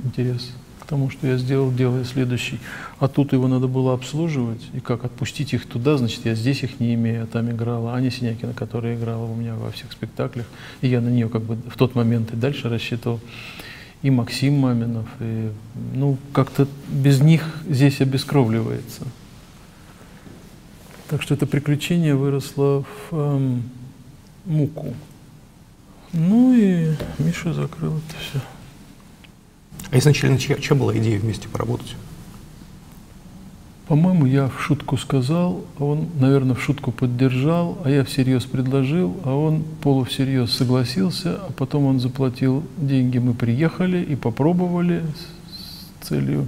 интерес 0.04 0.52
к 0.80 0.88
тому, 0.88 1.10
что 1.10 1.28
я 1.28 1.38
сделал, 1.38 1.72
делая 1.72 2.04
следующий. 2.04 2.60
А 3.00 3.08
тут 3.08 3.34
его 3.34 3.48
надо 3.48 3.68
было 3.68 3.94
обслуживать. 3.94 4.62
И 4.74 4.80
как 4.80 5.06
отпустить 5.06 5.54
их 5.54 5.68
туда, 5.68 5.98
значит, 5.98 6.26
я 6.26 6.36
здесь 6.36 6.64
их 6.64 6.80
не 6.80 6.96
имею, 6.96 7.24
а 7.24 7.28
там 7.28 7.50
играла 7.52 7.94
Аня 7.94 8.12
Синякина, 8.12 8.54
которая 8.54 8.96
играла 8.96 9.26
у 9.26 9.36
меня 9.36 9.56
во 9.56 9.72
всех 9.72 9.92
спектаклях. 9.92 10.46
И 10.82 10.88
я 10.88 11.02
на 11.02 11.10
нее 11.10 11.30
как 11.30 11.44
бы 11.44 11.56
в 11.56 11.78
тот 11.78 11.96
момент 11.96 12.34
и 12.34 12.36
дальше 12.36 12.68
рассчитывал. 12.68 13.20
И 14.06 14.12
Максим 14.12 14.60
Маминов. 14.60 15.08
И, 15.20 15.52
ну, 15.96 16.20
как-то 16.32 16.68
без 16.88 17.22
них 17.22 17.42
здесь 17.68 18.02
обескровливается. 18.02 19.02
Так 21.10 21.24
что 21.24 21.34
это 21.34 21.48
приключение 21.48 22.14
выросло 22.14 22.86
в 23.10 23.16
эм, 23.16 23.64
муку. 24.46 24.94
Ну 26.14 26.54
и 26.54 26.94
Миша 27.18 27.52
закрыл 27.52 27.98
это 27.98 28.16
все. 28.20 28.42
А 29.90 29.98
изначально 29.98 30.38
чья, 30.38 30.58
чья 30.58 30.76
была 30.76 30.96
идея 30.96 31.20
вместе 31.20 31.50
поработать? 31.50 31.96
По-моему, 33.88 34.26
я 34.26 34.48
в 34.48 34.60
шутку 34.60 34.98
сказал, 34.98 35.62
а 35.78 35.84
он, 35.84 36.08
наверное, 36.20 36.56
в 36.56 36.62
шутку 36.62 36.92
поддержал, 36.92 37.78
а 37.84 37.90
я 37.90 38.04
всерьез 38.04 38.44
предложил, 38.44 39.16
а 39.24 39.36
он 39.36 39.64
полувсерьез 39.82 40.52
согласился, 40.52 41.36
а 41.36 41.52
потом 41.56 41.86
он 41.86 42.00
заплатил 42.00 42.64
деньги. 42.78 43.20
Мы 43.20 43.36
приехали 43.36 44.04
и 44.04 44.16
попробовали 44.16 45.04
с 46.02 46.08
целью 46.08 46.48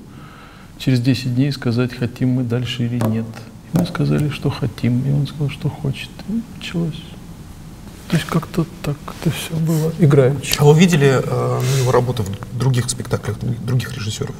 через 0.79 0.99
10 0.99 1.35
дней 1.35 1.51
сказать, 1.51 1.93
хотим 1.93 2.29
мы 2.29 2.43
дальше 2.43 2.85
или 2.85 2.99
нет. 3.07 3.25
И 3.73 3.77
мы 3.77 3.85
сказали, 3.85 4.29
что 4.29 4.49
хотим, 4.49 5.05
и 5.05 5.11
он 5.11 5.27
сказал, 5.27 5.49
что 5.49 5.69
хочет. 5.69 6.09
И 6.29 6.41
началось. 6.57 7.03
То 8.09 8.15
есть 8.15 8.27
как-то 8.27 8.65
так 8.81 8.97
это 9.21 9.29
все 9.29 9.53
было 9.55 9.91
играючи. 9.99 10.55
А 10.57 10.65
вы 10.65 10.79
видели 10.79 11.07
э, 11.07 11.19
на 11.21 11.81
него 11.81 11.91
работы 11.91 12.23
в 12.23 12.57
других 12.57 12.89
спектаклях 12.89 13.37
друг- 13.37 13.59
других 13.65 13.93
режиссеров? 13.95 14.35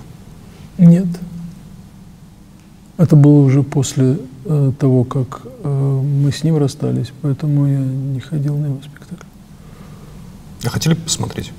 Нет. 0.77 1.07
Это 2.97 3.15
было 3.15 3.43
уже 3.43 3.61
после 3.61 4.17
э, 4.45 4.71
того, 4.79 5.03
как 5.03 5.43
э, 5.63 5.67
мы 5.67 6.31
с 6.31 6.43
ним 6.43 6.57
расстались, 6.57 7.11
поэтому 7.21 7.67
я 7.67 7.79
не 7.79 8.19
ходил 8.19 8.57
на 8.57 8.65
его 8.65 8.79
спектакль. 8.81 9.25
А 10.63 10.69
хотели 10.69 10.95
бы 10.95 11.01
посмотреть? 11.01 11.53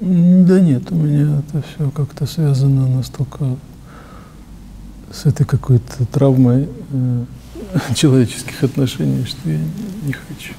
Да 0.00 0.60
нет, 0.60 0.92
у 0.92 0.94
меня 0.96 1.38
это 1.38 1.62
все 1.62 1.90
как-то 1.90 2.26
связано 2.26 2.86
настолько 2.86 3.56
с 5.10 5.24
этой 5.24 5.46
какой-то 5.46 6.04
травмой 6.12 6.68
э, 6.92 7.24
человеческих 7.94 8.62
отношений, 8.62 9.24
что 9.24 9.48
я 9.48 9.60
не 10.02 10.12
хочу. 10.12 10.52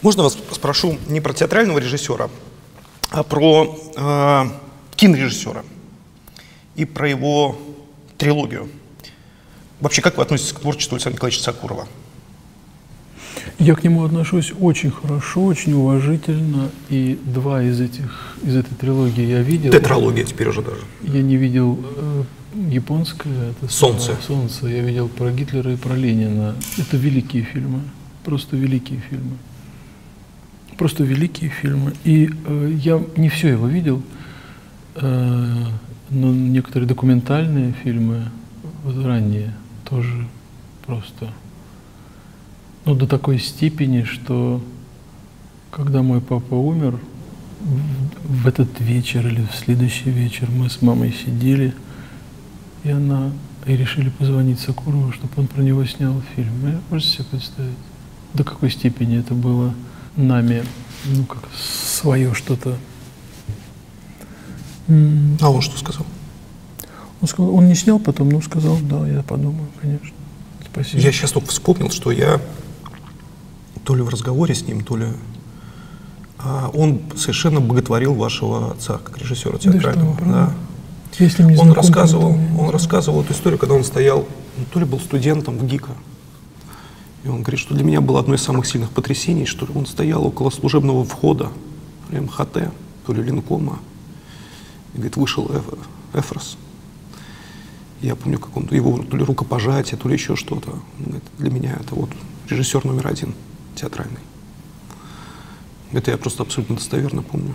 Можно 0.00 0.22
вас 0.22 0.38
спрошу 0.52 0.96
не 1.08 1.20
про 1.20 1.32
театрального 1.32 1.78
режиссера, 1.78 2.28
про 3.22 3.78
э, 3.96 4.44
кинорежиссера 4.96 5.64
и 6.74 6.84
про 6.84 7.08
его 7.08 7.56
трилогию. 8.18 8.68
Вообще, 9.80 10.02
как 10.02 10.16
вы 10.16 10.22
относитесь 10.22 10.52
к 10.52 10.60
творчеству 10.60 10.94
Александра 10.94 11.16
Николаевича 11.16 11.42
Сакурова? 11.42 11.86
Я 13.58 13.74
к 13.74 13.84
нему 13.84 14.04
отношусь 14.04 14.52
очень 14.58 14.90
хорошо, 14.90 15.44
очень 15.44 15.74
уважительно, 15.74 16.70
и 16.88 17.18
два 17.24 17.62
из 17.62 17.80
этих 17.80 18.36
из 18.42 18.56
этой 18.56 18.74
трилогии 18.74 19.24
я 19.24 19.40
видел. 19.42 19.72
Тетралогия 19.72 20.24
теперь 20.24 20.48
уже 20.48 20.62
даже. 20.62 20.82
Я 21.02 21.22
не 21.22 21.36
видел 21.36 21.78
э, 21.96 22.24
японское, 22.70 23.50
это 23.50 23.72
«Солнце». 23.72 24.06
самое 24.06 24.22
«Солнце». 24.22 24.66
Я 24.68 24.80
видел 24.82 25.08
про 25.08 25.30
Гитлера 25.30 25.72
и 25.72 25.76
про 25.76 25.94
Ленина. 25.94 26.56
Это 26.78 26.96
великие 26.96 27.44
фильмы, 27.44 27.80
просто 28.24 28.56
великие 28.56 29.00
фильмы. 29.08 29.36
Просто 30.76 31.04
великие 31.04 31.50
фильмы. 31.50 31.92
И 32.04 32.30
э, 32.46 32.72
я 32.80 33.00
не 33.16 33.28
все 33.28 33.48
его 33.48 33.68
видел, 33.68 34.02
э, 34.96 35.66
но 36.10 36.32
некоторые 36.32 36.88
документальные 36.88 37.74
фильмы, 37.82 38.24
вот 38.82 39.04
ранние, 39.04 39.54
тоже 39.88 40.26
просто, 40.86 41.30
ну, 42.84 42.94
до 42.94 43.06
такой 43.06 43.38
степени, 43.38 44.02
что 44.02 44.62
когда 45.70 46.02
мой 46.02 46.20
папа 46.20 46.54
умер, 46.54 46.98
в, 47.60 48.42
в 48.42 48.46
этот 48.46 48.80
вечер 48.80 49.26
или 49.26 49.46
в 49.46 49.54
следующий 49.54 50.10
вечер 50.10 50.48
мы 50.50 50.68
с 50.68 50.82
мамой 50.82 51.12
сидели, 51.12 51.74
и 52.84 52.90
она 52.90 53.30
и 53.66 53.76
решили 53.76 54.10
позвонить 54.10 54.60
Сакурову, 54.60 55.12
чтобы 55.12 55.32
он 55.36 55.46
про 55.46 55.62
него 55.62 55.84
снял 55.86 56.20
фильм. 56.36 56.52
Можете 56.90 57.12
себе 57.12 57.24
представить, 57.30 57.76
до 58.34 58.44
какой 58.44 58.70
степени 58.70 59.18
это 59.18 59.34
было 59.34 59.72
нами, 60.16 60.64
ну, 61.06 61.24
как 61.24 61.42
свое 61.56 62.34
что-то. 62.34 62.76
А 64.88 65.50
он 65.50 65.60
что 65.60 65.78
сказал? 65.78 66.06
Он, 67.20 67.28
сказал, 67.28 67.54
он 67.54 67.68
не 67.68 67.74
снял 67.74 67.98
потом, 67.98 68.28
но 68.28 68.40
сказал, 68.42 68.78
да, 68.82 69.06
я 69.08 69.22
подумаю, 69.22 69.68
конечно. 69.80 70.14
Спасибо. 70.70 71.02
Я 71.02 71.12
сейчас 71.12 71.32
только 71.32 71.48
вспомнил, 71.48 71.90
что 71.90 72.10
я 72.10 72.40
то 73.84 73.94
ли 73.94 74.02
в 74.02 74.08
разговоре 74.08 74.54
с 74.54 74.66
ним, 74.66 74.82
то 74.82 74.96
ли... 74.96 75.06
а, 76.38 76.70
он 76.74 77.02
совершенно 77.16 77.60
боготворил 77.60 78.14
вашего 78.14 78.72
отца, 78.72 78.98
как 78.98 79.18
режиссера 79.18 79.58
театрального. 79.58 80.16
с 81.28 81.38
ним 81.38 81.48
не 81.48 81.56
Он 81.56 81.66
знаком, 81.66 81.74
рассказывал, 81.74 82.38
он 82.58 82.70
рассказывал 82.70 83.22
эту 83.22 83.32
историю, 83.32 83.58
когда 83.58 83.74
он 83.74 83.84
стоял, 83.84 84.26
ну, 84.58 84.64
то 84.72 84.80
ли 84.80 84.84
был 84.84 84.98
студентом 84.98 85.58
в 85.58 85.66
ГИКа. 85.66 85.92
И 87.24 87.28
он 87.28 87.40
говорит, 87.42 87.58
что 87.60 87.74
для 87.74 87.82
меня 87.84 88.00
было 88.02 88.20
одно 88.20 88.34
из 88.34 88.42
самых 88.42 88.66
сильных 88.66 88.90
потрясений, 88.90 89.46
что 89.46 89.66
он 89.74 89.86
стоял 89.86 90.24
около 90.26 90.50
служебного 90.50 91.04
входа 91.04 91.50
МХТ, 92.10 92.70
то 93.06 93.12
ли 93.12 93.22
Линкома. 93.22 93.78
И 94.92 94.96
говорит, 94.96 95.16
вышел 95.16 95.46
Эф- 95.46 95.78
Эфрос. 96.12 96.58
Я 98.02 98.14
помню, 98.14 98.38
как 98.38 98.54
он, 98.56 98.68
его 98.70 98.98
то 98.98 99.16
ли 99.16 99.24
рукопожатие, 99.24 99.96
то 99.98 100.06
ли 100.08 100.14
еще 100.14 100.36
что-то. 100.36 100.70
Он 100.72 101.04
говорит, 101.04 101.24
для 101.38 101.50
меня 101.50 101.78
это 101.80 101.94
вот 101.94 102.10
режиссер 102.50 102.84
номер 102.84 103.06
один 103.06 103.34
театральный. 103.74 104.20
Это 105.92 106.10
я 106.10 106.18
просто 106.18 106.42
абсолютно 106.42 106.76
достоверно 106.76 107.22
помню. 107.22 107.54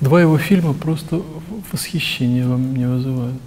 Два 0.00 0.20
его 0.20 0.36
фильма 0.36 0.74
просто 0.74 1.22
восхищение 1.72 2.46
во 2.46 2.58
мне 2.58 2.86
вызывают. 2.86 3.40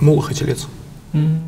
Молох 0.00 0.30
и 0.30 0.34
телец. 0.34 0.68
М. 1.12 1.40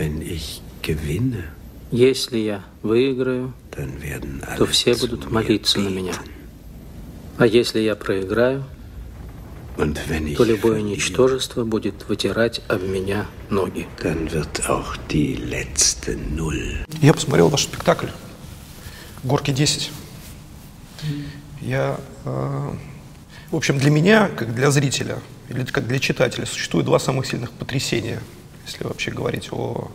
Wenn 0.00 0.22
ich 0.22 0.62
gewinne, 0.80 1.44
Если 1.92 2.38
я 2.38 2.64
выиграю, 2.82 3.52
dann 3.70 4.00
werden 4.00 4.42
alle 4.46 4.56
то 4.56 4.64
все 4.64 4.94
будут 4.94 5.30
молиться 5.30 5.78
на 5.78 5.90
меня. 5.90 6.14
А 7.36 7.44
если 7.46 7.80
я 7.80 7.94
проиграю, 7.96 8.64
Und 9.76 9.98
wenn 10.08 10.26
ich 10.26 10.38
то 10.38 10.44
любое 10.44 10.78
verliere, 10.78 10.96
ничтожество 10.96 11.64
будет 11.64 12.08
вытирать 12.08 12.62
об 12.68 12.82
меня 12.82 13.26
ноги. 13.50 13.86
dann 14.02 14.32
wird 14.32 14.70
auch 14.70 14.96
die 15.10 15.34
letzte 15.36 16.16
Null 16.16 16.86
Я 17.02 17.12
посмотрел 17.12 17.50
ваш 17.50 17.64
спектакль 17.64 18.08
«Горки 19.22 19.50
10». 19.50 19.90
Я, 21.60 22.00
э, 22.24 22.70
в 23.50 23.56
общем, 23.56 23.78
для 23.78 23.90
меня, 23.90 24.28
как 24.28 24.54
для 24.54 24.70
зрителя, 24.70 25.18
или 25.50 25.62
как 25.64 25.86
для 25.86 25.98
читателя, 25.98 26.46
существует 26.46 26.86
два 26.86 26.98
самых 26.98 27.26
сильных 27.26 27.50
потрясения, 27.52 28.20
если 28.70 28.84
вообще 28.84 29.10
говорить 29.10 29.48
о, 29.52 29.90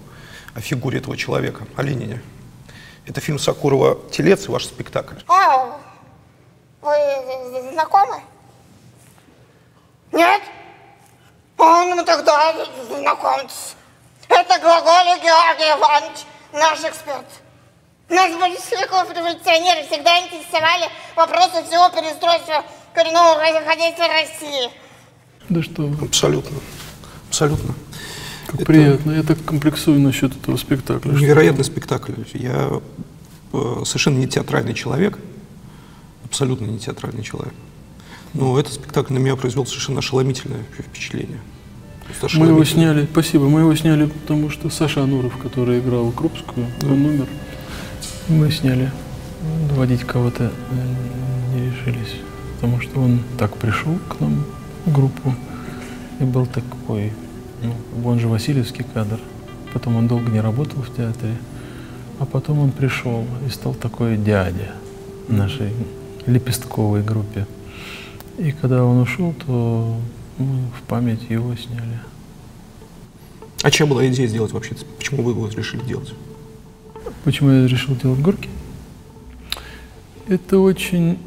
о 0.53 0.59
фигуре 0.59 0.99
этого 0.99 1.15
человека, 1.15 1.65
о 1.77 1.81
Ленине. 1.81 2.21
Это 3.05 3.21
фильм 3.21 3.39
Сакурова 3.39 3.97
«Телец» 4.11 4.47
и 4.47 4.51
ваш 4.51 4.65
спектакль. 4.65 5.15
А, 5.27 5.79
вы 6.81 7.71
знакомы? 7.71 8.21
Нет? 10.11 10.41
А, 11.57 11.85
ну 11.85 12.03
тогда 12.03 12.53
знакомьтесь. 12.89 13.75
Это 14.27 14.59
Глаголев 14.59 15.23
Георгий 15.23 15.79
Иванович, 15.79 16.25
наш 16.51 16.79
эксперт. 16.83 17.25
Нас, 18.09 18.31
большевиков, 18.37 19.09
революционеры, 19.15 19.83
всегда 19.87 20.19
интересовали 20.19 20.89
вопросы 21.15 21.63
всего 21.63 21.89
переустройства 21.89 22.63
коренного 22.93 23.39
хозяйства 23.39 24.07
России. 24.07 24.69
Да 25.49 25.61
что 25.63 25.83
вы, 25.83 26.05
Абсолютно. 26.07 26.59
Абсолютно. 27.29 27.74
Как 28.57 28.61
Это 28.69 28.73
приятно. 28.73 29.11
Я 29.11 29.23
так 29.23 29.37
комплексую 29.43 29.99
насчет 29.99 30.35
этого 30.35 30.57
спектакля. 30.57 31.11
что- 31.11 31.21
Невероятный 31.21 31.63
спектакль. 31.63 32.13
Я 32.33 32.81
э, 33.53 33.83
совершенно 33.85 34.17
не 34.17 34.27
театральный 34.27 34.73
человек, 34.73 35.17
абсолютно 36.25 36.65
не 36.65 36.79
театральный 36.79 37.23
человек. 37.23 37.53
Но 38.33 38.59
этот 38.59 38.73
спектакль 38.73 39.13
на 39.13 39.19
меня 39.19 39.35
произвел 39.35 39.65
совершенно 39.65 39.99
ошеломительное 39.99 40.59
впечатление. 40.77 41.39
Мы 42.35 42.47
его 42.47 42.63
сняли, 42.65 43.07
спасибо, 43.11 43.47
мы 43.49 43.61
его 43.61 43.73
сняли, 43.75 44.05
потому 44.05 44.49
что 44.49 44.69
Саша 44.69 45.03
Ануров, 45.03 45.37
который 45.37 45.79
играл 45.79 46.11
Крупскую, 46.11 46.67
он 46.83 47.05
умер. 47.05 47.27
Мы 48.27 48.51
сняли. 48.51 48.91
Доводить 49.69 50.01
кого-то 50.03 50.51
э, 50.71 51.55
не 51.55 51.69
решились, 51.69 52.15
потому 52.55 52.81
что 52.81 52.99
он 52.99 53.19
так 53.37 53.55
пришел 53.57 53.97
к 54.09 54.19
нам 54.19 54.43
в 54.85 54.91
группу 54.93 55.33
и 56.19 56.23
был 56.23 56.45
такой, 56.45 57.11
он 58.03 58.19
же 58.19 58.27
Васильевский 58.27 58.85
кадр. 58.93 59.19
Потом 59.73 59.95
он 59.95 60.07
долго 60.07 60.31
не 60.31 60.39
работал 60.39 60.81
в 60.81 60.95
театре, 60.95 61.35
а 62.19 62.25
потом 62.25 62.59
он 62.59 62.71
пришел 62.71 63.25
и 63.45 63.49
стал 63.49 63.73
такой 63.73 64.17
дядя 64.17 64.71
нашей 65.27 65.71
лепестковой 66.25 67.03
группе. 67.03 67.45
И 68.37 68.51
когда 68.51 68.83
он 68.83 69.01
ушел, 69.01 69.33
то 69.45 69.97
мы 70.37 70.67
в 70.77 70.81
память 70.87 71.29
его 71.29 71.55
сняли. 71.55 71.99
А 73.63 73.71
чья 73.71 73.85
была 73.85 74.05
идея 74.07 74.27
сделать 74.27 74.51
вообще? 74.51 74.75
это? 74.75 74.85
Почему 74.97 75.23
вы 75.23 75.31
его 75.31 75.47
решили 75.47 75.81
делать? 75.83 76.13
Почему 77.23 77.49
я 77.51 77.67
решил 77.67 77.95
делать 77.95 78.19
горки? 78.19 78.49
Это 80.27 80.59
очень 80.59 81.17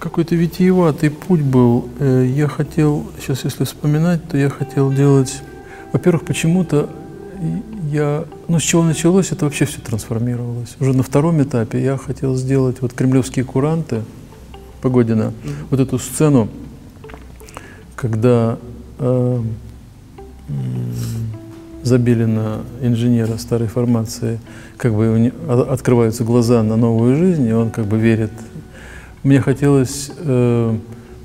какой-то 0.00 0.34
витиеватый 0.34 1.10
путь 1.10 1.42
был. 1.42 1.88
Э, 2.00 2.24
Я 2.26 2.48
хотел, 2.48 3.06
сейчас 3.20 3.44
если 3.44 3.64
вспоминать, 3.64 4.26
то 4.28 4.36
я 4.36 4.48
хотел 4.50 4.92
делать, 4.92 5.42
во-первых, 5.92 6.24
почему-то 6.24 6.88
я, 7.90 8.24
ну 8.48 8.58
с 8.58 8.62
чего 8.62 8.82
началось, 8.82 9.32
это 9.32 9.44
вообще 9.44 9.64
все 9.64 9.80
трансформировалось. 9.80 10.76
Уже 10.80 10.92
на 10.96 11.02
втором 11.02 11.42
этапе 11.42 11.82
я 11.82 11.96
хотел 11.96 12.34
сделать 12.36 12.76
вот 12.80 12.92
кремлевские 12.92 13.44
куранты 13.44 14.02
Погодина, 14.82 15.32
вот 15.70 15.80
эту 15.80 15.98
сцену, 15.98 16.48
когда 17.96 18.58
э, 18.98 19.40
м, 20.48 20.94
Забелина, 21.82 22.60
инженера 22.82 23.38
старой 23.38 23.66
формации, 23.68 24.38
как 24.76 24.94
бы 24.94 25.12
у 25.12 25.16
не- 25.16 25.32
о- 25.48 25.72
открываются 25.72 26.24
глаза 26.24 26.62
на 26.62 26.76
новую 26.76 27.16
жизнь, 27.16 27.46
и 27.48 27.52
он 27.52 27.70
как 27.70 27.86
бы 27.86 27.98
верит. 27.98 28.32
Мне 29.22 29.40
хотелось 29.40 30.10
э, 30.16 30.76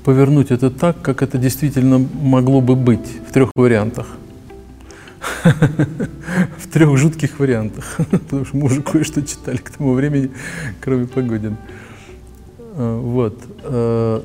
повернуть 0.04 0.50
это 0.50 0.70
так, 0.70 1.00
как 1.00 1.22
это 1.22 1.38
действительно 1.38 1.98
могло 1.98 2.60
бы 2.60 2.76
быть 2.76 3.08
в 3.28 3.32
трех 3.32 3.50
вариантах. 3.56 4.06
В 6.58 6.68
трех 6.72 6.96
жутких 6.98 7.38
вариантах. 7.40 7.96
Потому 8.10 8.44
что 8.44 8.56
мы 8.56 8.66
уже 8.66 8.82
кое-что 8.82 9.22
читали 9.22 9.56
к 9.56 9.70
тому 9.70 9.94
времени, 9.94 10.30
кроме 10.80 11.06
Погодин. 11.06 11.56
Э, 12.74 13.00
Вот. 13.00 13.42
Э, 13.64 14.20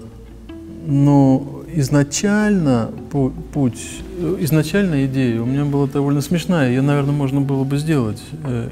Но 0.85 1.63
изначально 1.73 2.91
пу- 3.11 3.31
путь, 3.53 3.81
э, 4.19 4.37
изначально 4.41 5.05
идея 5.05 5.41
у 5.41 5.45
меня 5.45 5.63
была 5.63 5.87
довольно 5.87 6.21
смешная. 6.21 6.69
Ее, 6.69 6.81
наверное, 6.81 7.13
можно 7.13 7.39
было 7.39 7.63
бы 7.63 7.77
сделать 7.77 8.21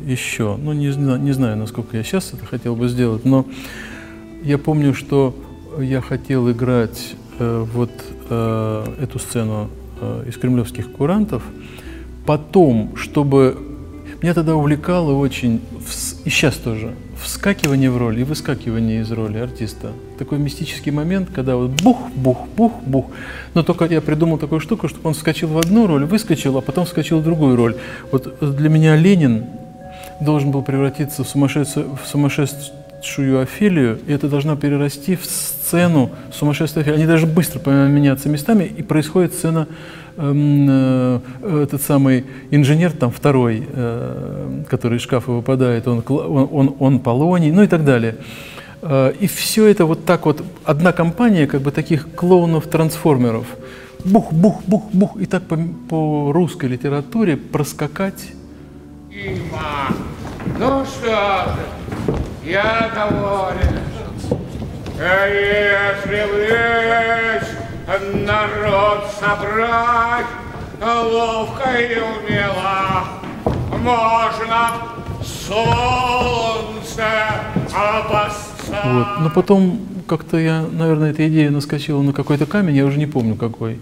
еще. 0.06 0.58
Ну, 0.62 0.74
не, 0.74 0.88
не 1.20 1.32
знаю, 1.32 1.56
насколько 1.58 1.96
я 1.96 2.04
сейчас 2.04 2.34
это 2.34 2.46
хотел 2.46 2.76
бы 2.76 2.90
сделать, 2.90 3.26
но 3.26 3.46
я 4.44 4.58
помню, 4.58 4.94
что 4.94 5.36
я 5.80 6.02
хотел 6.02 6.50
играть 6.52 7.16
э, 7.38 7.66
вот 7.74 7.92
э, 8.30 8.86
эту 9.02 9.20
сцену 9.20 9.70
э, 10.02 10.26
из 10.28 10.38
кремлевских 10.38 10.92
курантов. 10.92 11.44
Потом, 12.26 12.96
чтобы... 12.96 13.58
Меня 14.22 14.34
тогда 14.34 14.56
увлекало 14.56 15.14
очень, 15.14 15.62
вс- 15.80 16.18
и 16.26 16.30
сейчас 16.30 16.56
тоже, 16.56 16.94
вскакивание 17.24 17.90
в 17.90 17.98
роль 17.98 18.20
и 18.20 18.24
выскакивание 18.24 19.00
из 19.02 19.12
роли 19.12 19.38
артиста. 19.38 19.94
Такой 20.18 20.40
мистический 20.40 20.92
момент, 20.92 21.30
когда 21.34 21.56
вот 21.56 21.72
бух, 21.82 21.98
бух, 22.16 22.48
бух, 22.58 22.74
бух. 22.86 23.06
Но 23.54 23.64
только 23.64 23.86
я 23.86 24.02
придумал 24.02 24.38
такую 24.38 24.60
штуку, 24.60 24.90
чтобы 24.90 25.08
он 25.08 25.14
вскочил 25.14 25.48
в 25.48 25.58
одну 25.58 25.88
роль, 25.88 26.04
выскочил, 26.04 26.58
а 26.58 26.62
потом 26.62 26.86
вскочил 26.86 27.20
в 27.20 27.24
другую 27.24 27.56
роль. 27.56 27.78
Вот 28.12 28.38
для 28.42 28.68
меня 28.68 28.98
Ленин 28.98 29.46
должен 30.20 30.52
был 30.52 30.64
превратиться 30.64 31.24
в 31.24 31.30
сумасшедшую, 31.30 31.96
в 31.96 32.06
сумасшедшую 33.00 33.42
Офелию, 33.42 34.00
и 34.08 34.14
это 34.14 34.28
должно 34.28 34.56
перерасти 34.56 35.16
в 35.16 35.26
сцену 35.26 36.10
сумасшествия 36.32 36.82
Офелии. 36.82 36.98
Они 36.98 37.08
даже 37.08 37.26
быстро 37.26 37.60
поменяться 37.60 38.30
местами, 38.30 38.64
и 38.64 38.84
происходит 38.84 39.34
сцена, 39.34 39.68
эм, 40.18 40.68
э, 40.70 41.20
этот 41.64 41.82
самый 41.82 42.26
инженер, 42.52 42.92
там 42.92 43.12
второй, 43.12 43.64
э, 43.68 44.64
который 44.70 44.98
из 44.98 45.02
шкафа 45.02 45.32
выпадает, 45.32 45.88
он, 45.88 46.04
он, 46.08 46.50
он, 46.52 46.76
он 46.80 47.00
Полоний, 47.00 47.52
ну 47.52 47.64
и 47.64 47.68
так 47.68 47.86
далее. 47.86 48.16
Э, 48.82 49.14
И 49.20 49.28
все 49.28 49.68
это 49.68 49.86
вот 49.86 50.06
так 50.06 50.26
вот, 50.26 50.44
одна 50.66 50.92
компания 50.92 51.48
как 51.48 51.62
бы 51.62 51.72
таких 51.72 52.08
клоунов-трансформеров. 52.16 53.46
Бух, 54.06 54.32
бух, 54.32 54.62
бух, 54.66 54.84
бух. 54.94 55.18
И 55.22 55.26
так 55.26 55.44
по, 55.44 55.58
по 55.90 56.32
русской 56.32 56.70
литературе 56.70 57.36
проскакать 57.36 58.34
ну 60.60 60.86
что 60.86 61.06
же, 61.06 62.29
я 62.44 62.92
доволен. 62.94 63.80
А 65.02 65.28
если 65.28 66.26
весь 66.36 67.60
народ 68.26 69.06
собрать, 69.20 70.26
ловко 70.82 71.70
и 71.80 72.00
умело, 72.00 73.06
можно 73.82 74.72
солнце 75.24 77.08
обоссать. 77.74 78.86
Вот. 78.86 79.08
Но 79.22 79.30
потом 79.34 79.80
как-то 80.08 80.38
я, 80.38 80.66
наверное, 80.72 81.12
эта 81.12 81.28
идея 81.28 81.50
наскочила 81.50 82.02
на 82.02 82.14
какой-то 82.14 82.46
камень, 82.46 82.76
я 82.76 82.86
уже 82.86 82.98
не 82.98 83.06
помню 83.06 83.36
какой, 83.36 83.80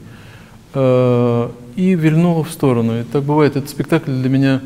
э, 0.74 1.50
и 1.76 1.96
вильнула 1.96 2.44
в 2.44 2.52
сторону. 2.52 3.00
И 3.00 3.04
так 3.04 3.24
бывает, 3.24 3.56
этот 3.56 3.70
спектакль 3.70 4.12
для 4.12 4.30
меня 4.30 4.62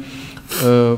э, 0.63 0.97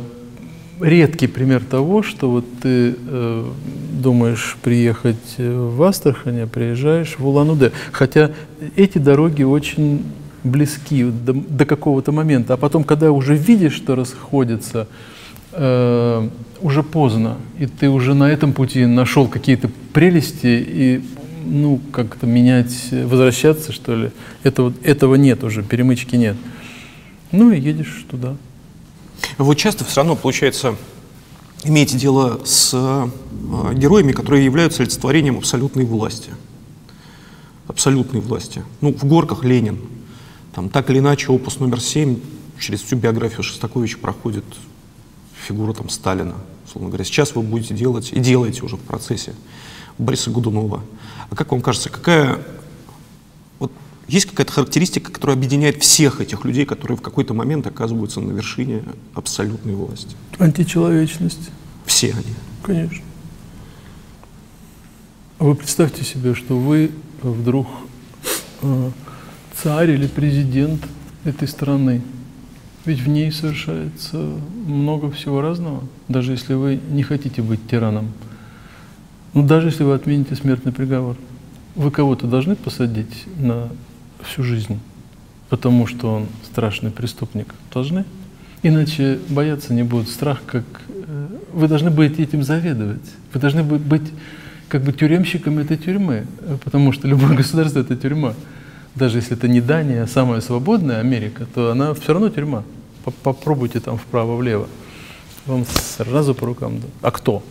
редкий 0.84 1.27
пример 1.27 1.63
того, 1.63 2.03
что 2.03 2.29
вот 2.29 2.45
ты 2.61 2.95
э, 2.95 3.45
думаешь 3.93 4.57
приехать 4.61 5.38
в 5.38 5.81
Астрахань, 5.81 6.41
а 6.41 6.47
приезжаешь 6.47 7.15
в 7.17 7.25
Улан-Удэ. 7.25 7.71
Хотя 7.91 8.31
эти 8.75 8.97
дороги 8.97 9.43
очень 9.43 10.03
близки 10.43 11.05
до, 11.05 11.34
до 11.34 11.65
какого-то 11.65 12.11
момента, 12.11 12.53
а 12.53 12.57
потом, 12.57 12.84
когда 12.84 13.11
уже 13.11 13.36
видишь, 13.36 13.73
что 13.73 13.95
расходятся, 13.95 14.88
э, 15.53 16.29
уже 16.61 16.84
поздно, 16.84 17.38
и 17.57 17.65
ты 17.65 17.89
уже 17.89 18.13
на 18.13 18.29
этом 18.29 18.53
пути 18.53 18.86
нашел 18.86 19.27
какие-то 19.27 19.69
прелести, 19.93 20.65
и 20.67 21.01
ну, 21.45 21.79
как-то 21.91 22.25
менять, 22.25 22.89
возвращаться, 22.91 23.71
что 23.71 23.95
ли, 23.95 24.11
этого, 24.43 24.73
этого 24.84 25.15
нет 25.15 25.43
уже, 25.43 25.63
перемычки 25.63 26.15
нет. 26.15 26.36
Ну 27.31 27.51
и 27.51 27.59
едешь 27.59 28.05
туда. 28.09 28.36
Вы 29.38 29.55
часто 29.55 29.84
все 29.86 29.97
равно, 30.01 30.16
получается, 30.16 30.76
имеете 31.64 31.97
дело 31.97 32.41
с 32.45 32.72
э, 32.74 33.07
героями, 33.74 34.11
которые 34.11 34.45
являются 34.45 34.84
олицетворением 34.84 35.38
абсолютной 35.38 35.86
власти. 35.86 36.32
Абсолютной 37.68 38.22
власти. 38.22 38.64
Ну, 38.82 38.93
в 38.93 39.03
горках 39.05 39.43
Ленин. 39.43 39.80
Там, 40.53 40.70
так 40.70 40.89
или 40.89 40.99
иначе, 40.99 41.32
опус 41.32 41.59
номер 41.59 41.82
семь 41.82 42.20
через 42.59 42.82
всю 42.82 42.95
биографию 42.95 43.43
Шостаковича 43.43 43.97
проходит 43.97 44.45
фигура 45.47 45.74
там, 45.74 45.89
Сталина, 45.89 46.36
условно 46.66 46.89
говоря. 46.89 47.05
Сейчас 47.05 47.36
вы 47.36 47.41
будете 47.41 47.74
делать, 47.74 48.11
и 48.14 48.20
делаете 48.20 48.64
уже 48.64 48.78
в 48.78 48.82
процессе, 48.82 49.34
Бориса 49.97 50.30
Годунова. 50.30 50.84
А 51.30 51.36
как 51.36 51.51
вам 51.51 51.61
кажется, 51.61 51.89
какая 51.89 52.36
вот 52.36 52.43
есть 54.07 54.25
какая-то 54.25 54.51
характеристика, 54.51 55.11
которая 55.11 55.37
объединяет 55.37 55.81
всех 55.81 56.21
этих 56.21 56.43
людей, 56.45 56.65
которые 56.65 56.97
в 56.97 57.01
какой-то 57.01 57.33
момент 57.33 57.67
оказываются 57.67 58.19
на 58.19 58.31
вершине 58.31 58.83
абсолютной 59.13 59.75
власти? 59.75 60.15
Античеловечность. 60.39 61.49
Все 61.85 62.11
они. 62.11 62.35
Конечно. 62.63 63.03
А 65.39 65.45
Вы 65.45 65.55
представьте 65.55 66.03
себе, 66.03 66.35
что 66.35 66.57
вы 66.57 66.91
вдруг 67.21 67.67
э, 68.61 68.91
царь 69.61 69.91
или 69.91 70.07
президент 70.07 70.81
этой 71.23 71.47
страны. 71.47 72.01
Ведь 72.85 72.99
в 72.99 73.07
ней 73.07 73.31
совершается 73.31 74.17
много 74.65 75.09
всего 75.11 75.39
разного, 75.39 75.83
даже 76.09 76.33
если 76.33 76.53
вы 76.53 76.79
не 76.89 77.03
хотите 77.03 77.41
быть 77.41 77.65
тираном. 77.69 78.11
Ну, 79.33 79.43
даже 79.45 79.67
если 79.67 79.83
вы 79.83 79.93
отмените 79.93 80.35
смертный 80.35 80.73
приговор. 80.73 81.15
Вы 81.75 81.91
кого-то 81.91 82.27
должны 82.27 82.55
посадить 82.55 83.25
на 83.37 83.69
всю 84.24 84.43
жизнь, 84.43 84.80
потому 85.49 85.88
что 85.88 86.13
он 86.15 86.28
страшный 86.43 86.91
преступник. 86.91 87.53
Должны? 87.74 88.05
Иначе 88.63 89.19
бояться 89.30 89.74
не 89.74 89.84
будут. 89.84 90.09
Страх 90.09 90.41
как... 90.45 90.63
э, 90.89 91.28
Вы 91.53 91.67
должны 91.67 91.89
будете 91.91 92.24
этим 92.24 92.43
заведовать. 92.43 93.01
Вы 93.34 93.39
должны 93.39 93.63
быть 93.63 94.11
как 94.69 94.84
бы 94.84 94.93
тюремщиком 94.93 95.59
этой 95.59 95.78
тюрьмы, 95.78 96.26
э, 96.41 96.57
потому 96.63 96.91
что 96.93 97.07
любое 97.07 97.36
государство— 97.38 97.80
это 97.82 97.95
тюрьма. 97.95 98.34
Даже 98.95 99.17
если 99.17 99.36
это 99.36 99.47
не 99.47 99.59
Дания, 99.59 100.03
а 100.03 100.07
самая 100.07 100.39
свободная 100.41 100.99
Америка, 100.99 101.45
то 101.53 101.71
она 101.71 101.93
все 101.93 102.13
равно 102.13 102.30
тюрьма. 102.30 102.63
По- 103.03 103.11
Попробуйте 103.11 103.80
там 103.80 103.97
вправо-влево. 103.97 104.67
Вам 105.45 105.65
сразу 105.65 106.34
по 106.34 106.45
рукам. 106.45 106.80
А 107.01 107.11
кто? 107.11 107.43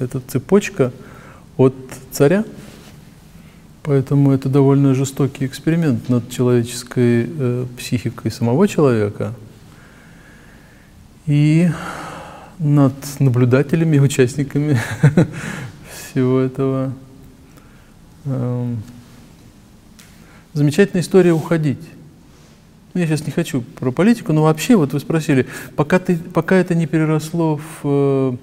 Это 0.00 0.20
цепочка 0.26 0.90
от 1.56 1.74
царя. 2.10 2.44
Поэтому 3.88 4.32
это 4.32 4.50
довольно 4.50 4.92
жестокий 4.92 5.46
эксперимент 5.46 6.10
над 6.10 6.28
человеческой 6.28 7.26
э, 7.26 7.66
психикой 7.78 8.30
самого 8.30 8.68
человека 8.68 9.32
и 11.24 11.70
над 12.58 12.92
наблюдателями, 13.18 13.96
и 13.96 14.00
участниками 14.00 14.78
всего 16.10 16.38
этого. 16.38 16.92
Эм, 18.26 18.82
Замечательная 20.52 21.00
история 21.00 21.32
уходить. 21.32 21.80
Я 22.92 23.06
сейчас 23.06 23.24
не 23.24 23.32
хочу 23.32 23.62
про 23.62 23.90
политику, 23.90 24.34
но 24.34 24.42
вообще, 24.42 24.76
вот 24.76 24.92
вы 24.92 25.00
спросили, 25.00 25.46
пока, 25.76 25.98
ты, 25.98 26.18
пока 26.18 26.56
это 26.56 26.74
не 26.74 26.86
переросло 26.86 27.58
в 27.80 27.84
э, 27.84 28.36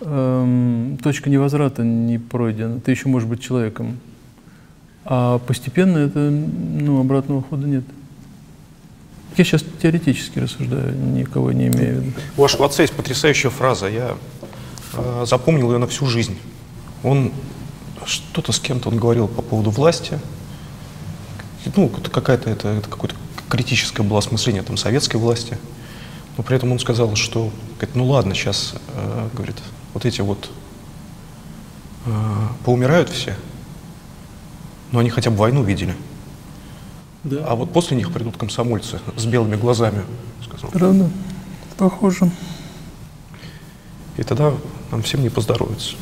эм, 0.00 0.98
точка 1.00 1.30
невозврата 1.30 1.84
не 1.84 2.18
пройдена, 2.18 2.80
ты 2.80 2.90
еще 2.90 3.08
можешь 3.08 3.28
быть 3.28 3.40
человеком. 3.40 3.96
А 5.12 5.40
постепенно 5.40 5.98
это, 5.98 6.20
ну, 6.20 7.00
обратного 7.00 7.42
хода 7.42 7.66
нет. 7.66 7.82
Я 9.36 9.42
сейчас 9.42 9.64
теоретически 9.82 10.38
рассуждаю, 10.38 10.96
никого 10.96 11.50
не 11.50 11.66
имею 11.66 11.96
в 11.96 12.04
виду. 12.04 12.12
У 12.36 12.42
вашего 12.42 12.66
отца 12.66 12.82
есть 12.82 12.94
потрясающая 12.94 13.50
фраза, 13.50 13.88
я 13.88 14.16
э, 14.92 15.24
запомнил 15.26 15.72
ее 15.72 15.78
на 15.78 15.88
всю 15.88 16.06
жизнь. 16.06 16.38
Он 17.02 17.32
что-то 18.06 18.52
с 18.52 18.60
кем-то 18.60 18.88
он 18.88 18.98
говорил 18.98 19.26
по 19.26 19.42
поводу 19.42 19.70
власти. 19.70 20.16
Ну, 21.74 21.88
какая-то 21.88 22.48
это, 22.48 22.68
это 22.68 22.88
какое-то 22.88 23.16
критическое 23.48 24.04
было 24.04 24.20
осмысление 24.20 24.62
там 24.62 24.76
советской 24.76 25.16
власти. 25.16 25.58
Но 26.36 26.44
при 26.44 26.56
этом 26.56 26.70
он 26.70 26.78
сказал, 26.78 27.16
что, 27.16 27.50
говорит, 27.78 27.96
ну 27.96 28.06
ладно, 28.06 28.32
сейчас, 28.36 28.76
э, 28.94 29.28
говорит, 29.34 29.56
вот 29.92 30.04
эти 30.04 30.20
вот 30.20 30.50
э, 32.06 32.10
поумирают 32.64 33.08
все, 33.08 33.34
но 34.92 34.98
они 34.98 35.10
хотя 35.10 35.30
бы 35.30 35.36
войну 35.36 35.62
видели. 35.62 35.94
Да. 37.24 37.44
А 37.46 37.54
вот 37.54 37.72
после 37.72 37.96
них 37.96 38.12
придут 38.12 38.36
комсомольцы 38.36 39.00
с 39.16 39.26
белыми 39.26 39.56
глазами, 39.56 40.02
сказал. 40.44 40.70
Правда? 40.70 41.10
Похоже. 41.76 42.30
И 44.16 44.22
тогда 44.22 44.52
нам 44.90 45.02
всем 45.02 45.22
не 45.22 45.28
поздоровится. 45.28 45.96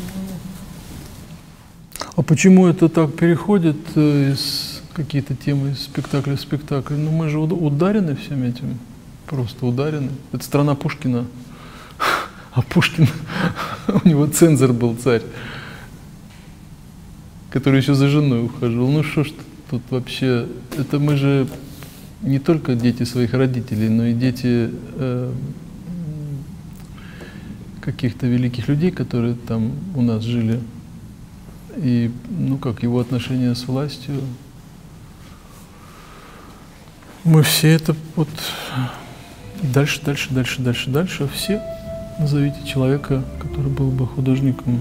А 2.16 2.22
почему 2.22 2.66
это 2.66 2.88
так 2.88 3.14
переходит 3.14 3.76
э, 3.94 4.32
из 4.32 4.82
какие-то 4.92 5.36
темы 5.36 5.70
из 5.70 5.84
спектакля 5.84 6.36
в 6.36 6.40
спектакль? 6.40 6.94
Ну 6.94 7.10
мы 7.10 7.28
же 7.28 7.38
уд- 7.38 7.52
ударены 7.52 8.16
всем 8.16 8.42
этим. 8.42 8.78
Просто 9.26 9.66
ударены. 9.66 10.10
Это 10.32 10.42
страна 10.44 10.74
Пушкина. 10.74 11.26
А 12.52 12.62
Пушкин, 12.62 13.06
у 14.04 14.08
него 14.08 14.26
цензор 14.26 14.72
был 14.72 14.96
царь, 14.96 15.22
который 17.50 17.80
еще 17.80 17.94
за 17.94 18.08
женой 18.08 18.44
ухаживал. 18.44 18.88
Ну 18.88 19.02
что 19.02 19.24
ж 19.24 19.32
тут 19.70 19.82
вообще, 19.90 20.46
это 20.76 20.98
мы 20.98 21.16
же 21.16 21.46
не 22.22 22.38
только 22.38 22.74
дети 22.74 23.04
своих 23.04 23.32
родителей, 23.34 23.88
но 23.88 24.06
и 24.06 24.12
дети 24.12 24.70
э, 24.96 25.32
каких-то 27.80 28.26
великих 28.26 28.68
людей, 28.68 28.90
которые 28.90 29.34
там 29.34 29.72
у 29.94 30.02
нас 30.02 30.22
жили. 30.22 30.60
И, 31.76 32.10
ну 32.28 32.58
как, 32.58 32.82
его 32.82 32.98
отношения 32.98 33.54
с 33.54 33.66
властью. 33.66 34.16
Мы 37.24 37.42
все 37.42 37.68
это 37.68 37.94
вот 38.16 38.28
дальше, 39.62 40.00
дальше, 40.04 40.28
дальше, 40.30 40.60
дальше, 40.60 40.90
дальше. 40.90 41.28
Все 41.32 41.62
назовите 42.18 42.66
человека, 42.66 43.24
который 43.38 43.70
был 43.70 43.90
бы 43.90 44.06
художником 44.06 44.80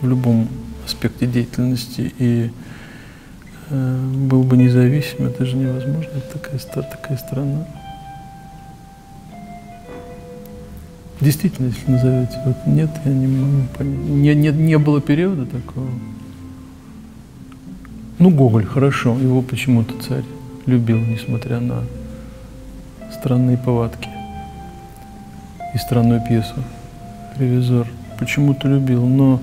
в 0.00 0.08
любом 0.08 0.48
аспекте 0.86 1.26
деятельности 1.26 2.12
и 2.18 2.50
э, 3.70 3.98
был 4.28 4.42
бы 4.42 4.56
независим. 4.56 5.26
Это 5.26 5.44
же 5.44 5.56
невозможно. 5.56 6.10
Это 6.14 6.38
такая, 6.38 6.58
такая 6.82 7.18
страна. 7.18 7.66
Действительно, 11.20 11.68
если 11.68 11.90
назовете, 11.90 12.38
вот 12.44 12.56
нет, 12.66 12.90
я 13.04 13.12
не 13.12 13.26
могу 13.26 13.66
понять. 13.76 13.98
Не, 14.08 14.34
не, 14.34 14.48
не 14.50 14.78
было 14.78 15.00
периода 15.00 15.46
такого. 15.46 15.88
Ну, 18.18 18.30
Гоголь, 18.30 18.66
хорошо, 18.66 19.18
его 19.18 19.42
почему-то 19.42 19.94
царь 20.02 20.24
любил, 20.66 20.98
несмотря 20.98 21.60
на 21.60 21.84
странные 23.12 23.56
повадки 23.56 24.08
и 25.74 25.78
странную 25.78 26.22
пьесу 26.26 26.54
«Ревизор». 27.38 27.86
Почему-то 28.18 28.68
любил, 28.68 29.06
но 29.06 29.40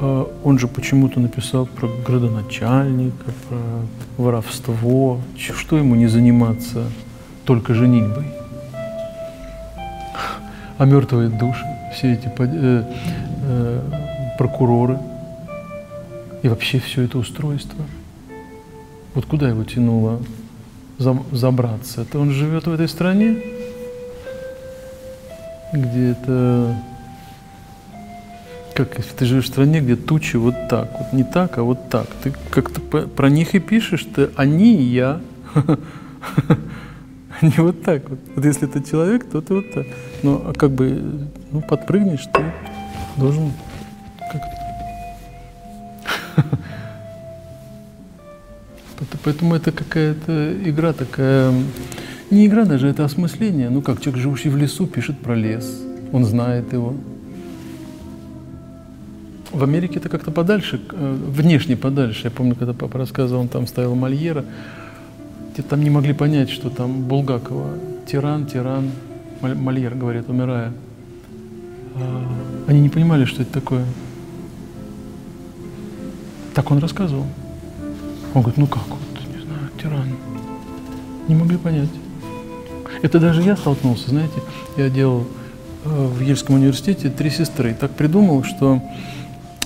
он 0.00 0.58
же 0.58 0.66
почему-то 0.66 1.20
написал 1.20 1.66
про 1.66 1.88
градоначальника, 2.06 3.32
про 3.48 3.58
воровство. 4.16 5.20
Что 5.36 5.76
ему 5.76 5.94
не 5.94 6.06
заниматься 6.06 6.84
только 7.44 7.74
женитьбой? 7.74 8.24
А 10.78 10.84
мертвые 10.86 11.28
души, 11.28 11.64
все 11.94 12.14
эти 12.14 12.32
э, 12.38 12.84
э, 13.42 13.80
прокуроры 14.38 14.98
и 16.42 16.48
вообще 16.48 16.78
все 16.78 17.02
это 17.02 17.18
устройство. 17.18 17.84
Вот 19.14 19.26
куда 19.26 19.48
его 19.50 19.64
тянуло 19.64 20.20
за- 20.96 21.22
забраться? 21.32 22.02
Это 22.02 22.18
он 22.18 22.30
живет 22.30 22.66
в 22.66 22.72
этой 22.72 22.88
стране, 22.88 23.36
где 25.74 26.12
это 26.12 26.74
как 28.74 28.94
ты 28.94 29.24
живешь 29.24 29.44
в 29.44 29.48
стране, 29.48 29.80
где 29.80 29.96
тучи 29.96 30.36
вот 30.36 30.54
так, 30.68 30.90
вот 30.98 31.12
не 31.12 31.24
так, 31.24 31.58
а 31.58 31.62
вот 31.62 31.90
так. 31.90 32.06
Ты 32.22 32.32
как-то 32.50 32.80
про 32.80 33.28
них 33.28 33.54
и 33.54 33.58
пишешь, 33.58 34.06
ты 34.14 34.30
они 34.36 34.76
и 34.76 34.82
я. 34.82 35.20
Они 37.40 37.54
вот 37.56 37.82
так 37.82 38.08
вот. 38.10 38.18
Вот 38.36 38.44
если 38.44 38.66
ты 38.66 38.82
человек, 38.82 39.24
то 39.30 39.40
ты 39.40 39.54
вот 39.54 39.72
так. 39.72 39.86
Ну, 40.22 40.42
а 40.46 40.52
как 40.52 40.72
бы, 40.72 41.02
ну, 41.50 41.62
подпрыгнешь, 41.62 42.26
ты 42.34 42.42
должен. 43.16 43.52
Пот- 48.98 49.20
Поэтому 49.24 49.54
это 49.54 49.72
какая-то 49.72 50.52
игра 50.64 50.92
такая, 50.92 51.50
не 52.30 52.46
игра 52.46 52.66
даже, 52.66 52.88
это 52.88 53.04
осмысление. 53.04 53.70
Ну 53.70 53.80
как 53.80 54.02
человек, 54.02 54.20
живущий 54.22 54.50
в 54.50 54.56
лесу, 54.58 54.86
пишет 54.86 55.18
про 55.18 55.34
лес, 55.34 55.80
он 56.12 56.26
знает 56.26 56.72
его. 56.74 56.94
В 59.52 59.64
Америке 59.64 59.98
это 59.98 60.08
как-то 60.08 60.30
подальше, 60.30 60.80
э, 60.92 61.16
внешне 61.28 61.76
подальше. 61.76 62.22
Я 62.24 62.30
помню, 62.30 62.54
когда 62.54 62.72
папа 62.72 62.98
рассказывал, 62.98 63.42
он 63.42 63.48
там 63.48 63.66
ставил 63.66 63.94
Мольера, 63.96 64.44
те 65.56 65.62
там 65.62 65.82
не 65.82 65.90
могли 65.90 66.12
понять, 66.12 66.50
что 66.50 66.70
там 66.70 67.02
Булгакова 67.02 67.74
тиран, 68.06 68.46
тиран, 68.46 68.90
Моль- 69.40 69.56
Мольер 69.56 69.94
говорит, 69.94 70.28
умирая. 70.28 70.72
Они 72.68 72.80
не 72.80 72.88
понимали, 72.88 73.24
что 73.24 73.42
это 73.42 73.52
такое. 73.52 73.84
Так 76.54 76.70
он 76.70 76.78
рассказывал. 76.78 77.26
Он 78.34 78.42
говорит, 78.42 78.58
ну 78.58 78.66
как 78.68 78.86
вот, 78.88 79.00
не 79.34 79.42
знаю, 79.42 79.70
тиран. 79.80 80.08
Не 81.26 81.34
могли 81.34 81.56
понять. 81.56 81.90
Это 83.02 83.18
даже 83.18 83.42
я 83.42 83.56
столкнулся, 83.56 84.10
знаете, 84.10 84.40
я 84.76 84.88
делал 84.90 85.26
э, 85.84 86.06
в 86.06 86.20
Ельском 86.20 86.56
университете 86.56 87.10
три 87.10 87.30
сестры. 87.30 87.74
Так 87.78 87.92
придумал, 87.92 88.44
что 88.44 88.80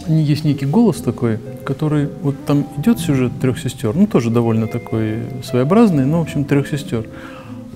есть 0.08 0.44
некий 0.44 0.66
голос 0.66 0.96
такой, 0.96 1.38
который 1.64 2.08
вот 2.22 2.34
там 2.46 2.66
идет 2.78 2.98
сюжет 2.98 3.32
трех 3.40 3.58
сестер, 3.58 3.94
ну 3.94 4.06
тоже 4.06 4.30
довольно 4.30 4.66
такой 4.66 5.18
своеобразный, 5.42 6.04
но 6.04 6.18
в 6.18 6.22
общем 6.22 6.44
трех 6.44 6.68
сестер. 6.68 7.06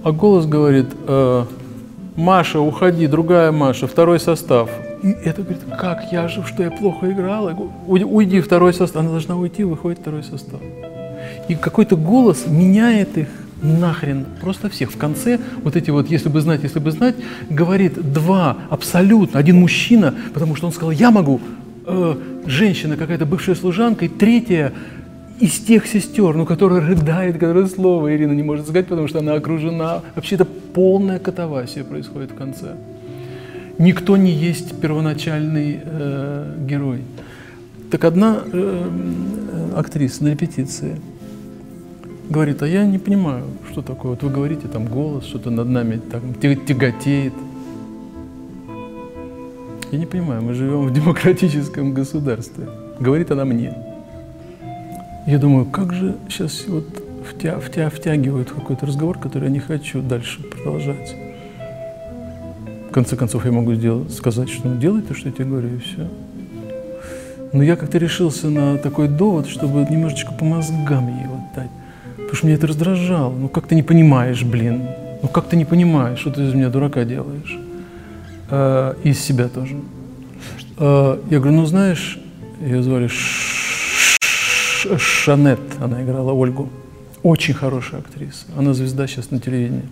А 0.04 0.12
голос 0.12 0.46
говорит, 0.46 0.86
э, 1.06 1.44
Маша, 2.16 2.60
уходи, 2.60 3.06
другая 3.06 3.52
Маша, 3.52 3.86
второй 3.86 4.18
состав. 4.20 4.70
И 5.02 5.08
это 5.10 5.42
говорит, 5.42 5.62
как 5.78 6.12
я 6.12 6.26
же, 6.28 6.42
что 6.44 6.62
я 6.62 6.70
плохо 6.70 7.10
играла. 7.10 7.50
Я 7.50 7.54
говорю, 7.54 7.72
«Уйди- 7.86 8.04
Уйди, 8.04 8.40
второй 8.40 8.74
состав. 8.74 9.02
Она 9.02 9.10
должна 9.10 9.36
уйти, 9.36 9.62
выходит 9.64 10.00
второй 10.00 10.24
состав. 10.24 10.60
И 11.48 11.54
какой-то 11.54 11.96
голос 11.96 12.46
меняет 12.48 13.16
их 13.18 13.28
нахрен 13.62 14.24
просто 14.40 14.68
всех. 14.68 14.90
В 14.92 14.96
конце 14.96 15.38
вот 15.62 15.76
эти 15.76 15.90
вот, 15.90 16.08
если 16.10 16.28
бы 16.28 16.40
знать, 16.40 16.62
если 16.62 16.78
бы 16.78 16.90
знать, 16.90 17.14
говорит 17.50 18.12
два 18.12 18.56
абсолютно, 18.70 19.38
один 19.38 19.60
мужчина, 19.60 20.14
потому 20.34 20.56
что 20.56 20.66
он 20.66 20.72
сказал, 20.72 20.90
я 20.90 21.10
могу, 21.10 21.40
э, 21.88 22.14
женщина 22.46 22.96
какая-то 22.96 23.26
бывшая 23.26 23.54
служанка, 23.54 24.04
и 24.04 24.08
третья 24.08 24.72
из 25.40 25.58
тех 25.58 25.86
сестер, 25.86 26.34
ну, 26.34 26.46
которая 26.46 26.80
рыдает, 26.80 27.34
которая 27.34 27.66
слово 27.66 28.14
Ирина 28.14 28.32
не 28.32 28.42
может 28.42 28.66
сказать, 28.66 28.86
потому 28.86 29.08
что 29.08 29.20
она 29.20 29.34
окружена. 29.34 30.02
Вообще 30.14 30.34
это 30.34 30.44
полная 30.44 31.18
катавасия 31.18 31.84
происходит 31.84 32.32
в 32.32 32.34
конце. 32.34 32.76
Никто 33.78 34.16
не 34.16 34.32
есть 34.32 34.80
первоначальный 34.80 35.80
э, 35.82 36.54
герой. 36.66 37.02
Так 37.90 38.04
одна 38.04 38.38
э, 38.52 38.90
актриса 39.76 40.24
на 40.24 40.28
репетиции 40.28 41.00
говорит, 42.28 42.62
а 42.62 42.66
я 42.66 42.84
не 42.84 42.98
понимаю, 42.98 43.44
что 43.70 43.82
такое. 43.82 44.12
Вот 44.12 44.22
вы 44.22 44.30
говорите, 44.30 44.68
там 44.68 44.86
голос, 44.86 45.24
что-то 45.24 45.50
над 45.50 45.68
нами 45.68 46.00
там 46.10 46.34
тя- 46.34 46.56
тяготеет. 46.56 47.32
Я 49.90 49.98
не 49.98 50.06
понимаю, 50.06 50.42
мы 50.42 50.52
живем 50.52 50.86
в 50.86 50.92
демократическом 50.92 51.94
государстве. 51.94 52.68
Говорит 53.00 53.30
она 53.30 53.46
мне. 53.46 53.72
Я 55.26 55.38
думаю, 55.38 55.64
как 55.64 55.94
же 55.94 56.16
сейчас 56.28 56.64
вот 56.68 56.84
втя, 57.26 57.58
втя, 57.58 57.88
втягивают 57.88 58.50
какой-то 58.50 58.84
разговор, 58.84 59.18
который 59.18 59.44
я 59.44 59.50
не 59.50 59.60
хочу 59.60 60.02
дальше 60.02 60.42
продолжать. 60.42 61.16
В 62.90 62.92
конце 62.92 63.16
концов, 63.16 63.46
я 63.46 63.52
могу 63.52 63.74
сделать, 63.74 64.12
сказать, 64.12 64.50
что 64.50 64.68
ну, 64.68 64.76
делай 64.78 65.00
то, 65.00 65.14
что 65.14 65.28
я 65.28 65.34
тебе 65.34 65.46
говорю, 65.46 65.68
и 65.68 65.78
все. 65.78 66.08
Но 67.54 67.62
я 67.62 67.76
как-то 67.76 67.96
решился 67.96 68.50
на 68.50 68.76
такой 68.76 69.08
довод, 69.08 69.46
чтобы 69.46 69.86
немножечко 69.90 70.32
по 70.32 70.44
мозгам 70.44 71.08
ей 71.08 71.26
вот 71.26 71.40
дать. 71.54 71.70
Потому 72.16 72.34
что 72.34 72.46
меня 72.46 72.56
это 72.56 72.66
раздражало. 72.66 73.32
Ну 73.32 73.48
как 73.48 73.66
ты 73.66 73.74
не 73.74 73.82
понимаешь, 73.82 74.42
блин? 74.42 74.82
Ну 75.22 75.28
как 75.28 75.48
ты 75.48 75.56
не 75.56 75.64
понимаешь, 75.64 76.18
что 76.18 76.30
ты 76.30 76.42
из 76.42 76.52
меня 76.52 76.68
дурака 76.68 77.04
делаешь? 77.04 77.58
И 78.50 79.10
из 79.10 79.20
себя 79.20 79.48
тоже. 79.48 79.76
А, 80.78 81.20
я 81.30 81.38
говорю, 81.38 81.56
ну 81.56 81.66
знаешь, 81.66 82.18
ее 82.60 82.82
звали 82.82 83.08
Шанет, 84.98 85.60
она 85.80 86.02
играла 86.02 86.32
Ольгу. 86.32 86.68
Очень 87.22 87.54
хорошая 87.54 88.00
актриса. 88.00 88.46
Она 88.56 88.74
звезда 88.74 89.06
сейчас 89.06 89.30
на 89.30 89.40
телевидении. 89.40 89.82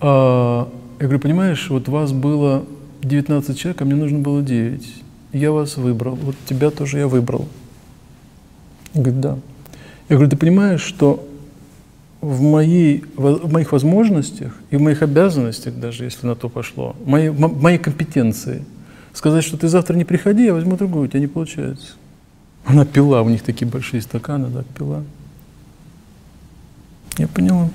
А, 0.00 0.68
я 1.00 1.06
говорю, 1.06 1.20
понимаешь, 1.20 1.68
вот 1.70 1.88
вас 1.88 2.12
было 2.12 2.64
19 3.02 3.58
человек, 3.58 3.82
а 3.82 3.84
мне 3.84 3.96
нужно 3.96 4.18
было 4.18 4.42
9. 4.42 5.02
Я 5.32 5.50
вас 5.50 5.76
выбрал. 5.76 6.14
Вот 6.14 6.36
тебя 6.46 6.70
тоже 6.70 6.98
я 6.98 7.08
выбрал. 7.08 7.48
Говорит, 8.92 9.20
да. 9.20 9.38
Я 10.08 10.16
говорю, 10.16 10.30
ты 10.30 10.36
понимаешь, 10.36 10.82
что 10.82 11.26
в, 12.24 12.40
моей, 12.40 13.04
в 13.16 13.52
моих 13.52 13.72
возможностях 13.72 14.54
и 14.70 14.76
в 14.76 14.80
моих 14.80 15.02
обязанностях, 15.02 15.74
даже 15.74 16.04
если 16.04 16.26
на 16.26 16.34
то 16.34 16.48
пошло, 16.48 16.96
мои, 17.04 17.28
м- 17.28 17.60
мои 17.60 17.76
компетенции, 17.78 18.64
сказать, 19.12 19.44
что 19.44 19.56
ты 19.56 19.68
завтра 19.68 19.94
не 19.94 20.04
приходи, 20.04 20.44
я 20.46 20.54
возьму 20.54 20.76
другую, 20.76 21.04
у 21.04 21.08
тебя 21.08 21.20
не 21.20 21.26
получается. 21.26 21.92
Она 22.64 22.86
пила, 22.86 23.22
у 23.22 23.28
них 23.28 23.42
такие 23.42 23.66
большие 23.70 24.00
стаканы, 24.00 24.50
так 24.50 24.66
пила. 24.66 25.02
Я 27.18 27.28
поняла. 27.28 27.68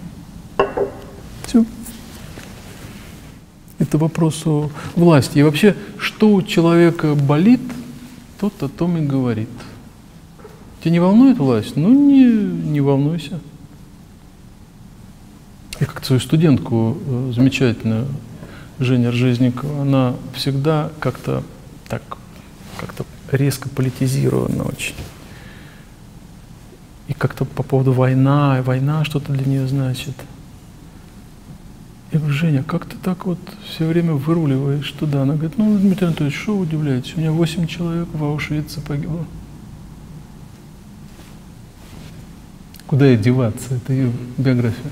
Все. 1.45 1.64
Это 3.78 3.97
вопрос 3.97 4.45
о 4.45 4.70
власти. 4.95 5.38
И 5.39 5.43
вообще, 5.43 5.76
что 5.97 6.34
у 6.34 6.41
человека 6.41 7.16
болит, 7.16 7.62
тот 8.39 8.62
о 8.64 8.68
том 8.68 8.97
и 8.97 9.06
говорит. 9.06 9.50
Тебя 10.82 10.91
не 10.91 11.00
волнует 11.00 11.38
власть? 11.38 11.76
Ну, 11.76 11.89
не, 11.93 12.26
не 12.72 12.82
волнуйся. 12.82 13.39
Я 15.80 15.86
как-то 15.86 16.08
свою 16.08 16.20
студентку 16.20 16.98
э, 17.06 17.32
замечательную, 17.34 18.08
Женя 18.80 19.12
Ржезникова, 19.12 19.82
она 19.82 20.16
всегда 20.34 20.90
как-то 21.00 21.44
так, 21.88 22.02
как-то 22.80 23.06
резко 23.32 23.70
политизирована 23.70 24.64
очень. 24.64 24.96
И 27.08 27.14
как-то 27.14 27.46
по 27.46 27.64
поводу 27.64 27.92
война, 27.92 28.62
война 28.64 29.04
что-то 29.04 29.34
для 29.34 29.46
нее 29.46 29.68
значит. 29.68 30.16
Я 32.12 32.20
говорю, 32.20 32.34
Женя, 32.34 32.64
как 32.64 32.86
ты 32.86 32.96
так 32.98 33.26
вот 33.26 33.40
все 33.66 33.86
время 33.86 34.14
выруливаешь 34.14 34.92
туда? 34.92 35.22
Она 35.24 35.34
говорит, 35.34 35.58
ну, 35.58 35.78
Дмитрий 35.78 36.08
Анатольевич, 36.08 36.40
что 36.40 36.56
вы 36.56 36.64
удивляетесь? 36.64 37.16
У 37.16 37.20
меня 37.20 37.32
8 37.32 37.68
человек 37.68 38.08
в 38.14 38.24
Аушвице 38.24 38.82
погибло. 38.82 39.26
Куда 42.88 43.06
ей 43.08 43.18
деваться? 43.18 43.76
Это 43.76 43.94
ее 43.94 44.12
биография. 44.38 44.92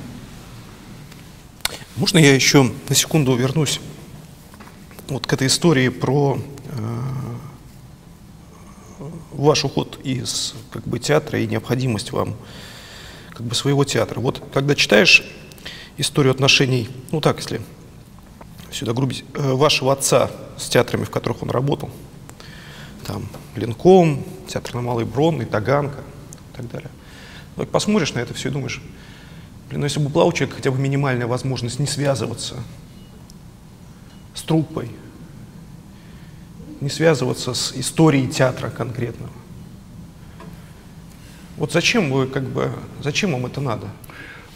Можно 1.98 2.20
я 2.20 2.36
еще 2.36 2.72
на 2.90 2.96
секунду 2.96 3.36
вернусь 3.36 3.80
вот 5.08 5.26
к 5.26 5.34
этой 5.34 5.48
истории 5.48 5.90
про 5.90 6.40
э, 6.66 7.02
ваш 9.32 9.66
уход 9.66 10.00
из 10.04 10.54
как 10.70 10.84
бы, 10.84 11.00
театра 11.00 11.40
и 11.40 11.48
необходимость 11.48 12.12
вам 12.12 12.36
как 13.32 13.48
бы, 13.48 13.56
своего 13.56 13.84
театра. 13.84 14.20
Вот 14.20 14.44
когда 14.54 14.76
читаешь 14.76 15.24
историю 15.98 16.34
отношений, 16.34 16.88
ну 17.12 17.20
так, 17.20 17.38
если 17.38 17.62
сюда 18.72 18.94
грубить, 18.94 19.26
э, 19.34 19.54
вашего 19.54 19.92
отца 19.92 20.30
с 20.56 20.70
театрами, 20.70 21.04
в 21.04 21.10
которых 21.10 21.42
он 21.42 21.50
работал, 21.50 21.90
там 23.08 23.28
Ленком, 23.56 24.24
театр 24.48 24.76
на 24.76 24.82
Малой 24.82 25.06
Бронной, 25.06 25.46
Таганка 25.46 26.02
и 26.54 26.58
так 26.58 26.70
далее. 26.70 26.92
Вот 27.56 27.72
посмотришь 27.72 28.14
на 28.14 28.20
это 28.20 28.36
все 28.36 28.50
и 28.50 28.52
думаешь, 28.52 28.84
блин, 29.70 29.82
ну 29.82 29.86
если 29.86 30.00
бы 30.00 30.10
была 30.10 30.26
у 30.26 30.32
человека 30.32 30.58
хотя 30.58 30.72
бы 30.72 30.80
минимальная 30.80 31.28
возможность 31.28 31.80
не 31.80 31.88
связываться 31.88 32.56
с 34.34 34.42
труппой, 34.42 34.92
не 36.82 36.90
связываться 36.90 37.54
с 37.54 37.74
историей 37.76 38.28
театра 38.28 38.70
конкретного. 38.70 39.32
Вот 41.58 41.72
зачем 41.72 42.12
вы, 42.12 42.28
как 42.28 42.44
бы, 42.44 42.72
зачем 43.02 43.32
вам 43.32 43.48
это 43.48 43.62
надо? 43.62 43.88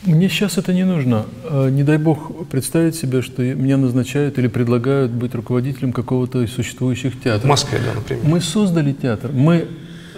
Мне 0.03 0.29
сейчас 0.29 0.57
это 0.57 0.73
не 0.73 0.83
нужно. 0.83 1.25
А, 1.43 1.69
Не 1.69 1.83
дай 1.83 1.97
бог 1.97 2.47
представить 2.47 2.95
себе, 2.95 3.21
что 3.21 3.41
меня 3.41 3.77
назначают 3.77 4.37
или 4.39 4.47
предлагают 4.47 5.11
быть 5.11 5.33
руководителем 5.35 5.93
какого-то 5.93 6.43
из 6.43 6.51
существующих 6.51 7.15
В 7.15 7.21
театров. 7.23 7.49
Москве, 7.49 7.79
да, 7.83 7.93
например. 7.93 8.23
Мы 8.25 8.41
создали 8.41 8.93
театр. 8.93 9.31
Мы 9.31 9.67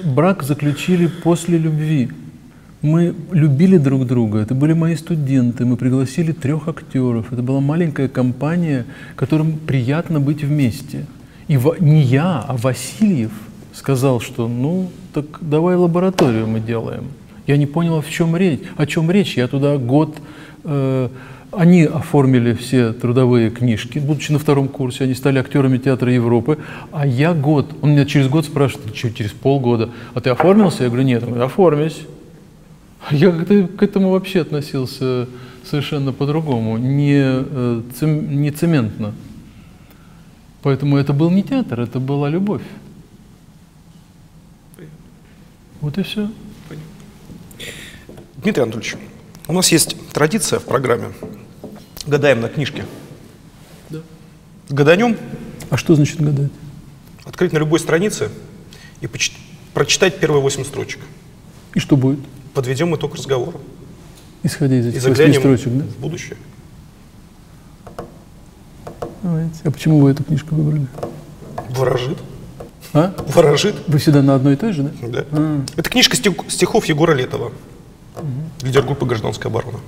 брак 0.04 0.44
заключили 0.44 1.08
после 1.08 1.58
любви. 1.58 2.12
Мы 2.84 3.16
любили 3.32 3.78
друг 3.78 4.06
друга. 4.06 4.40
Это 4.40 4.54
были 4.54 4.74
мои 4.74 4.96
студенты. 4.98 5.66
Мы 5.66 5.78
пригласили 5.78 6.34
трех 6.34 6.68
актеров. 6.68 7.32
Это 7.32 7.42
была 7.42 7.62
маленькая 7.62 8.10
компания, 8.10 8.86
которым 9.16 9.58
приятно 9.58 10.20
быть 10.20 10.44
вместе. 10.44 11.06
И 11.48 11.58
не 11.80 12.02
я, 12.02 12.44
а 12.46 12.58
Васильев 12.58 13.32
сказал, 13.74 14.20
что 14.20 14.50
ну 14.50 14.90
так 15.14 15.26
давай 15.40 15.78
лабораторию 15.78 16.46
мы 16.46 16.60
делаем. 16.60 17.06
Я 17.48 17.56
не 17.56 17.66
понял, 17.66 18.02
в 18.02 18.10
чем 18.10 18.36
речь. 18.36 18.60
О 18.76 18.86
чем 18.86 19.10
речь? 19.10 19.38
Я 19.38 19.48
туда 19.48 19.78
год 19.78 20.18
э, 20.66 21.08
они 21.52 21.84
оформили 21.84 22.54
все 22.54 22.92
трудовые 22.92 23.50
книжки, 23.50 24.00
будучи 24.00 24.32
на 24.32 24.40
втором 24.40 24.68
курсе, 24.68 25.06
они 25.06 25.14
стали 25.14 25.40
актерами 25.40 25.78
театра 25.78 26.12
Европы, 26.12 26.58
а 26.92 27.06
я 27.06 27.34
год, 27.34 27.74
он 27.82 27.92
меня 27.92 28.06
через 28.06 28.28
год 28.28 28.46
спрашивает, 28.46 28.94
«Че, 28.94 29.12
через 29.12 29.32
полгода, 29.32 29.90
а 30.16 30.22
ты 30.22 30.32
оформился? 30.32 30.84
Я 30.84 30.90
говорю, 30.90 31.06
нет, 31.06 31.24
он 31.24 31.30
говорит, 31.30 31.46
оформись. 31.46 32.02
Я 33.12 33.32
как-то 33.32 33.68
к 33.68 33.84
этому 33.84 34.10
вообще 34.12 34.42
относился 34.42 35.28
совершенно 35.70 36.12
по-другому, 36.14 36.78
не, 36.78 37.20
э, 37.22 37.82
цем- 38.00 38.42
не 38.42 38.52
цементно. 38.52 39.14
Поэтому 40.62 40.98
это 40.98 41.14
был 41.14 41.30
не 41.30 41.44
театр, 41.44 41.82
это 41.82 42.00
была 42.00 42.30
любовь. 42.30 42.62
Вот 45.82 45.98
и 45.98 46.04
все. 46.04 46.30
Дмитрий 48.38 48.64
Анатольевич, 48.64 48.96
у 49.48 49.54
нас 49.54 49.72
есть 49.72 49.96
традиция 50.14 50.60
в 50.60 50.66
программе. 50.66 51.10
Гадаем 52.06 52.42
на 52.42 52.50
книжке. 52.50 52.86
Да. 53.90 54.00
Гаданем, 54.70 55.18
А 55.70 55.78
что 55.78 55.96
значит 55.96 56.22
гадать? 56.22 56.52
открыть 57.26 57.52
на 57.54 57.58
любой 57.58 57.80
странице 57.80 58.30
и 59.02 59.08
поч- 59.08 59.32
прочитать 59.74 60.20
первые 60.20 60.42
восемь 60.42 60.64
строчек. 60.64 61.00
И 61.74 61.80
что 61.80 61.98
будет? 61.98 62.20
Подведем 62.54 62.96
итог 62.96 63.16
разговора. 63.16 63.58
Исходя 64.44 64.78
из 64.78 64.86
И 64.86 64.90
этих 64.90 65.02
заглянем 65.02 65.40
строчек, 65.40 65.70
да? 65.74 65.86
в 65.86 65.98
будущее. 66.00 66.38
Давайте. 69.24 69.56
А 69.64 69.72
почему 69.72 70.00
вы 70.02 70.12
эту 70.12 70.24
книжку 70.24 70.54
выбрали? 70.56 70.86
Ворожит. 71.70 72.18
А? 72.94 73.16
Ворожит. 73.30 73.76
Вы 73.88 73.98
всегда 73.98 74.22
на 74.22 74.36
одной 74.36 74.54
и 74.54 74.58
той 74.58 74.74
же, 74.74 74.84
да? 74.84 75.08
Да. 75.08 75.26
А. 75.32 75.66
Это 75.78 75.90
книжка 75.90 76.16
стих- 76.16 76.50
стихов 76.50 76.86
Егора 76.86 77.14
Летова, 77.14 77.52
лидер 78.62 78.84
группы 78.84 79.06
«Гражданская 79.06 79.50
оборона». 79.52 79.80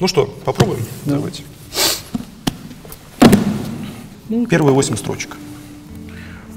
Ну 0.00 0.08
что, 0.08 0.26
попробуем? 0.44 0.84
Давайте. 1.04 1.44
Первые 4.48 4.74
восемь 4.74 4.96
строчек. 4.96 5.36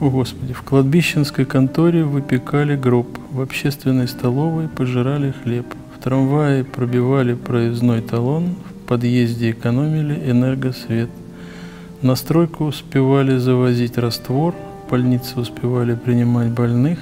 О, 0.02 0.10
Господи, 0.10 0.54
в 0.54 0.62
кладбищенской 0.62 1.46
конторе 1.46 2.04
выпекали 2.04 2.76
гроб, 2.76 3.18
в 3.32 3.40
общественной 3.40 4.08
столовой 4.10 4.68
пожирали 4.68 5.34
хлеб, 5.44 5.66
в 5.98 6.04
трамвае 6.04 6.66
пробивали 6.66 7.34
проездной 7.34 8.02
талон, 8.02 8.56
в 8.70 8.88
подъезде 8.88 9.52
экономили 9.52 10.30
энергосвет. 10.30 11.10
На 12.02 12.16
стройку 12.16 12.66
успевали 12.66 13.38
завозить 13.38 13.98
раствор, 13.98 14.54
в 14.86 14.92
больнице 14.92 15.40
успевали 15.40 15.96
принимать 15.96 16.50
больных, 16.50 17.00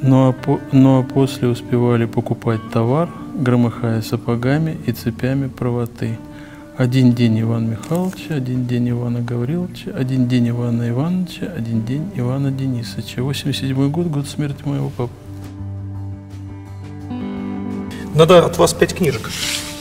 ну 0.00 0.30
а, 0.30 0.32
по- 0.32 0.60
ну 0.72 1.00
а 1.00 1.02
после 1.02 1.46
успевали 1.46 2.06
покупать 2.06 2.60
товар, 2.72 3.10
громыхая 3.34 4.00
сапогами 4.00 4.78
и 4.86 4.92
цепями 4.92 5.48
правоты. 5.48 6.18
Один 6.78 7.12
день 7.12 7.40
Ивана 7.40 7.70
Михайловича, 7.70 8.36
один 8.36 8.66
день 8.66 8.88
Ивана 8.90 9.20
Гавриловича, 9.20 9.90
один 9.90 10.28
день 10.28 10.48
Ивана 10.50 10.88
Ивановича, 10.88 11.46
один 11.56 11.84
день 11.84 12.12
Ивана 12.14 12.52
Денисовича. 12.52 13.20
87 13.22 13.90
год, 13.90 14.06
год 14.06 14.28
смерти 14.28 14.62
моего 14.64 14.88
папы. 14.90 15.12
Надо 18.14 18.46
от 18.46 18.58
вас 18.58 18.74
пять 18.74 18.94
книжек. 18.94 19.28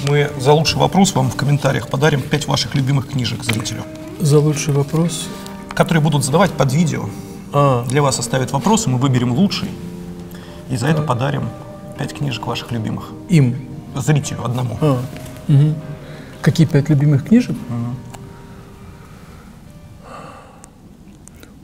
Мы 0.08 0.32
за 0.40 0.54
лучший 0.54 0.80
вопрос 0.80 1.14
вам 1.14 1.30
в 1.30 1.36
комментариях 1.36 1.88
подарим 1.88 2.22
пять 2.22 2.48
ваших 2.48 2.74
любимых 2.74 3.08
книжек 3.10 3.44
зрителю, 3.44 3.84
За 4.20 4.40
лучший 4.40 4.74
вопрос. 4.74 5.28
которые 5.70 6.02
будут 6.02 6.24
задавать 6.24 6.52
под 6.52 6.74
видео. 6.74 7.06
А, 7.54 7.86
Для 7.88 8.02
вас 8.02 8.18
оставят 8.18 8.52
вопросы, 8.52 8.90
мы 8.90 8.98
выберем 8.98 9.34
лучший. 9.34 9.70
И 10.72 10.78
за 10.78 10.88
это 10.88 11.04
подарим 11.04 11.44
пять 12.00 12.14
книжек 12.16 12.48
ваших 12.48 12.72
любимых. 12.72 13.12
им. 13.30 13.56
Зрителю 13.96 14.44
одному. 14.44 14.78
А, 14.82 15.00
мгм. 15.48 15.76
Какие 16.42 16.68
пять 16.68 16.90
любимых 16.90 17.26
книжек? 17.26 17.56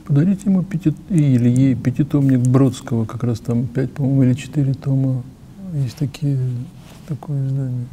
Подарите 0.06 0.42
ему 0.44 0.62
пяти, 0.62 0.94
или 1.08 1.48
ей 1.48 1.74
пятитомник 1.74 2.40
Бродского, 2.40 3.06
как 3.06 3.24
раз 3.24 3.40
там 3.40 3.66
пять, 3.66 3.92
по-моему, 3.92 4.24
или 4.24 4.34
четыре 4.34 4.74
тома. 4.74 5.22
Есть 5.72 5.96
такие, 5.96 6.38
такое 7.08 7.46
издание. 7.46 7.86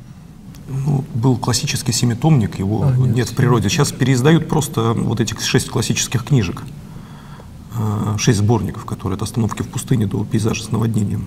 Ну, 0.68 1.04
был 1.16 1.38
классический 1.38 1.94
семитомник, 1.94 2.60
его 2.60 2.84
А, 2.84 2.96
нет, 2.96 3.16
нет, 3.16 3.30
в 3.30 3.36
природе. 3.36 3.70
Сейчас 3.70 3.92
переиздают 3.92 4.48
просто 4.48 4.94
вот 4.94 5.20
этих 5.20 5.42
шесть 5.42 5.70
классических 5.70 6.26
книжек. 6.26 6.64
Э, 7.78 8.18
Шесть 8.18 8.40
сборников, 8.40 8.86
которые 8.86 9.16
от 9.16 9.22
остановки 9.22 9.62
в 9.64 9.70
пустыне 9.70 10.06
до 10.06 10.24
пейзажа 10.24 10.64
с 10.64 10.72
наводнением. 10.72 11.26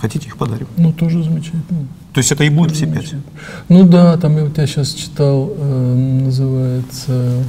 Хотите, 0.00 0.26
их 0.26 0.36
подарим? 0.36 0.66
Ну, 0.76 0.92
тоже 0.92 1.22
замечательно. 1.22 1.86
То 2.12 2.18
есть 2.18 2.30
это 2.30 2.44
и 2.44 2.50
будет 2.50 2.72
все 2.72 2.86
пять? 2.86 3.14
Ну 3.68 3.84
да, 3.88 4.16
там 4.16 4.36
я 4.36 4.44
у 4.44 4.50
тебя 4.50 4.66
сейчас 4.66 4.92
читал, 4.92 5.50
э, 5.56 6.20
называется 6.24 7.42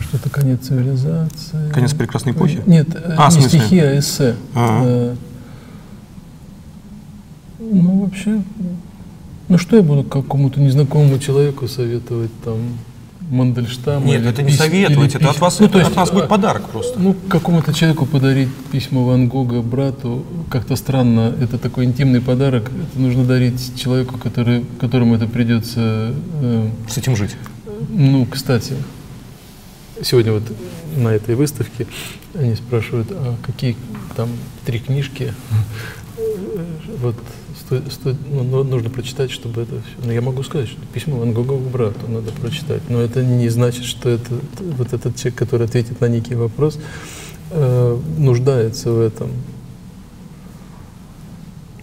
что-то 0.00 0.30
«Конец 0.30 0.66
цивилизации». 0.66 1.70
«Конец 1.72 1.92
прекрасной 1.94 2.32
эпохи»? 2.32 2.62
Нет, 2.66 2.88
э, 2.94 3.14
А, 3.16 3.32
не 3.32 3.42
стихи, 3.42 3.78
а 3.80 3.98
эссе. 3.98 4.36
А. 4.54 4.82
Э, 4.84 5.14
ну, 7.58 8.04
вообще, 8.04 8.42
ну 9.48 9.58
что 9.58 9.76
я 9.76 9.82
буду 9.82 10.04
какому-то 10.04 10.60
незнакомому 10.60 11.18
человеку 11.18 11.66
советовать 11.66 12.30
там? 12.44 12.58
Мандельштама. 13.30 14.04
Нет, 14.06 14.24
это 14.24 14.42
не 14.42 14.50
пись- 14.52 14.56
советовать, 14.58 15.14
это 15.14 15.30
от 15.30 15.38
вас- 15.40 15.58
ну, 15.60 15.68
то 15.68 15.78
есть, 15.78 15.90
от 15.90 15.96
нас 15.96 16.10
будет 16.10 16.24
а, 16.24 16.28
подарок 16.28 16.68
просто. 16.70 16.98
Ну, 16.98 17.14
какому-то 17.28 17.72
человеку 17.74 18.06
подарить 18.06 18.48
письмо 18.72 19.04
Ван 19.04 19.28
Гога 19.28 19.62
брату 19.62 20.24
как-то 20.50 20.76
странно. 20.76 21.34
Это 21.40 21.58
такой 21.58 21.84
интимный 21.86 22.20
подарок. 22.20 22.70
Это 22.70 23.00
нужно 23.00 23.24
дарить 23.24 23.76
человеку, 23.80 24.16
который, 24.18 24.64
которому 24.80 25.14
это 25.16 25.26
придется... 25.26 26.12
э, 26.40 26.68
С 26.88 26.98
этим 26.98 27.16
жить. 27.16 27.36
ну, 27.90 28.26
кстати, 28.26 28.74
сегодня 30.02 30.32
вот 30.32 30.42
на 30.96 31.08
этой 31.08 31.34
выставке 31.34 31.86
они 32.38 32.54
спрашивают, 32.54 33.08
а 33.10 33.34
какие 33.44 33.76
там 34.16 34.28
три 34.64 34.78
книжки 34.78 35.32
э, 36.18 36.22
вот 37.02 37.16
сто- 37.66 37.90
сто- 37.90 38.16
ну, 38.30 38.42
ну, 38.44 38.64
нужно 38.64 38.90
прочитать, 38.90 39.30
чтобы 39.30 39.62
это 39.62 39.72
все. 39.82 40.06
Но 40.06 40.12
я 40.12 40.20
могу 40.20 40.42
сказать, 40.42 40.68
что 40.68 40.80
письмо 40.92 41.18
Ван 41.18 41.32
Гога 41.32 41.56
брату 41.56 42.08
надо 42.08 42.32
прочитать. 42.32 42.82
Но 42.88 43.00
это 43.00 43.22
не 43.24 43.48
значит, 43.48 43.84
что 43.84 44.08
это 44.08 44.38
вот 44.60 44.92
этот 44.92 45.16
человек, 45.16 45.38
который 45.38 45.66
ответит 45.66 46.00
на 46.00 46.06
некий 46.06 46.34
вопрос, 46.34 46.78
э, 47.50 48.00
нуждается 48.18 48.90
в 48.92 49.00
этом. 49.00 49.30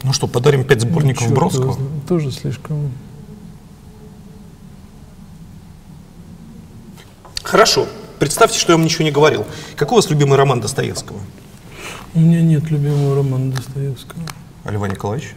Ну 0.04 0.12
что, 0.14 0.28
подарим 0.28 0.66
пять 0.66 0.82
сборников 0.82 1.20
Черт 1.22 1.32
его 1.32 1.36
Бродского? 1.40 1.74
знает. 1.74 1.90
Тоже 2.08 2.32
слишком. 2.32 2.92
Хорошо. 7.44 7.88
Представьте, 8.20 8.58
что 8.60 8.72
я 8.74 8.78
вам 8.78 8.86
ничего 8.86 9.04
не 9.04 9.12
говорил. 9.12 9.46
Какой 9.76 9.96
у 9.98 10.02
вас 10.02 10.10
любимый 10.10 10.38
роман 10.38 10.62
Достоевского? 10.62 11.20
У 12.14 12.20
меня 12.20 12.42
нет 12.42 12.70
любимого 12.72 13.16
романа 13.16 13.52
Достоевского. 13.52 14.22
А 14.64 14.72
Льва 14.72 14.88
Николаевича? 14.88 15.36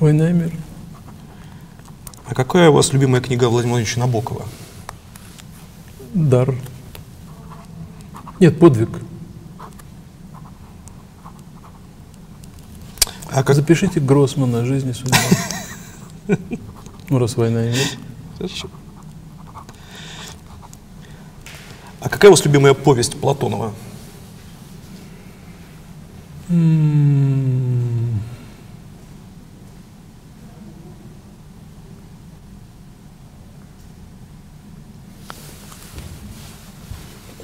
Война 0.00 0.30
и 0.30 0.32
мир. 0.32 0.52
А 2.24 2.34
какая 2.34 2.70
у 2.70 2.74
вас 2.74 2.92
любимая 2.92 3.20
книга 3.20 3.48
Владимира 3.48 3.78
Владимировича 3.78 4.00
Набокова? 4.00 4.46
Дар. 6.14 6.54
Нет, 8.38 8.60
подвиг. 8.60 8.90
А 13.30 13.42
как... 13.42 13.56
Запишите 13.56 13.98
Гроссмана 13.98 14.64
«Жизнь 14.64 14.90
и 14.90 14.92
судьба». 14.92 15.18
Ну, 17.08 17.18
раз 17.18 17.36
война 17.36 17.64
и 17.64 17.70
мир. 17.70 17.86
Хорошо. 18.36 18.68
А 22.00 22.08
какая 22.08 22.28
у 22.28 22.32
вас 22.32 22.44
любимая 22.44 22.74
повесть 22.74 23.18
Платонова? 23.20 23.74
М. 26.50 27.67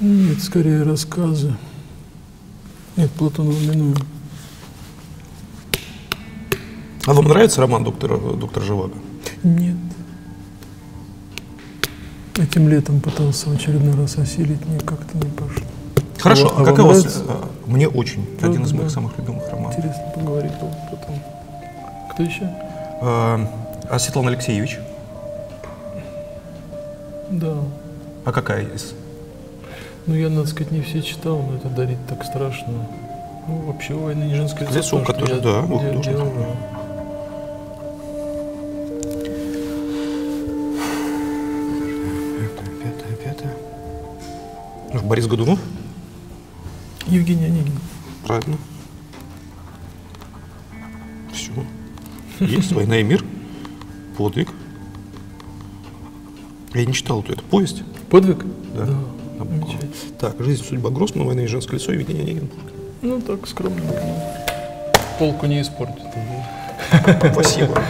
Нет, 0.05 0.39
скорее 0.39 0.83
рассказы. 0.83 1.55
Нет, 2.95 3.09
Платонова 3.13 3.57
минуем. 3.59 3.95
А 7.07 7.13
вам 7.13 7.25
нравится 7.27 7.59
роман 7.61 7.83
доктора, 7.83 8.15
доктор 8.17 8.61
Живаго? 8.61 8.93
Нет. 9.41 9.75
Этим 12.37 12.69
летом 12.69 13.01
пытался 13.01 13.49
в 13.49 13.53
очередной 13.55 13.95
раз 13.95 14.17
осилить, 14.19 14.63
мне 14.67 14.79
как-то 14.79 15.17
не 15.17 15.29
пошло. 15.31 15.65
Хорошо, 16.19 16.53
А 16.55 16.61
а, 16.61 16.65
какая 16.65 16.85
у 16.85 16.89
вас... 16.89 16.99
нравится? 17.03 17.23
а, 17.27 17.49
Мне 17.65 17.87
очень. 17.87 18.27
Да, 18.39 18.47
Один 18.49 18.63
из 18.63 18.73
моих 18.73 18.85
да. 18.89 18.89
самых 18.93 19.17
любимых 19.17 19.49
романов. 19.49 19.75
Интересно 19.75 20.03
поговорить 20.13 20.51
потом. 20.59 21.19
Кто 22.13 22.21
еще? 22.23 22.43
А, 23.01 23.39
а 23.89 23.97
Светлана 23.99 24.29
Алексеевич? 24.29 24.77
Да. 27.31 27.55
А 28.23 28.31
какая 28.31 28.65
из? 28.67 28.93
Ну, 30.07 30.13
я, 30.15 30.29
надо 30.29 30.47
сказать, 30.47 30.71
не 30.71 30.81
все 30.81 31.01
читал, 31.01 31.41
но 31.41 31.55
это 31.55 31.69
дарить 31.69 32.05
так 32.07 32.23
страшно. 32.23 32.87
Ну, 33.47 33.57
вообще, 33.67 33.93
«Война 33.95 34.25
не 34.25 34.35
женское 34.35 34.65
Лесу, 34.67 34.77
лицо», 34.77 35.03
что 35.03 35.13
который, 35.13 35.35
я 35.35 35.41
да, 35.41 35.61
де- 35.61 35.67
художник. 35.67 36.03
делаю. 36.03 36.57
Пятое, 42.39 42.69
пятое, 42.81 43.15
пятое. 44.91 45.01
Борис 45.03 45.27
Годунов? 45.27 45.59
Евгений 47.07 47.45
Онегин. 47.45 47.79
Правильно. 48.25 48.57
Все. 51.31 51.51
Есть 52.39 52.71
«Война 52.71 52.97
и 52.97 53.03
мир», 53.03 53.23
«Подвиг». 54.17 54.49
Я 56.73 56.85
не 56.85 56.93
читал 56.93 57.21
эту, 57.21 57.33
это 57.33 57.43
повесть. 57.43 57.83
Подвиг? 58.09 58.43
Да. 58.75 58.87
Набокова. 59.49 59.77
Так, 60.19 60.35
«Жизнь, 60.39 60.63
судьба 60.67 60.89
Гроссмана», 60.89 61.27
«Война 61.27 61.43
и 61.43 61.47
женское 61.47 61.77
лицо», 61.77 61.91
Евгений 61.91 62.21
Онегин. 62.21 62.49
Ну, 63.01 63.21
так, 63.21 63.47
скромненько. 63.47 64.01
Полку 65.19 65.45
не 65.45 65.61
испортит. 65.61 66.03
Спасибо. 67.31 67.81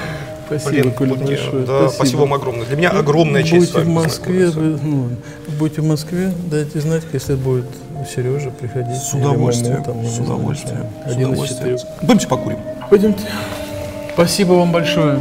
Спасибо, 0.48 0.90
Блин, 1.00 1.16
мне- 1.16 1.26
большое. 1.26 1.66
да, 1.66 1.90
спасибо 1.90 2.20
вам 2.22 2.34
огромное. 2.36 2.66
Для 2.68 2.78
меня 2.78 2.90
огромная 2.92 3.42
честь 3.42 3.70
с 3.70 3.72
Будете 3.72 3.80
в 3.80 3.84
вами 3.86 3.94
Москве, 3.96 4.46
познакомиться. 4.46 4.60
вы, 4.86 4.90
ну, 4.92 5.10
будете 5.58 5.82
в 5.82 5.86
Москве, 5.88 6.32
дайте 6.52 6.80
знать, 6.82 7.02
если 7.14 7.34
будет 7.34 7.66
Сережа, 8.14 8.52
приходите. 8.52 9.00
С 9.00 9.12
удовольствием, 9.16 9.74
Маму, 9.82 9.86
там, 9.86 10.06
с 10.06 10.10
знаю, 10.12 10.24
удовольствием, 10.24 10.78
там, 11.04 11.12
с 11.12 11.16
удовольствием. 11.16 11.78
Пойдемте 12.00 12.28
покурим. 12.28 12.58
Пойдемте. 12.92 13.24
Спасибо 14.14 14.54
вам 14.54 14.72
большое. 14.72 15.18